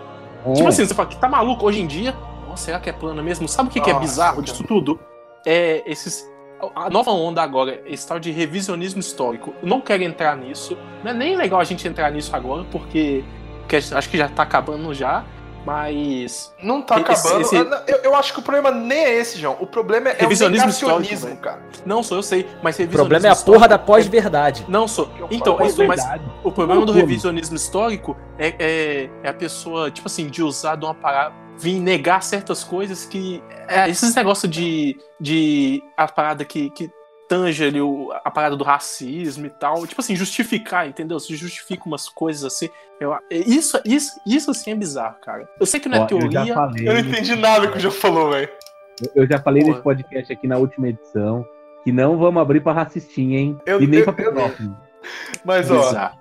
[0.45, 0.53] É.
[0.53, 2.15] Tipo assim, você fala que tá maluco hoje em dia.
[2.49, 3.49] Nossa, será que é plana mesmo?
[3.49, 4.43] Sabe o que, que é bizarro cara.
[4.47, 4.99] disso tudo?
[5.47, 6.29] É esses.
[6.75, 9.55] A nova onda agora, é esse tal de revisionismo histórico.
[9.63, 10.77] Eu não quero entrar nisso.
[11.05, 13.23] Não é nem legal a gente entrar nisso agora, porque,
[13.61, 15.25] porque acho que já tá acabando já.
[15.67, 16.55] Mas.
[16.63, 17.41] Não tá Esse- acabando.
[17.41, 19.57] esse- Eu, eu acho que o problema nem é esse, João.
[19.61, 21.61] O problema é o Revisionismo negacionismo, histórico, cara.
[21.85, 24.65] Não, sou eu sei, mas O revisionismo problema é a porra da pós-verdade.
[24.69, 25.11] Não sou.
[25.29, 26.01] Então, É isso, mas
[26.45, 30.85] o problema do revisionismo histórico é, é, é a pessoa, tipo assim, de usar de
[30.85, 33.43] uma parada, vir negar certas coisas que.
[33.69, 34.97] É, esses negócios de.
[35.21, 36.91] de a parada que, que
[37.29, 39.87] tange ali o, a parada do racismo e tal.
[39.87, 41.19] Tipo assim, justificar, entendeu?
[41.19, 42.69] Se justifica umas coisas assim.
[43.01, 45.49] Eu, é, isso, isso, isso assim é bizarro, cara.
[45.59, 46.55] Eu sei que não é Ó, eu teoria.
[46.55, 48.49] falei, Eu não entendi nada que o João falou, velho.
[49.15, 49.73] eu já falei Porra.
[49.75, 51.45] nesse podcast aqui na última edição
[51.85, 53.59] que não vamos abrir pra racistinha, hein?
[53.67, 54.77] Eu- e nem eu- pra eu- pedófilo.
[55.45, 56.19] Mas, ó, Bizarro.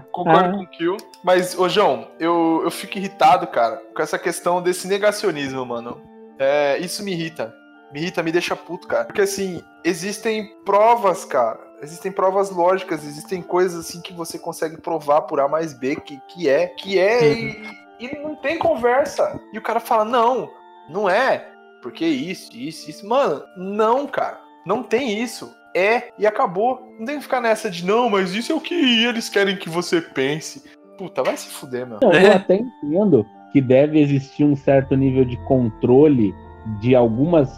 [0.00, 0.96] Concordo com o Kill.
[1.22, 6.00] Mas, ô, João, eu, eu fico irritado, cara, com essa questão desse negacionismo, mano.
[6.38, 7.54] É, isso me irrita.
[7.92, 9.04] Me irrita, me deixa puto, cara.
[9.04, 11.60] Porque, assim, existem provas, cara.
[11.82, 16.20] Existem provas lógicas, existem coisas, assim, que você consegue provar por A mais B que,
[16.28, 17.62] que é, que é, e,
[17.98, 19.40] e não tem conversa.
[19.52, 20.48] E o cara fala, não,
[20.88, 21.52] não é,
[21.82, 23.06] porque isso, isso, isso.
[23.06, 24.40] Mano, não, cara.
[24.64, 25.52] Não tem isso.
[25.74, 26.80] É e acabou.
[26.98, 28.74] Não tem que ficar nessa de não, mas isso é o que
[29.04, 30.62] eles querem que você pense.
[30.98, 31.98] Puta, vai se fuder, meu.
[32.02, 32.26] Não, É.
[32.26, 36.34] eu até entendo que deve existir um certo nível de controle
[36.80, 37.50] de algumas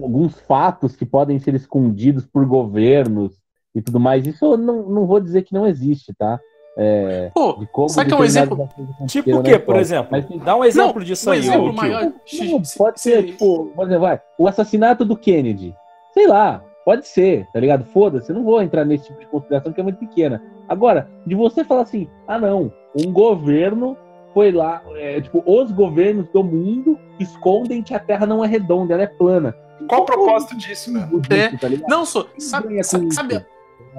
[0.00, 3.32] alguns fatos que podem ser escondidos por governos
[3.74, 4.26] e tudo mais.
[4.26, 6.40] Isso eu não, não vou dizer que não existe, tá?
[6.78, 8.68] é, Pô, de como sabe que é um exemplo?
[9.06, 10.08] Tipo o quê, por exemplo?
[10.10, 12.04] Mas Dá um exemplo Não, disso um aí, exemplo maior.
[12.04, 15.74] Não, pode ser, tipo, por exemplo, vai, o assassinato do Kennedy.
[16.14, 17.84] Sei lá, pode ser, tá ligado?
[17.84, 20.42] Foda-se, eu não vou entrar nesse tipo de consideração que é muito pequena.
[20.68, 23.96] Agora, de você falar assim, ah não, um governo
[24.34, 28.94] foi lá, é, tipo, os governos do mundo escondem que a Terra não é redonda,
[28.94, 29.54] ela é plana.
[29.86, 31.22] Qual o propósito disso, mano?
[31.30, 31.56] É.
[31.56, 31.88] Tá ligado?
[31.88, 33.46] Não, só, sabe, com sabe, sabe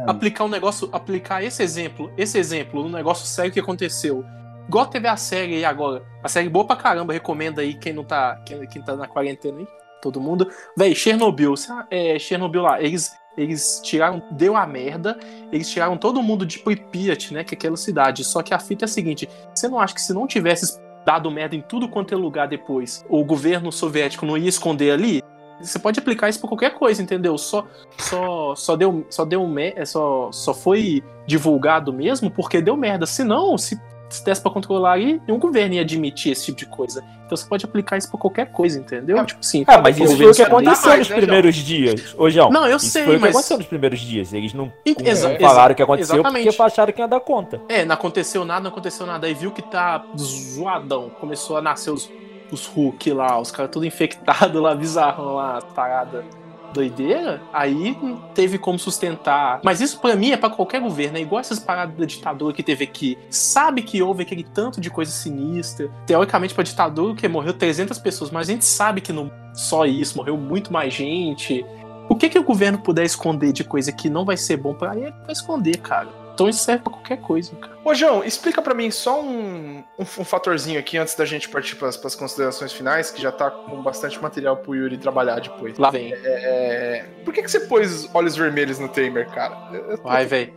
[0.05, 4.25] aplicar um negócio, aplicar esse exemplo, esse exemplo, um negócio sério que aconteceu.
[4.67, 6.03] Igual teve a série aí agora.
[6.21, 8.35] A série boa pra caramba, recomenda aí quem não tá.
[8.45, 9.67] Quem, quem tá na quarentena aí.
[10.01, 10.49] Todo mundo.
[10.75, 11.53] Véi, Chernobyl.
[11.89, 12.81] É, Chernobyl lá.
[12.81, 14.21] Eles, eles tiraram.
[14.31, 15.17] Deu a merda.
[15.51, 17.43] Eles tiraram todo mundo de Pripyat, né?
[17.43, 18.23] Que é aquela cidade.
[18.23, 21.29] Só que a fita é a seguinte: você não acha que se não tivesse dado
[21.31, 25.21] merda em tudo quanto é lugar depois, o governo soviético não ia esconder ali?
[25.59, 27.37] Você pode aplicar isso pra qualquer coisa, entendeu?
[27.37, 27.67] Só,
[27.97, 29.47] só, só deu, só deu,
[29.85, 33.05] só, só foi divulgado mesmo porque deu merda.
[33.05, 33.79] Se não, se,
[34.15, 37.03] se desse pra controlar aí, nenhum governo ia admitir esse tipo de coisa.
[37.25, 39.23] Então você pode aplicar isso pra qualquer coisa, entendeu?
[39.25, 39.63] Tipo assim.
[39.67, 42.15] Ah, mas isso foi o que aconteceu mais, nos né, primeiros dias.
[42.17, 44.33] Ô, João, Não, eu sei, foi o que mas- aconteceu nos primeiros dias.
[44.33, 46.45] Eles não E- exa- falaram o que aconteceu exatamente.
[46.47, 47.61] porque acharam que ia dar conta.
[47.69, 49.27] É, não aconteceu nada, não aconteceu nada.
[49.27, 51.09] Aí viu que tá zoadão.
[51.09, 52.09] Começou a nascer os,
[52.51, 56.25] os Hulk lá, os caras tudo infectados lá, bizarrão lá, parada
[56.71, 57.41] doideira.
[57.53, 57.97] Aí
[58.33, 59.61] teve como sustentar.
[59.63, 62.63] Mas isso pra mim é pra qualquer governo, é igual essas paradas da ditadura que
[62.63, 63.17] teve aqui.
[63.29, 65.89] Sabe que houve aquele tanto de coisa sinistra.
[66.05, 70.17] Teoricamente pra ditadura, que morreu 300 pessoas, mas a gente sabe que não só isso,
[70.17, 71.65] morreu muito mais gente.
[72.09, 74.95] O que que o governo puder esconder de coisa que não vai ser bom pra
[74.95, 76.20] ele, vai esconder, cara.
[76.41, 77.77] Então isso serve pra qualquer coisa, cara.
[77.83, 81.75] Ô, João, explica pra mim só um, um, um fatorzinho aqui antes da gente partir
[81.75, 85.77] pras, pras considerações finais, que já tá com bastante material pro Yuri trabalhar depois.
[85.77, 86.13] Lá vem.
[86.13, 89.69] É, por que, que você pôs olhos vermelhos no Temer, cara?
[89.73, 90.53] Eu- eu tô- Vai, velho.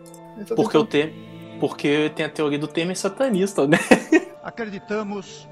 [0.56, 1.14] Porque o Temer.
[1.60, 3.78] Porque tem a teoria do Temer satanista, né?
[4.42, 5.48] Acreditamos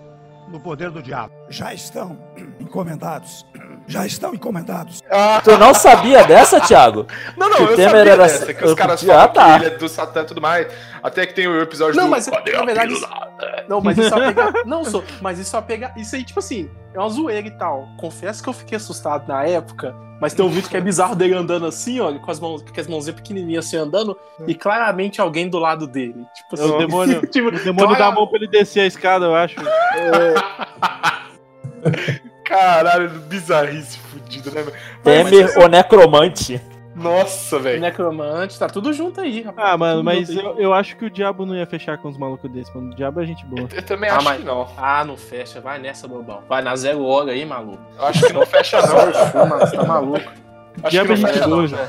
[0.49, 1.33] no poder do diabo.
[1.49, 2.19] Já estão
[2.61, 3.47] encomendados.
[3.87, 5.03] Já estão encomendados.
[5.45, 7.07] Tu não sabia dessa, Thiago?
[7.37, 9.59] Não, não, Que eu Temer sabia era- dessa, que os caras Ah, falam tá.
[9.59, 10.67] que ele é do Satã e tudo mais.
[11.03, 12.11] Até que tem o episódio Não, do...
[12.11, 12.95] mas Cadê na verdade.
[12.95, 13.29] pílula?
[13.69, 14.53] Não, mas isso é pegar.
[14.65, 15.03] Não, sou.
[15.21, 15.93] Mas isso é pegar.
[15.97, 17.89] Isso aí, tipo assim, é uma zoeira e tal.
[17.99, 19.95] Confesso que eu fiquei assustado na época.
[20.21, 22.81] Mas tem um vídeo que é bizarro dele andando assim, ó, com as, mãos, com
[22.81, 26.25] as mãozinhas pequenininhas assim andando, e claramente alguém do lado dele.
[26.33, 29.25] Tipo É o demônio, tipo, o demônio dá a mão pra ele descer a escada,
[29.27, 29.57] eu acho.
[32.53, 34.63] Caralho, bizarrice fudido, né?
[34.63, 34.77] velho?
[35.03, 36.61] Temer, o necromante.
[36.95, 37.81] Nossa, velho.
[37.81, 39.67] Necromante, tá tudo junto aí, rapaz.
[39.71, 42.19] Ah, mano, Tudo mas eu, eu acho que o diabo não ia fechar com uns
[42.19, 42.93] malucos desses, mano.
[42.93, 43.67] O diabo é gente boa.
[43.73, 44.69] Eu também Ah, acho mas- que não.
[44.77, 45.59] Ah, não fecha.
[45.61, 46.43] Vai nessa, bobão.
[46.47, 47.83] Vai na zero hora aí, maluco.
[47.99, 49.59] Eu acho que não fecha, não.
[49.59, 50.31] Você tá maluco.
[50.83, 51.67] Acho diabo que é gente fecha, boa.
[51.67, 51.87] João.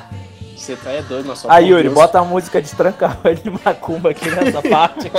[0.55, 4.29] Você tá é doido, nosso Aí, Yuri, bota a música de tranca de macumba aqui
[4.31, 5.11] nessa parte.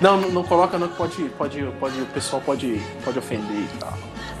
[0.00, 3.68] Não, não, não coloca não que pode, pode, pode, o pessoal pode, pode ofender e
[3.78, 3.92] tal.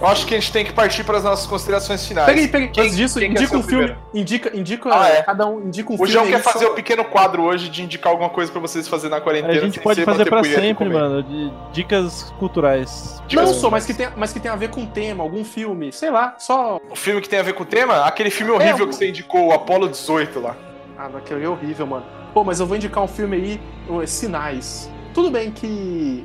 [0.02, 2.26] Eu acho que a gente tem que partir para as nossas considerações finais.
[2.26, 3.84] Peraí, peraí, Quem- antes disso, quem indica o um filme.
[3.86, 4.00] primeiro?
[4.12, 5.22] Indica, indica Ah, é.
[5.22, 6.10] cada um indica um O filme.
[6.12, 8.88] João aí, quer fazer só- o pequeno quadro hoje de indicar alguma coisa pra vocês
[8.88, 9.52] fazer na quarentena.
[9.52, 11.22] A gente pode fazer e sempre, mano.
[11.22, 13.20] De dicas culturais.
[13.20, 15.44] Não Tipo, só, mas que, tem, mas que tem a ver com o tema, algum
[15.44, 16.80] filme, sei lá, só.
[16.90, 18.04] O filme que tem a ver com o tema?
[18.04, 20.56] Aquele filme horrível É, que você indicou, o Apollo 18 lá.
[20.98, 22.04] Ah, naquele é horrível, mano.
[22.34, 24.90] Pô, mas eu vou indicar um filme aí, o Sinais.
[25.14, 26.24] Tudo bem que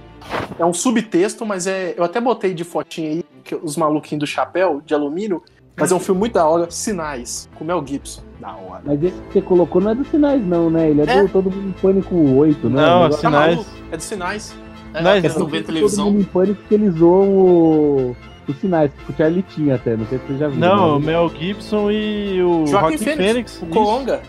[0.57, 1.93] é um subtexto, mas é.
[1.97, 5.41] Eu até botei de fotinha aí, que os maluquinhos do chapéu, de alumínio,
[5.77, 8.21] mas é um filme muito da hora, Sinais, com Mel Gibson.
[8.39, 8.81] Da hora.
[8.85, 10.89] Mas esse que você colocou não é dos sinais, não, né?
[10.89, 11.23] Ele é, É.
[11.23, 12.81] do Todo Mundo em Pânico 8, né?
[12.81, 13.55] Não, O negócio- Tá Sinais.
[13.55, 13.71] maluco?
[13.91, 14.55] É dos Sinais.
[14.93, 15.49] É, Sinais, que eles não não.
[15.49, 16.05] vê Todo televisão.
[16.11, 18.15] Mundo em Pânico que eles zoam o...
[18.47, 20.59] os sinais, que o Charlie tinha até, não sei se você já viu.
[20.59, 21.05] Não, o né?
[21.07, 23.61] Mel Gibson e o Joaquim Fênix, Fênix.
[23.61, 24.21] o isso.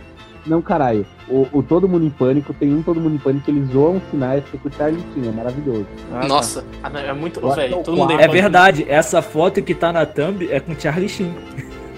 [0.47, 1.07] Não, caralho.
[1.29, 3.97] O, o Todo Mundo em Pânico, tem um Todo Mundo em Pânico que eles zoam
[3.99, 5.87] os sinais que o Charlie tinha, maravilhoso.
[6.13, 6.29] Ah, tá.
[6.29, 7.39] Nossa, não, é muito.
[7.51, 8.13] É Velho, o todo mundo.
[8.13, 11.35] É verdade, essa foto que tá na thumb é com Charlie Sheen.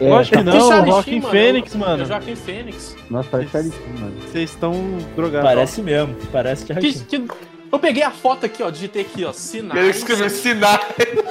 [0.00, 2.02] É, Lógico que tá- não, o Joaquim Sheen, mano, Fênix, é o- mano.
[2.02, 2.96] É o Joaquim Fênix.
[3.10, 4.14] Nossa, é Charlie Sheen, mano.
[4.22, 4.74] Vocês estão
[5.14, 5.48] drogados.
[5.48, 7.04] Parece mesmo, parece Charlie Sheen.
[7.26, 7.28] que-
[7.70, 9.78] eu peguei a foto aqui, ó, digitei aqui, ó, sinais.
[9.80, 10.80] Ele escreveu sinais.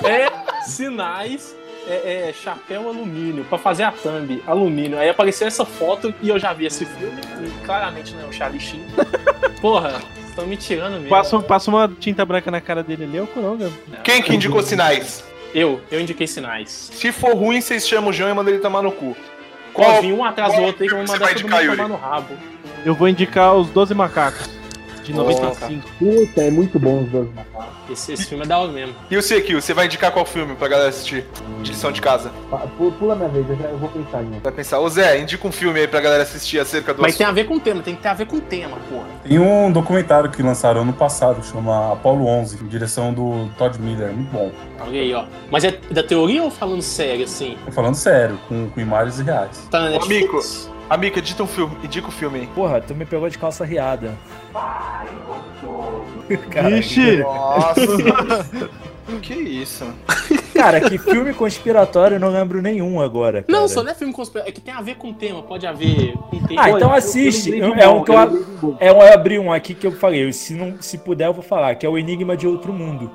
[0.06, 0.30] É,
[0.70, 1.56] sinais,
[1.90, 5.00] é, é, chapéu alumínio, pra fazer a thumb, alumínio.
[5.00, 8.32] Aí apareceu essa foto e eu já vi esse filme, e claramente não é o
[8.32, 8.86] Charlie Sheen.
[9.60, 11.10] Porra, estão me tirando mesmo.
[11.10, 13.72] Passa, passa uma tinta branca na cara dele ali, é o Coronga.
[14.04, 15.24] Quem que indicou sinais?
[15.54, 16.92] Eu, eu indiquei sinais.
[16.94, 19.18] Se for ruim, vocês chamam o João e mandam ele tomar no cu.
[19.74, 20.02] Qual?
[20.02, 21.96] Vim um atrás do outro aí que eu vou mandar todo mundo indicar, tomar no
[21.96, 22.38] rabo.
[22.86, 24.59] Eu vou indicar os 12 macacos.
[25.12, 25.88] De 95.
[25.98, 27.80] Puta, é muito bom os dois macacos.
[27.90, 28.94] Esse, esse filme é da hora mesmo.
[29.10, 31.26] E o Sekio, você vai indicar qual filme pra galera assistir?
[31.64, 32.32] De lição de casa.
[32.78, 34.40] Pu- Pula minha vez, eu, já, eu vou pensar um.
[34.40, 37.26] Vai pensar, ô Zé, indica um filme aí pra galera assistir acerca do Mas tem
[37.26, 37.40] assunto.
[37.40, 39.06] a ver com o tema, tem que ter a ver com o tema, porra.
[39.28, 44.12] Tem um documentário que lançaram ano passado, chama Apollo 11, em direção do Todd Miller,
[44.14, 44.52] muito bom.
[44.82, 45.26] Olha aí, ó.
[45.50, 47.58] Mas é da teoria ou falando sério, assim?
[47.66, 49.68] Tô falando sério, com, com imagens reais.
[49.72, 50.66] Tá na Ô, Netflix?
[50.68, 50.79] Amigo,
[51.20, 52.48] edita um filme, indica o filme aí.
[52.48, 54.18] Porra, tu me pegou de calça riada.
[56.50, 57.18] Cara, Vixe!
[57.18, 57.80] Nossa!
[59.22, 59.86] que isso?
[60.54, 63.46] Cara, que filme conspiratório eu não lembro nenhum agora.
[63.48, 63.68] Não, cara.
[63.68, 64.50] só não é filme conspiratório.
[64.50, 66.14] É que tem a ver com o tema, pode haver
[66.48, 66.62] tema.
[66.62, 67.50] Ah, então eu- assiste.
[67.58, 69.74] eu de É um um que eu, eu um é um eu abri um aqui
[69.74, 70.32] que eu falei.
[70.34, 71.76] Se, não, se puder, eu vou falar.
[71.76, 73.12] Que é o Enigma de Outro Mundo.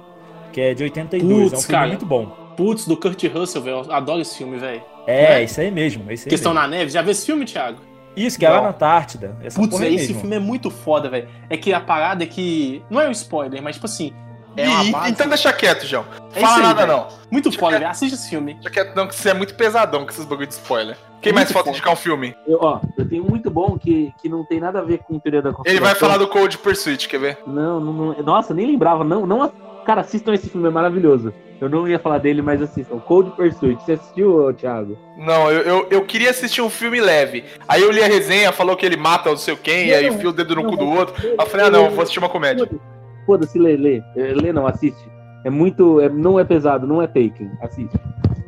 [0.52, 1.52] Que é de 82.
[1.52, 1.88] é um filme cara.
[1.88, 2.26] muito bom.
[2.56, 3.76] Putz, do Kurt Russell, velho.
[3.84, 4.82] Eu adoro esse filme, velho.
[5.06, 5.44] É, Né?
[5.44, 6.10] isso aí mesmo.
[6.10, 6.68] É isso aí Questão mesmo.
[6.68, 6.90] na neve.
[6.90, 7.78] Já viu esse filme, Thiago?
[8.16, 9.36] Isso, que é lá na Antártida.
[9.42, 10.20] Essa Putz, porra aí esse mesmo.
[10.20, 11.28] filme é muito foda, velho.
[11.50, 12.82] É que a parada é que.
[12.88, 14.12] Não é um spoiler, mas tipo assim.
[14.56, 15.10] É uma Ih, base...
[15.10, 16.04] Então deixa quieto, João.
[16.32, 16.96] É Fala aí, nada velho.
[16.98, 17.08] não.
[17.28, 17.90] Muito foda, velho.
[17.90, 18.54] Assiste esse filme.
[18.54, 20.96] Deixa quieto não, que você é muito pesadão com esses bagulho de spoiler.
[21.20, 22.36] Quem É mais muito falta indicar um filme?
[22.46, 25.18] Eu, ó, eu tenho um muito bom que, que não tem nada a ver com
[25.18, 25.84] teoria da Ele conspiração.
[25.86, 27.38] vai falar do Cold Pursuit, quer ver?
[27.46, 29.02] Não, não, não- nossa, nem lembrava.
[29.02, 29.50] Não, não,
[29.84, 31.32] cara, assistam esse filme, é maravilhoso.
[31.60, 32.98] Eu não ia falar dele, mas assistam.
[32.98, 33.82] Cold Pursuit.
[33.82, 34.98] Você assistiu, Thiago?
[35.16, 37.44] Não, eu, eu, eu queria assistir um filme leve.
[37.68, 40.14] Aí eu li a resenha, falou que ele mata não sei quem, e aí Não,
[40.16, 40.96] enfia o dedo no não, cu do não.
[40.98, 41.14] outro.
[41.26, 42.68] Aí eu falei, ah não, vou assistir uma comédia.
[43.24, 44.02] Foda-se, lê, lê.
[44.16, 45.08] É, Lê não, assiste.
[45.44, 46.00] É muito.
[46.00, 47.50] é- não é pesado, não é Taken.
[47.62, 47.98] Assiste.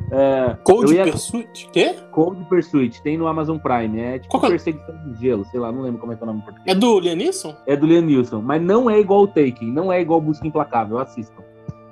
[0.09, 1.69] É, Cold ia- Pursuit?
[1.73, 1.95] Quê?
[2.11, 3.99] Cold Pursuit, tem no Amazon Prime.
[3.99, 4.49] É tipo Qual é?
[4.49, 6.75] perseguição de gelo, sei lá, não lembro como é que é o nome em português.
[6.75, 7.55] É do Lianisson?
[7.65, 10.97] É do Liam Neeson, mas não é igual o Taken, não é igual Busca Implacável,
[10.97, 11.43] assistam.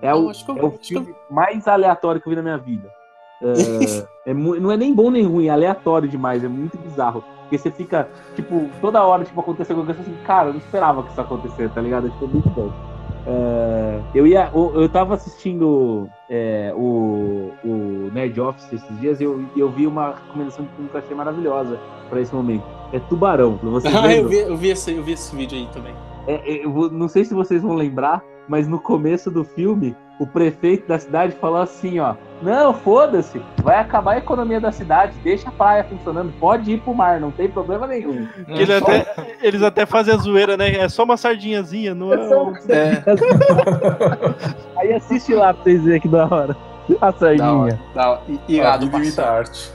[0.01, 2.41] É Não, o, eu- é o que eu- filme mais aleatório que eu vi na
[2.43, 2.89] minha vida.
[3.41, 3.51] É,
[4.31, 7.21] é não é nem bom nem ruim, é aleatório demais, é muito bizarro.
[7.41, 11.03] Porque você fica, tipo, toda hora, tipo, acontece alguma coisa assim, cara, eu não esperava
[11.03, 12.09] que isso acontecesse, tá ligado?
[12.09, 12.71] Tipo, é muito bom.
[13.27, 14.51] É, eu ia.
[14.53, 19.87] Eu, eu tava assistindo é, o, o Nerd Office esses dias e eu, eu vi
[19.87, 21.79] uma recomendação de filme que eu achei maravilhosa
[22.09, 22.63] pra esse momento.
[22.93, 23.57] É Tubarão.
[23.63, 25.93] Vocês Ah, eu vi, eu, vi esse, eu vi esse vídeo aí também.
[26.27, 30.87] É, eu não sei se vocês vão lembrar, mas no começo do filme, o prefeito
[30.87, 32.15] da cidade falou assim, ó.
[32.41, 36.93] Não, foda-se, vai acabar a economia da cidade, deixa a praia funcionando, pode ir pro
[36.93, 38.25] mar, não tem problema nenhum.
[38.45, 39.05] Que ele até-
[39.41, 40.75] eles até fazem a zoeira, né?
[40.75, 42.23] É só uma sardinhazinha, não é?
[42.23, 42.53] É só uma
[44.77, 46.55] Aí assiste lá pra vocês verem que da hora.
[47.01, 47.79] A sardinha.
[47.93, 48.21] Da hora.
[48.29, 49.37] I- Irado, A vida imita parceiro.
[49.37, 49.71] arte.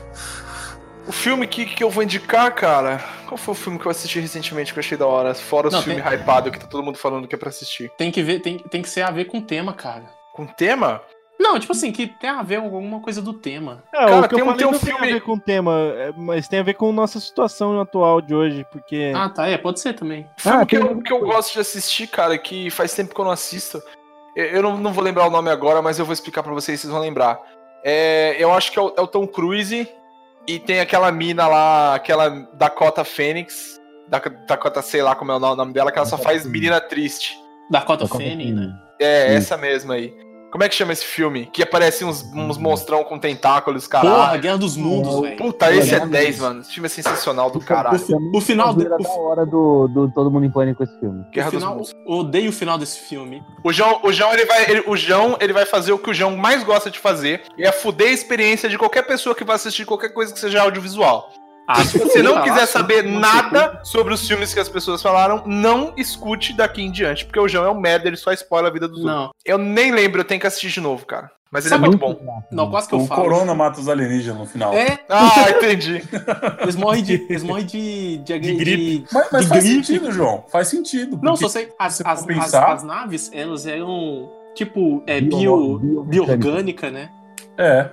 [1.06, 3.02] O filme que, que eu vou indicar, cara.
[3.26, 5.34] Qual foi o filme que eu assisti recentemente que eu achei da hora?
[5.34, 7.90] Fora os filmes tem- hypados que tá todo mundo falando que é pra assistir.
[7.96, 10.04] Tem que ver, tem, tem que ser a ver com o tema, cara.
[10.32, 11.02] Com tema?
[11.38, 13.82] Não, tipo assim, que tem a ver com alguma coisa do tema.
[13.92, 15.20] É, Cara, o que tem eu um- falei tem um não tem filme- a ver
[15.22, 19.10] com o tema, é, mas tem a ver com nossa situação atual de hoje, porque...
[19.16, 20.28] Ah, tá, é, pode ser também.
[20.38, 23.20] Filme Ah, que, tem eu, que eu gosto de assistir, cara, que faz tempo que
[23.20, 23.82] eu não assisto.
[24.36, 26.78] Eu, eu não, não vou lembrar o nome agora, mas eu vou explicar pra vocês,
[26.78, 27.40] vocês vão lembrar.
[27.82, 29.88] É, eu acho que é o, é o Tom Cruise
[30.54, 33.78] e tem aquela mina lá, aquela Dakota Fênix.
[34.08, 37.36] Dak- Dakota, sei lá como é o nome dela, que ela só faz menina triste.
[37.70, 38.72] Dakota Dakota Fanning, né?
[39.00, 39.36] É, Isso.
[39.38, 40.12] essa mesma aí.
[40.50, 41.46] Como é que chama esse filme?
[41.46, 44.42] Que aparece uns, uns monstrão com tentáculos, Porra, caralho.
[44.42, 45.36] Guerra dos Mundos, velho.
[45.36, 46.40] Puta, esse é Guerra dos 10, Mundos.
[46.40, 46.60] mano.
[46.62, 48.00] Esse filme é sensacional do caralho.
[48.34, 51.24] O final do- Era da hora do, do Todo Mundo em Pânico esse filme.
[51.32, 51.94] Guerra o dos final, Mundos.
[52.04, 53.42] odeio o final desse filme.
[53.62, 56.14] O João, o João, ele vai, ele- o João, ele vai fazer o que o
[56.14, 59.56] João mais gosta de fazer, e é fuder a experiência de qualquer pessoa que vai
[59.56, 61.30] assistir qualquer coisa que seja audiovisual.
[61.72, 65.42] Ah, Se você não quiser lá, saber nada sobre os filmes que as pessoas falaram,
[65.46, 68.72] não escute daqui em diante, porque o João é um merda, ele só spoila a
[68.72, 69.14] vida dos outros.
[69.16, 71.30] Não, Eu nem lembro, eu tenho que assistir de novo, cara.
[71.52, 72.44] Mas ele Sabe é muito bom.
[72.52, 73.22] não, quase que eu O falo.
[73.22, 74.72] Corona mata os alienígenas no final.
[74.72, 76.00] É, Ah, entendi.
[76.62, 77.14] eles morrem de.
[77.28, 78.18] Eles morrem de.
[78.18, 79.04] De, De gripe.
[79.12, 79.84] Mas, mas De faz gripe.
[79.84, 80.44] sentido, João.
[80.48, 81.18] Faz sentido.
[81.20, 81.72] Não, só sei.
[81.76, 84.30] As, se as, for as, pensar- as naves, elas eram.
[84.54, 87.10] Tipo, é, Bio- bio, bio- bioorgânica, né?
[87.58, 87.88] É.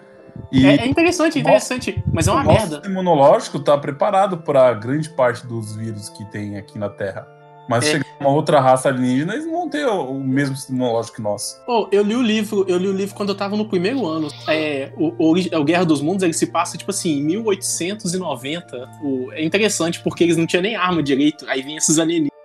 [0.51, 2.03] E É, é interessante, é interessante.
[2.13, 2.75] Mas é uma o merda.
[2.75, 7.27] sistema imunológico tá preparado para grande parte dos vírus que tem aqui na Terra.
[7.69, 7.93] Mas se É.
[7.97, 11.21] chegar uma outra raça alienígena, eles não vão ter o, o mesmo sistema imunológico que
[11.21, 11.61] nós.
[11.67, 14.29] Oh, eu li o livro, eu li o livro quando eu tava no primeiro ano.
[14.47, 18.89] É, o, o, o Guerra dos Mundos, ele se passa, tipo assim, em 1890.
[19.03, 21.45] O, é interessante porque eles não tinham nem arma direito.
[21.49, 22.36] Aí vem esses alienígenas.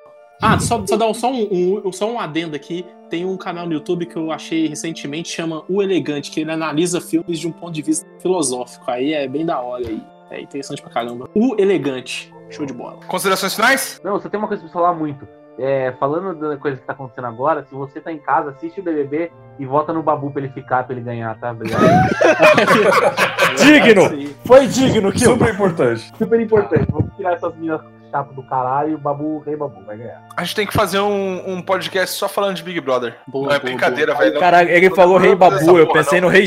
[0.43, 2.85] Ah, só, só dar um- só, um, um- só um adendo aqui.
[3.09, 7.01] Tem um canal no YouTube que eu achei recentemente, chama O Elegante, que ele analisa
[7.01, 8.91] filmes de um ponto de vista filosófico.
[8.91, 10.03] Aí é bem da hora aí.
[10.31, 11.29] É interessante pra caramba.
[11.35, 12.33] O Elegante.
[12.51, 12.99] Show de bola.
[13.07, 14.01] Considerações finais?
[14.05, 15.27] Não, só tem uma coisa pra falar muito.
[15.59, 18.83] É, falando da coisa que tá acontecendo agora, se você tá em casa, assiste o
[18.83, 21.51] BBB e vota no Babu pra ele ficar, pra ele ganhar, tá?
[21.51, 21.83] Obrigado.
[23.59, 24.35] Digno!
[24.47, 25.33] Foi digno, Kill.
[25.33, 26.13] Super importante.
[26.17, 26.87] Super importante.
[26.91, 27.81] Vamos tirar essas minas
[28.13, 30.23] chato do caralho e o Babu, o Rei Babu vai ganhar.
[30.37, 33.17] A gente tem que fazer um, um podcast só falando de Big Brother.
[33.27, 34.35] Boa, não é boa, brincadeira, velho.
[34.35, 36.29] não- Caralho, ele falou Rei não vamos fazer Babu, essa eu porra, pensei não.
[36.29, 36.47] no Rei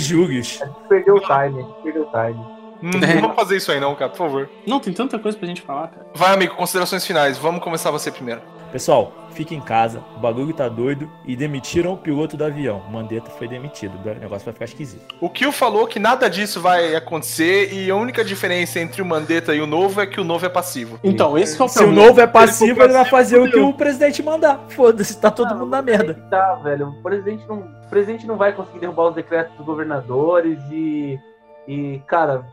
[0.66, 2.56] gente perdeu o time, a gente perdeu o time.
[2.84, 4.50] Hum, Não vamos fazer isso aí não, cara, por favor.
[4.68, 6.06] Não, tem tanta coisa pra gente falar, cara.
[6.14, 7.38] Vai, amigo, considerações finais.
[7.38, 8.42] Vamos começar você primeiro.
[8.76, 12.84] Pessoal, fique em casa, o bagulho tá doido e demitiram o piloto do avião.
[12.85, 15.15] O Mandetta foi demitido, o negócio vai ficar esquisito.
[15.22, 19.56] O Kill falou que nada disso vai acontecer e a única diferença entre o Mandetta
[19.56, 20.99] e o Novo é que o Novo é passivo.
[21.06, 23.57] Então, esse é o Se o novo é passivo, ele vai passivo, fazer o que
[23.57, 24.65] o presidente mandar.
[24.68, 26.14] Foda-se, tá todo mundo na merda.
[26.30, 26.89] Tá, velho.
[26.89, 31.18] O presidente não, o presidente não vai conseguir derrubar os decretos dos governadores e.
[31.65, 32.45] E, cara.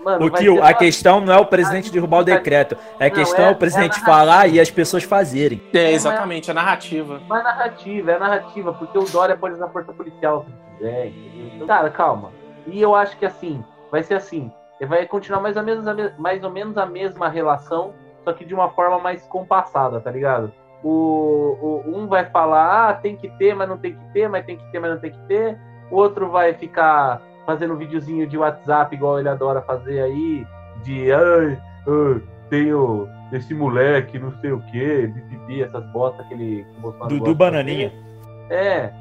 [0.00, 2.76] Mano, O vai Kill, ser a questão não é o presidente derrubar o decreto.
[2.98, 5.60] É a Não, questão é- é o presidente é a falar e as pessoas fazerem.
[5.72, 7.20] É, exatamente, a narrativa.
[7.28, 11.50] Mas é narrativa, é narrativa, porque o Dória pode usar força policial se quiser, entendeu?
[11.54, 12.32] Então, Cara, calma.
[12.66, 14.50] E eu acho que assim, vai ser assim.
[14.88, 17.94] Vai continuar mais ou, menos a me- mais ou menos a mesma relação,
[18.24, 20.52] só que de uma forma mais compassada, tá ligado?
[20.82, 24.44] O, o- um vai falar, ah, tem que ter, mas não tem que ter, mas
[24.44, 25.58] tem que ter, mas não tem que ter.
[25.90, 30.46] O outro vai ficar fazendo videozinho de WhatsApp, igual ele adora fazer aí,
[30.82, 36.64] de ai, ah, tenho esse moleque, não sei o que, bibibi, essas bostas que ele.
[36.64, 37.90] Que o Bolsonaro Dudu gosta de Bananinha.
[37.90, 38.54] fazer.
[38.54, 38.92] É,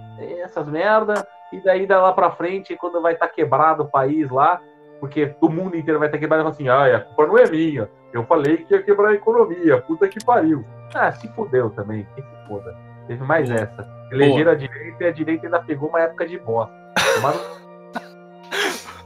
[0.41, 1.28] essas merda.
[1.52, 4.60] E daí da lá pra frente, quando vai estar quebrado o país lá,
[4.99, 7.48] porque o mundo inteiro vai estar quebrado, e fala assim, ai, a culpa não é
[7.48, 7.90] minha.
[8.11, 10.65] Eu falei que ia quebrar a economia, puta que pariu.
[10.95, 12.76] Ah, se fudeu também, que se foda.
[13.07, 13.88] Teve mais essa.
[14.11, 16.74] Elegeram a direita e a direita ainda pegou uma época de bosta.
[17.15, 17.40] Tomaram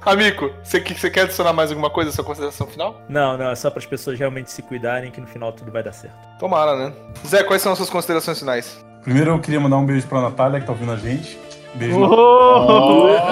[0.07, 3.01] Amigo, você, que- você quer adicionar mais alguma coisa à sua consideração final?
[3.09, 5.83] Não, não, é só para as pessoas realmente se cuidarem que no final tudo vai
[5.83, 6.15] dar certo.
[6.39, 6.93] Tomara, né?
[7.27, 8.83] Zé, quais são as suas considerações finais?
[9.03, 11.37] Primeiro eu queria mandar um beijo pra Natália, que tá ouvindo a gente.
[11.75, 11.99] Beijo.
[11.99, 13.17] Oh!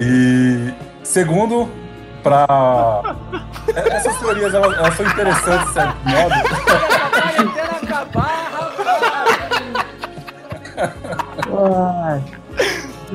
[0.00, 1.68] E segundo,
[2.22, 2.46] pra.
[3.74, 6.34] Essas teorias elas, elas são interessantes, de certo modo.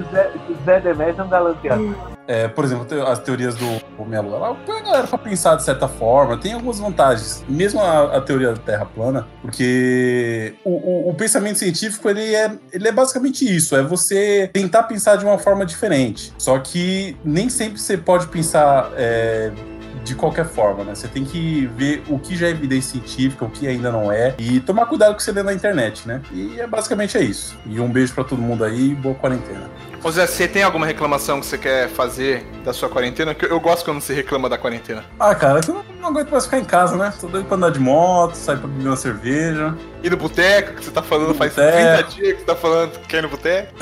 [0.04, 1.96] José, José Demetrio é um galanteado.
[2.28, 5.88] É, por exemplo, as teorias do Melo, ela põe a galera pra pensar de certa
[5.88, 7.44] forma, tem algumas vantagens.
[7.50, 10.70] Mesmo a, a teoria da Terra plana, porque o,
[11.08, 15.26] o- o pensamento científico ele é, ele é basicamente isso: é você tentar pensar de
[15.26, 16.32] uma forma diferente.
[16.38, 18.92] Só que nem sempre você pode pensar.
[18.96, 19.52] é,
[20.04, 20.96] de qualquer forma, né?
[20.96, 24.36] Você tem que ver o que já é evidência científica, o que ainda não é,
[24.38, 26.22] e tomar cuidado com o que você lê na internet, né?
[26.32, 27.58] E é basicamente é isso.
[27.66, 29.70] E um beijo pra todo mundo aí, boa quarentena.
[30.02, 33.36] Ô Zé, você tem alguma reclamação que você quer fazer da sua quarentena?
[33.36, 35.04] Que eu- eu gosto quando você reclama da quarentena.
[35.20, 37.12] Ah, cara, eu não, aguento mais ficar em casa, né?
[37.20, 39.76] Tô doido pra andar de moto, sair pra beber uma cerveja.
[40.02, 41.78] E no boteco, que você tá falando faz Boteco.
[41.78, 43.74] 30 dias que você tá falando que quer ir no boteco?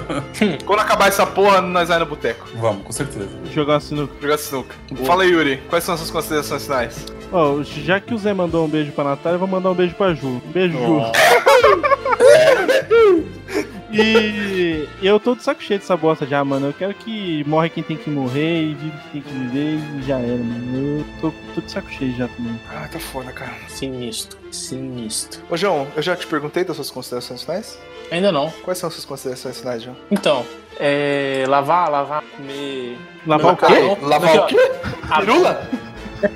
[0.64, 2.46] Quando acabar essa porra, nós vai no boteco.
[2.54, 3.28] Vamos, com certeza.
[3.52, 4.14] Jogar sinuca.
[4.22, 4.74] Jogar sinuca.
[5.04, 7.04] Fala aí, Yuri, quais são as suas considerações finais?
[7.30, 9.94] Ó, já que o Zé mandou um beijo pra Natália, eu vou mandar um beijo
[9.94, 10.40] pra Ju.
[10.46, 11.02] Beijo, Ju.
[13.90, 16.66] E eu tô de saco cheio dessa bosta já, mano.
[16.68, 20.02] Eu quero que morre quem tem que morrer e vive quem tem que viver e
[20.02, 20.98] já era, mano.
[21.00, 22.60] Eu tô, tô de saco cheio já também.
[22.70, 23.52] Ah, tá foda, cara.
[23.68, 25.40] Sinistro, sinistro.
[25.50, 27.78] Ô, João, eu já te perguntei das suas considerações finais?
[28.10, 28.50] Ainda não.
[28.62, 29.96] Quais são as suas considerações finais, João?
[30.10, 30.44] Então,
[30.78, 31.44] é.
[31.48, 32.98] Lavar, lavar, comer.
[33.26, 33.96] Lavar o quê?
[34.02, 34.70] Lavar o quê?
[35.10, 35.68] A Pirula?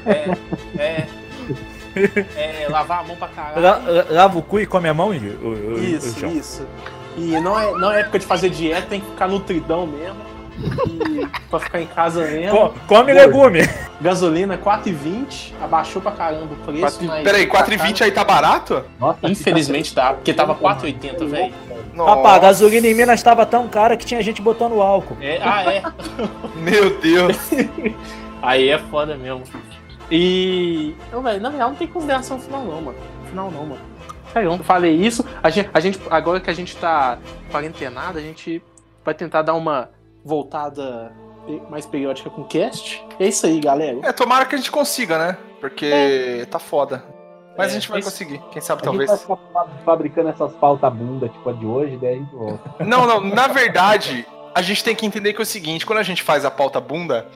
[0.06, 0.28] É.
[0.78, 1.06] É.
[2.36, 3.60] É, lavar a mão pra caralho.
[3.62, 5.36] La- la- lava o cu e come a mão, Yuri?
[5.42, 6.66] O- o- o Isso, isso.
[7.16, 10.32] E não é, não é época de fazer dieta, tem que ficar nutridão mesmo.
[10.86, 12.51] E pra ficar em casa mesmo.
[12.56, 13.60] Co- come Pô, legume.
[14.01, 16.80] Gasolina 4,20, abaixou pra caramba o preço.
[16.80, 18.84] Quatro- mas Peraí, tá 4,20 aí tá barato?
[19.22, 21.52] Infelizmente tá, porque tava 4,80, velho.
[21.97, 25.16] Rapaz, a gasolina em Minas tava tão cara que tinha gente botando álcool.
[25.20, 25.82] É, ah, é.
[26.56, 27.36] Meu Deus.
[28.43, 29.43] Aí é foda mesmo.
[30.10, 30.94] E.
[31.12, 32.98] Não, velho, na real não tem consideração final não, mano.
[33.30, 33.80] Final não, mano.
[34.34, 35.24] Eu falei isso.
[35.42, 37.18] A gente, a gente, agora que a gente tá
[37.50, 38.62] quarentenado, a gente
[39.04, 39.90] vai tentar dar uma
[40.24, 41.12] voltada
[41.68, 43.04] mais periódica com o cast.
[43.18, 43.98] É isso aí, galera.
[44.02, 45.36] É, tomara que a gente consiga, né?
[45.60, 47.04] Porque tá foda.
[47.56, 48.40] Mas É, a gente vai conseguir.
[48.50, 49.10] Quem sabe A talvez.
[49.10, 52.84] gente vai ficar fabricando essas pautas bunda, tipo a de hoje, daí a gente volta.
[52.84, 56.02] Não, não, na verdade, a gente tem que entender que é o seguinte: quando a
[56.02, 57.26] gente faz a pauta bunda,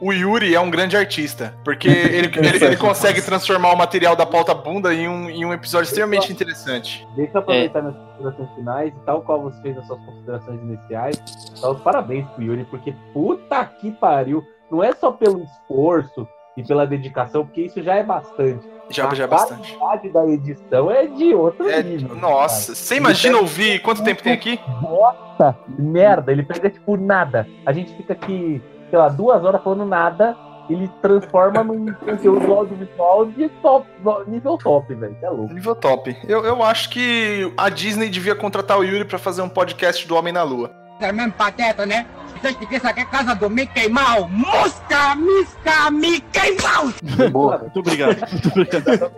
[0.00, 1.54] o Yuri é um grande artista.
[1.64, 5.52] Porque ele, ele, ele consegue transformar o material da pauta bunda em um, em um
[5.52, 7.06] episódio extremamente interessante.
[7.16, 11.22] Deixa eu aproveitar minhas considerações finais, e tal qual você fez as suas considerações iniciais.
[11.56, 14.44] Então, os parabéns pro Yuri, porque puta que pariu.
[14.70, 16.26] Não é só pelo esforço
[16.56, 18.66] e pela dedicação, porque isso já é bastante.
[18.90, 19.74] Já, A já é bastante.
[19.76, 22.14] qualidade da edição é de outro nível.
[22.16, 24.60] Nossa, você imagina ouvir quanto tempo tem aqui?
[24.82, 27.48] Nossa, merda, ele pega tipo nada.
[27.64, 28.62] A gente fica aqui,
[28.94, 30.36] sei lá, duas horas falando nada
[30.70, 33.86] ele transforma num conteúdo audiovisual de top,
[34.28, 35.16] nível top, velho.
[35.20, 35.52] É louco.
[35.52, 36.16] Nível top.
[36.26, 40.14] Eu, eu acho que a Disney devia contratar o Yuri pra fazer um podcast do
[40.14, 40.70] Homem na Lua.
[41.00, 42.06] É mesmo pateta, né?
[42.40, 44.30] Vocês que essa aqui é casa do Mickey Mouse.
[44.30, 47.30] Mosca, misca, Mickey Mouse.
[47.30, 47.58] Boa.
[47.58, 48.16] Muito obrigado.
[48.30, 49.12] Muito obrigado.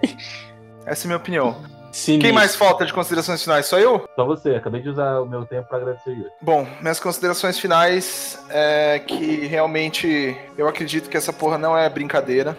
[0.86, 1.75] Essa é a minha opinião.
[1.96, 2.28] Sinistro.
[2.28, 3.64] Quem mais falta de considerações finais?
[3.64, 4.06] Só eu?
[4.14, 6.30] Só você, acabei de usar o meu tempo pra agradecer.
[6.42, 12.56] Bom, minhas considerações finais é que realmente eu acredito que essa porra não é brincadeira.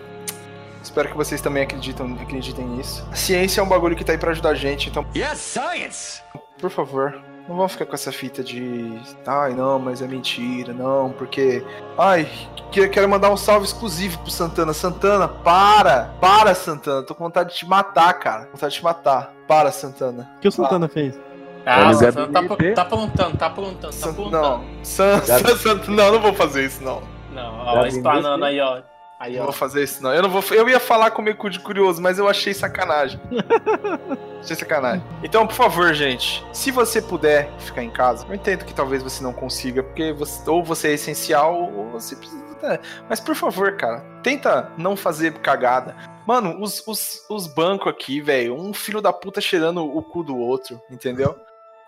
[0.82, 3.08] Espero que vocês também acreditam, acreditem nisso.
[3.12, 5.06] A ciência é um bagulho que tá aí pra ajudar a gente, então.
[5.16, 6.22] Yes, science!
[6.60, 9.00] Por favor, não vamos ficar com essa fita de.
[9.26, 11.64] Ai, não, mas é mentira, não, porque.
[11.98, 12.28] Ai,
[12.72, 14.74] que- quero mandar um salve exclusivo pro Santana.
[14.74, 16.14] Santana, para!
[16.20, 17.04] Para, Santana.
[17.04, 18.46] Tô com vontade de te matar, cara.
[18.46, 19.34] Com vontade de te matar.
[19.48, 20.30] Para, Santana.
[20.38, 21.18] O que o Santana fez?
[21.66, 22.42] Ah, o Santana tá,
[22.76, 24.32] tá aprontando, tá aprontando, tá aprontando.
[24.32, 27.02] Não, San, San, San- não, não vou fazer isso, não.
[27.34, 28.82] Não, ó, explanando aí, ó.
[29.20, 29.46] Aí, Não ó.
[29.46, 30.14] vou fazer isso, não.
[30.14, 30.44] Eu não vou.
[30.52, 33.20] Eu ia falar com meio cu de curioso, mas eu achei sacanagem.
[34.40, 35.04] achei sacanagem.
[35.24, 39.24] Então, por favor, gente, se você puder ficar em casa, eu entendo que talvez você
[39.24, 42.44] não consiga, porque você, ou você é essencial, ou você precisa.
[42.64, 42.80] é.
[43.10, 45.96] Mas por favor, cara, tenta não fazer cagada.
[46.26, 50.38] Mano, os, os, os bancos aqui, velho, um filho da puta cheirando o cu do
[50.38, 51.36] outro, entendeu?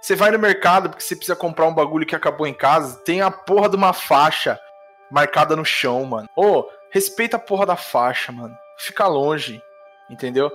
[0.01, 3.21] Você vai no mercado porque você precisa comprar um bagulho que acabou em casa, tem
[3.21, 4.57] a porra de uma faixa
[5.11, 6.29] marcada no chão, mano.
[6.35, 8.55] Ô, respeita a porra da faixa, mano.
[8.77, 9.61] Fica longe,
[10.09, 10.51] entendeu?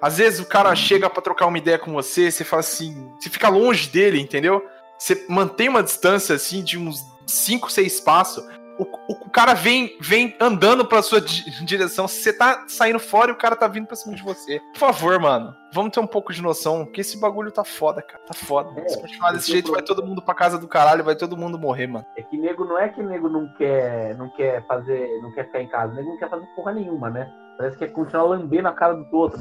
[0.00, 3.30] Às vezes o cara chega pra trocar uma ideia com você, você fala assim, você
[3.30, 4.64] fica longe dele, entendeu?
[4.98, 8.44] Você mantém uma distância assim de uns 5, 6 passos.
[8.78, 12.06] O, o, o cara vem, vem andando pra sua di- direção.
[12.06, 14.60] Você tá saindo fora e o cara tá vindo pra cima de você.
[14.72, 15.54] Por favor, mano.
[15.72, 18.22] Vamos ter um pouco de noção, porque esse bagulho tá foda, cara.
[18.26, 18.70] Tá foda.
[18.88, 21.86] Se continuar desse jeito, vai todo mundo pra casa do caralho, vai todo mundo morrer,
[21.86, 22.04] mano.
[22.16, 25.60] É que nego não é que nego não quer, não quer fazer, não quer ficar
[25.60, 27.30] em casa, nego não quer fazer porra nenhuma, né?
[27.58, 29.38] Parece que quer continuar lambendo a cara do outro.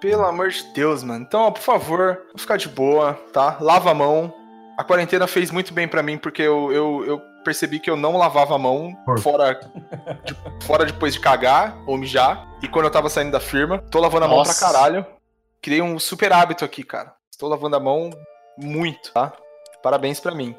[0.00, 1.22] Pelo amor de Deus, mano.
[1.24, 3.56] Então, ó, por favor, vou ficar de boa, tá?
[3.60, 4.32] Lava a mão.
[4.78, 8.16] A quarentena fez muito bem pra mim, porque eu, eu, eu percebi que eu não
[8.16, 9.54] lavava a mão fora,
[10.24, 10.36] de-
[10.66, 12.46] fora depois de cagar ou mijar.
[12.62, 15.04] E quando eu tava saindo da firma, tô lavando a mão pra caralho.
[15.62, 17.12] Criei um super hábito aqui, cara.
[17.30, 18.10] Estou lavando a mão
[18.56, 19.32] muito, tá?
[19.82, 20.54] Parabéns pra mim.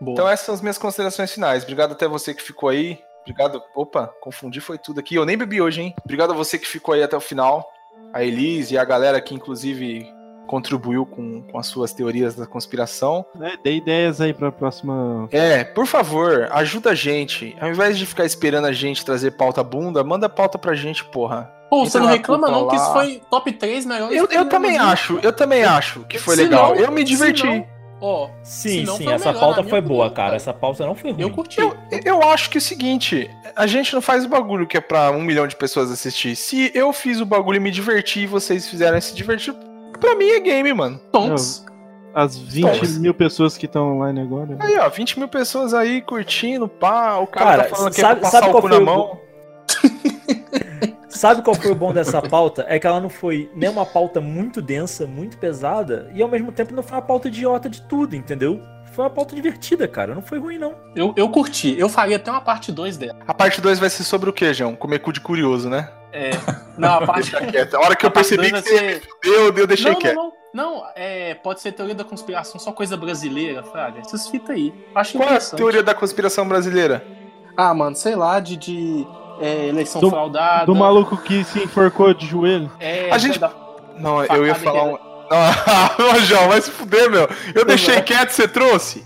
[0.00, 0.12] Boa.
[0.12, 1.62] Então essas são as minhas considerações finais.
[1.62, 2.98] Obrigado até você que ficou aí.
[3.22, 3.62] Obrigado.
[3.74, 5.14] Opa, confundi foi tudo aqui.
[5.14, 5.94] Eu nem bebi hoje, hein?
[6.04, 7.66] Obrigado a você que ficou aí até o final.
[8.12, 10.06] A Elise e a galera que inclusive
[10.46, 13.24] contribuiu com, com as suas teorias da conspiração.
[13.40, 15.28] É, dê ideias aí pra próxima.
[15.32, 17.56] É, por favor, ajuda a gente.
[17.60, 21.52] Ao invés de ficar esperando a gente trazer pauta bunda, manda pauta pra gente, porra.
[21.68, 22.82] Pô, Entra você não reclama não que lá.
[22.82, 26.42] isso foi top 3 melhores Eu, eu também acho, eu também acho que foi Se
[26.44, 26.74] legal.
[26.74, 27.66] não- eu me diverti.
[27.98, 30.36] Ó, Sim, não sim, o essa melhor, pauta foi boa, opinião, cara.
[30.36, 31.22] Essa pauta não foi ruim.
[31.22, 31.58] Eu curti.
[32.04, 35.10] Eu acho que é o seguinte, a gente não faz o bagulho que é pra
[35.10, 36.36] um milhão de pessoas assistir.
[36.36, 39.54] Se eu fiz o bagulho e me diverti e vocês fizeram se divertir,
[39.96, 40.98] pra mim é game, mano.
[41.12, 41.64] Tonks.
[42.14, 44.46] As 20 mil pessoas que estão online agora.
[44.46, 44.56] né?
[44.60, 48.12] Aí, ó, 20 mil pessoas aí curtindo, pá, o cara, Cara, tá falando que sabe,
[48.12, 48.96] é pra passar sabe o qual cu foi na o mão.
[48.96, 49.26] bom?
[51.08, 52.66] Sabe qual foi o bom dessa pauta?
[52.68, 56.52] É que ela não foi nem uma pauta muito densa, muito pesada, e ao mesmo
[56.52, 58.60] tempo não foi uma pauta idiota de tudo, entendeu?
[58.92, 60.14] Foi uma pauta divertida, cara.
[60.14, 60.74] Não foi ruim, não.
[60.94, 61.74] Eu, eu curti.
[61.78, 63.18] Eu faria até uma parte 2 dela.
[63.26, 64.74] A parte 2 vai ser sobre o que, João?
[64.76, 65.88] Comer cu de curioso, né?
[66.12, 66.30] É.
[66.78, 67.30] Não, a parte.
[67.30, 67.74] Deixa quieto.
[67.74, 70.14] A hora que eu a percebi que você ser- eu, eu deixei não, quieto.
[70.14, 70.36] não, não.
[70.54, 74.00] Não, é, pode ser teoria da conspiração, só coisa brasileira, Fraga.
[74.00, 74.72] Essas fitas aí.
[74.94, 77.04] Acho Qual é a teoria da conspiração brasileira?
[77.54, 79.06] Ah, mano, sei lá, de, de
[79.38, 80.64] é, eleição Do- fraudada.
[80.64, 82.70] Do maluco que se enforcou de joelho.
[82.80, 83.52] É, A gente- da-
[83.98, 84.92] Não, eu ia falar um.
[84.92, 84.96] Não,
[86.16, 87.28] Ô, João, vai se fuder, meu.
[87.54, 89.04] Eu deixei quieto, você trouxe?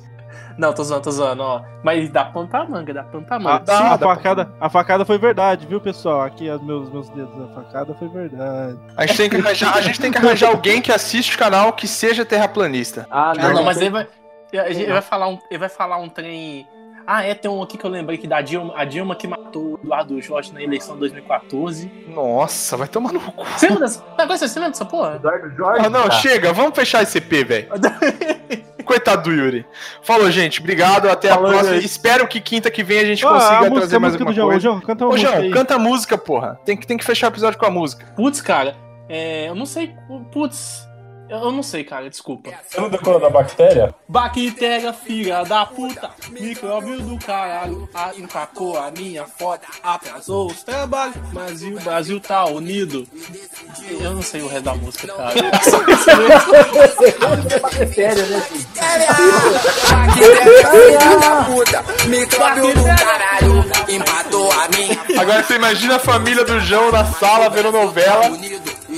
[0.60, 1.62] Não, tô zoando, tô zoando, ó.
[1.82, 3.64] Mas dá pano pra manga, dá pano pra Ah, manga.
[3.66, 6.20] sim, a, facada, a facada foi verdade, viu, pessoal?
[6.20, 8.78] Aqui os meus, meus dedos, a facada foi verdade.
[8.94, 11.72] A gente tem que arranjar, a gente tem que arranjar alguém que assiste o canal
[11.72, 13.06] que seja terraplanista.
[13.10, 14.06] Ah, Ah, não, mas ele vai,
[14.52, 16.66] ele, vai falar um, ele vai falar um trem.
[17.06, 19.72] Ah, é, tem um aqui que eu lembrei que da Dilma, a Dilma que matou
[19.72, 21.90] o Eduardo Jorge na eleição de 2014.
[22.08, 23.44] Nossa, vai tomar no cu.
[23.56, 24.02] Você lembra dessa?
[24.46, 25.16] Você lembra dessa porra?
[25.16, 25.86] Eduardo Jorge.
[25.86, 26.12] Ah, não, cara.
[26.20, 27.68] chega, vamos fechar esse EP, velho.
[28.84, 29.66] Coitado do Yuri.
[30.02, 30.60] Falou, gente.
[30.60, 31.74] Obrigado, até Falou, a próxima.
[31.74, 31.86] gente.
[31.86, 34.32] Espero que quinta que vem a gente Ah, consiga a música, trazer mais música alguma
[34.32, 34.48] do João.
[34.48, 34.60] coisa.
[34.60, 35.50] João, canta uma Ô, música João, aí.
[35.50, 36.60] canta a música, porra.
[36.64, 38.04] Tem que, tem que fechar o episódio com a música.
[38.16, 38.76] Putz, cara,
[39.08, 39.94] é, eu não sei.
[40.32, 40.86] Putz.
[41.30, 42.50] Eu não sei, cara, desculpa.
[42.68, 43.94] Você não decorou da bactéria?
[44.08, 51.14] Bactéria, filha da puta, micróbio do caralho, a, empacou a minha foto, atrasou os trabalhos,
[51.32, 53.06] mas e o Brasil tá unido.
[53.88, 55.34] Eu não sei o resto da música, cara.
[57.62, 58.42] Bactéria, né?
[62.08, 65.20] Micróbio do caralho, empatou a minha.
[65.20, 68.30] Agora você imagina a família do João na sala vendo novela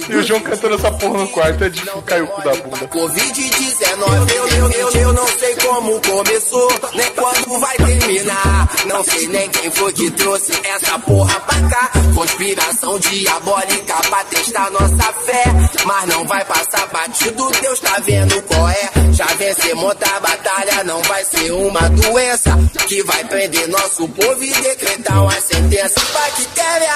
[0.08, 1.64] e o João cantando essa porra no quarto.
[1.64, 2.88] É de cair o cu da bunda.
[2.88, 8.68] Covid-19, eu, eu, eu, eu não sei como começou, nem quando vai terminar.
[8.86, 11.90] Não sei nem quem foi que trouxe essa porra pra cá.
[12.14, 15.44] Conspiração diabólica pra testar nossa fé.
[15.84, 18.90] Mas não vai passar batido, Deus tá vendo qual é.
[19.12, 22.58] Já vencemos a batalha, não vai ser uma doença
[22.88, 26.00] que vai prender nosso povo e decretar uma sentença.
[26.12, 26.94] Bactéria,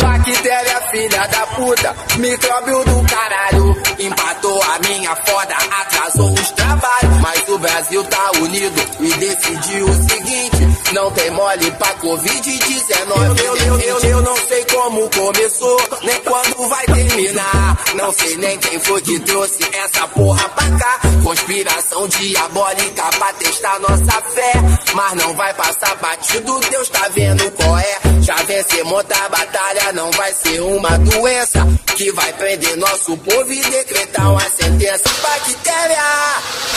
[0.00, 3.82] bactéria, filha da puta, micróbio do caralho.
[3.98, 7.20] Empatou a minha foda, atrasou os trabalhos.
[7.20, 13.38] Mas o Brasil tá unido e decidiu o seguinte: não tem mole pra Covid-19.
[13.38, 17.78] Eu, eu, eu, eu não sei como começou, nem quando vai terminar.
[17.94, 21.00] Não sei nem quem foi que trouxe essa porra pra cá.
[21.22, 24.52] Conspiração diabólica pra testar nossa fé.
[24.94, 27.98] Mas não vai passar batido, Deus tá vendo qual é.
[28.20, 31.66] Já vencemos a batalha, não vai ser uma doença
[31.96, 35.02] que vai prender nosso povo e decretar uma sentença.
[35.22, 36.02] Bactéria,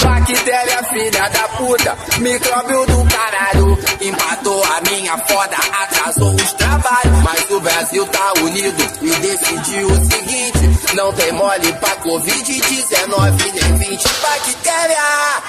[0.01, 3.77] bactéria, filha da puta, micróbio do caralho.
[4.05, 7.23] Empatou a minha foda, atrasou os trabalhos.
[7.23, 13.89] Mas o Brasil tá unido e decidiu o seguinte: não tem mole pra Covid-19 nem
[13.89, 14.03] 20.
[14.21, 15.43] Bactéria,